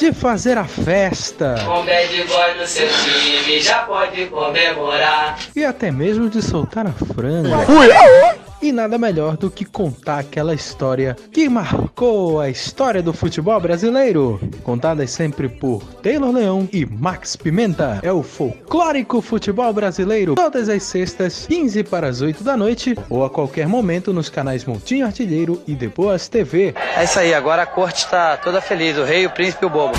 de 0.01 0.15
fazer 0.15 0.57
a 0.57 0.65
festa. 0.65 1.57
Com 1.67 1.85
bad 1.85 2.25
boy 2.25 2.55
no 2.59 2.67
seu 2.67 2.89
time, 2.89 3.61
já 3.61 3.81
pode 3.81 4.27
comemorar. 4.27 5.39
E 5.55 5.63
até 5.63 5.91
mesmo 5.91 6.31
de 6.31 6.41
soltar 6.41 6.87
a 6.87 6.93
franga. 6.93 7.59
Fui! 7.67 8.50
E 8.63 8.73
nada 8.73 8.99
melhor 8.99 9.39
do 9.39 9.51
que 9.51 9.65
contar 9.65 10.19
aquela 10.19 10.53
história 10.53 11.17
que 11.33 11.49
marcou 11.49 12.41
a 12.41 12.51
história 12.51 13.03
do 13.03 13.13
futebol 13.13 13.59
brasileiro. 13.59 14.39
Contadas 14.63 15.11
sempre 15.11 15.49
por 15.49 15.83
Taylor 16.03 16.31
Leão 16.31 16.69
e 16.71 16.85
Max 16.85 17.37
Pimenta. 17.37 18.01
É 18.03 18.13
o 18.13 18.23
folclórico 18.23 19.23
futebol 19.23 19.73
brasileiro. 19.73 20.35
Todas 20.35 20.69
as 20.69 20.83
sextas, 20.83 21.47
15 21.47 21.85
para 21.85 22.09
as 22.09 22.21
8 22.21 22.45
da 22.45 22.55
noite, 22.55 22.95
ou 23.09 23.25
a 23.25 23.31
qualquer 23.31 23.67
momento 23.67 24.13
nos 24.13 24.29
canais 24.29 24.67
Montinho 24.67 25.07
Artilheiro 25.07 25.63
e 25.67 25.75
Depois 25.75 26.29
TV. 26.29 26.75
É 26.97 27.05
isso 27.05 27.19
aí, 27.19 27.33
agora 27.33 27.63
a 27.63 27.67
corte 27.67 28.05
está 28.05 28.37
toda 28.37 28.61
feliz, 28.61 28.99
o 28.99 29.05
rei, 29.05 29.25
o 29.25 29.31
príncipe 29.31 29.65
e 29.65 29.67
o 29.67 29.71
bobo. 29.71 29.97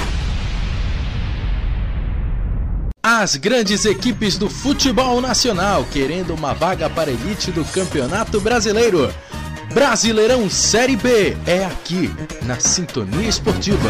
As 3.13 3.35
grandes 3.35 3.83
equipes 3.83 4.37
do 4.37 4.49
futebol 4.49 5.19
nacional 5.19 5.85
querendo 5.91 6.33
uma 6.33 6.53
vaga 6.53 6.89
para 6.89 7.09
a 7.09 7.13
elite 7.13 7.51
do 7.51 7.65
Campeonato 7.65 8.39
Brasileiro. 8.39 9.13
Brasileirão 9.73 10.49
Série 10.49 10.95
B 10.95 11.35
é 11.45 11.65
aqui, 11.65 12.09
na 12.43 12.57
Sintonia 12.57 13.27
Esportiva. 13.27 13.89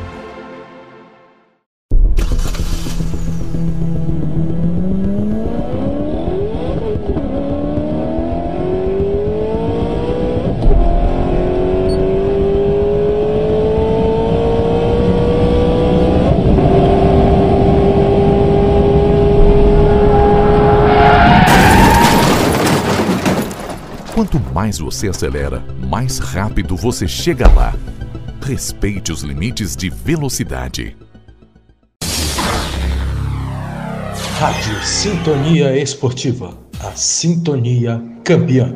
mais 24.61 24.77
você 24.77 25.07
acelera, 25.07 25.63
mais 25.89 26.19
rápido 26.19 26.75
você 26.75 27.07
chega 27.07 27.47
lá. 27.51 27.73
Respeite 28.43 29.11
os 29.11 29.23
limites 29.23 29.75
de 29.75 29.89
velocidade. 29.89 30.95
Rádio 34.37 34.83
Sintonia 34.83 35.75
Esportiva. 35.75 36.55
A 36.79 36.91
sintonia 36.91 38.03
campeã. 38.23 38.75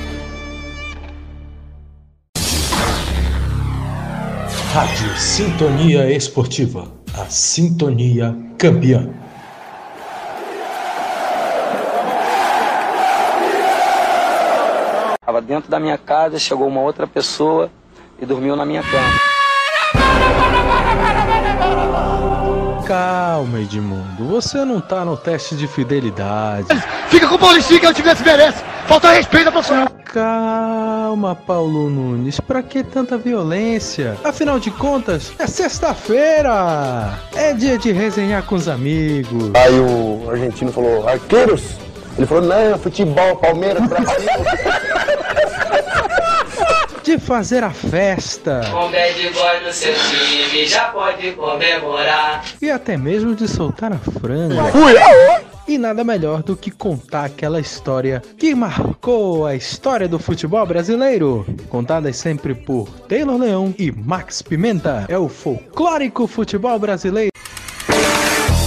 Rádio 4.73 5.17
Sintonia 5.17 6.09
Esportiva. 6.09 6.87
A 7.13 7.25
sintonia 7.25 8.33
campeã. 8.57 9.13
Estava 15.19 15.41
dentro 15.41 15.69
da 15.69 15.77
minha 15.77 15.97
casa, 15.97 16.39
chegou 16.39 16.69
uma 16.69 16.79
outra 16.79 17.05
pessoa 17.05 17.69
e 18.17 18.25
dormiu 18.25 18.55
na 18.55 18.65
minha 18.65 18.81
cama. 18.81 19.40
Calma, 22.85 23.59
Edmundo. 23.59 24.25
Você 24.27 24.65
não 24.65 24.81
tá 24.81 25.05
no 25.05 25.15
teste 25.15 25.55
de 25.55 25.67
fidelidade. 25.67 26.67
Fica 27.09 27.27
com 27.27 27.35
o 27.35 27.39
Paulistinho 27.39 27.79
que 27.79 27.87
o 27.87 27.93
time 27.93 28.09
que 28.09 28.17
se 28.17 28.23
merece. 28.23 28.63
Falta 28.87 29.11
respeito 29.11 29.49
à 29.49 29.51
profissional. 29.51 29.87
Calma, 30.05 31.35
Paulo 31.35 31.89
Nunes. 31.89 32.39
Pra 32.39 32.61
que 32.61 32.83
tanta 32.83 33.17
violência? 33.17 34.17
Afinal 34.23 34.59
de 34.59 34.69
contas, 34.71 35.31
é 35.39 35.47
sexta-feira. 35.47 37.17
É 37.33 37.53
dia 37.53 37.77
de 37.77 37.91
resenhar 37.91 38.43
com 38.43 38.55
os 38.55 38.67
amigos. 38.67 39.51
Aí 39.53 39.79
o 39.79 40.29
argentino 40.29 40.71
falou, 40.71 41.07
arqueiros? 41.07 41.77
Ele 42.17 42.27
falou, 42.27 42.43
não, 42.43 42.77
futebol, 42.77 43.37
Palmeiras, 43.37 43.87
Brasil. 43.87 44.17
De 47.03 47.17
fazer 47.17 47.63
a 47.63 47.71
festa. 47.71 48.61
Com 48.71 48.91
bad 48.91 49.29
boy 49.33 49.65
no 49.65 49.73
seu 49.73 49.93
time, 49.93 50.65
já 50.67 50.85
pode 50.89 51.31
comemorar. 51.31 52.43
E 52.61 52.69
até 52.69 52.95
mesmo 52.95 53.35
de 53.35 53.47
soltar 53.47 53.91
a 53.91 53.97
franga. 53.97 54.63
Fui. 54.65 54.93
E 55.67 55.77
nada 55.77 56.03
melhor 56.03 56.43
do 56.43 56.55
que 56.55 56.69
contar 56.69 57.25
aquela 57.25 57.59
história 57.59 58.21
que 58.37 58.53
marcou 58.53 59.45
a 59.45 59.55
história 59.55 60.07
do 60.07 60.19
futebol 60.19 60.65
brasileiro. 60.65 61.45
Contadas 61.69 62.17
sempre 62.17 62.53
por 62.53 62.87
Taylor 63.07 63.37
Leão 63.37 63.73
e 63.79 63.91
Max 63.91 64.41
Pimenta. 64.41 65.05
É 65.07 65.17
o 65.17 65.27
folclórico 65.27 66.27
futebol 66.27 66.77
brasileiro. 66.77 67.31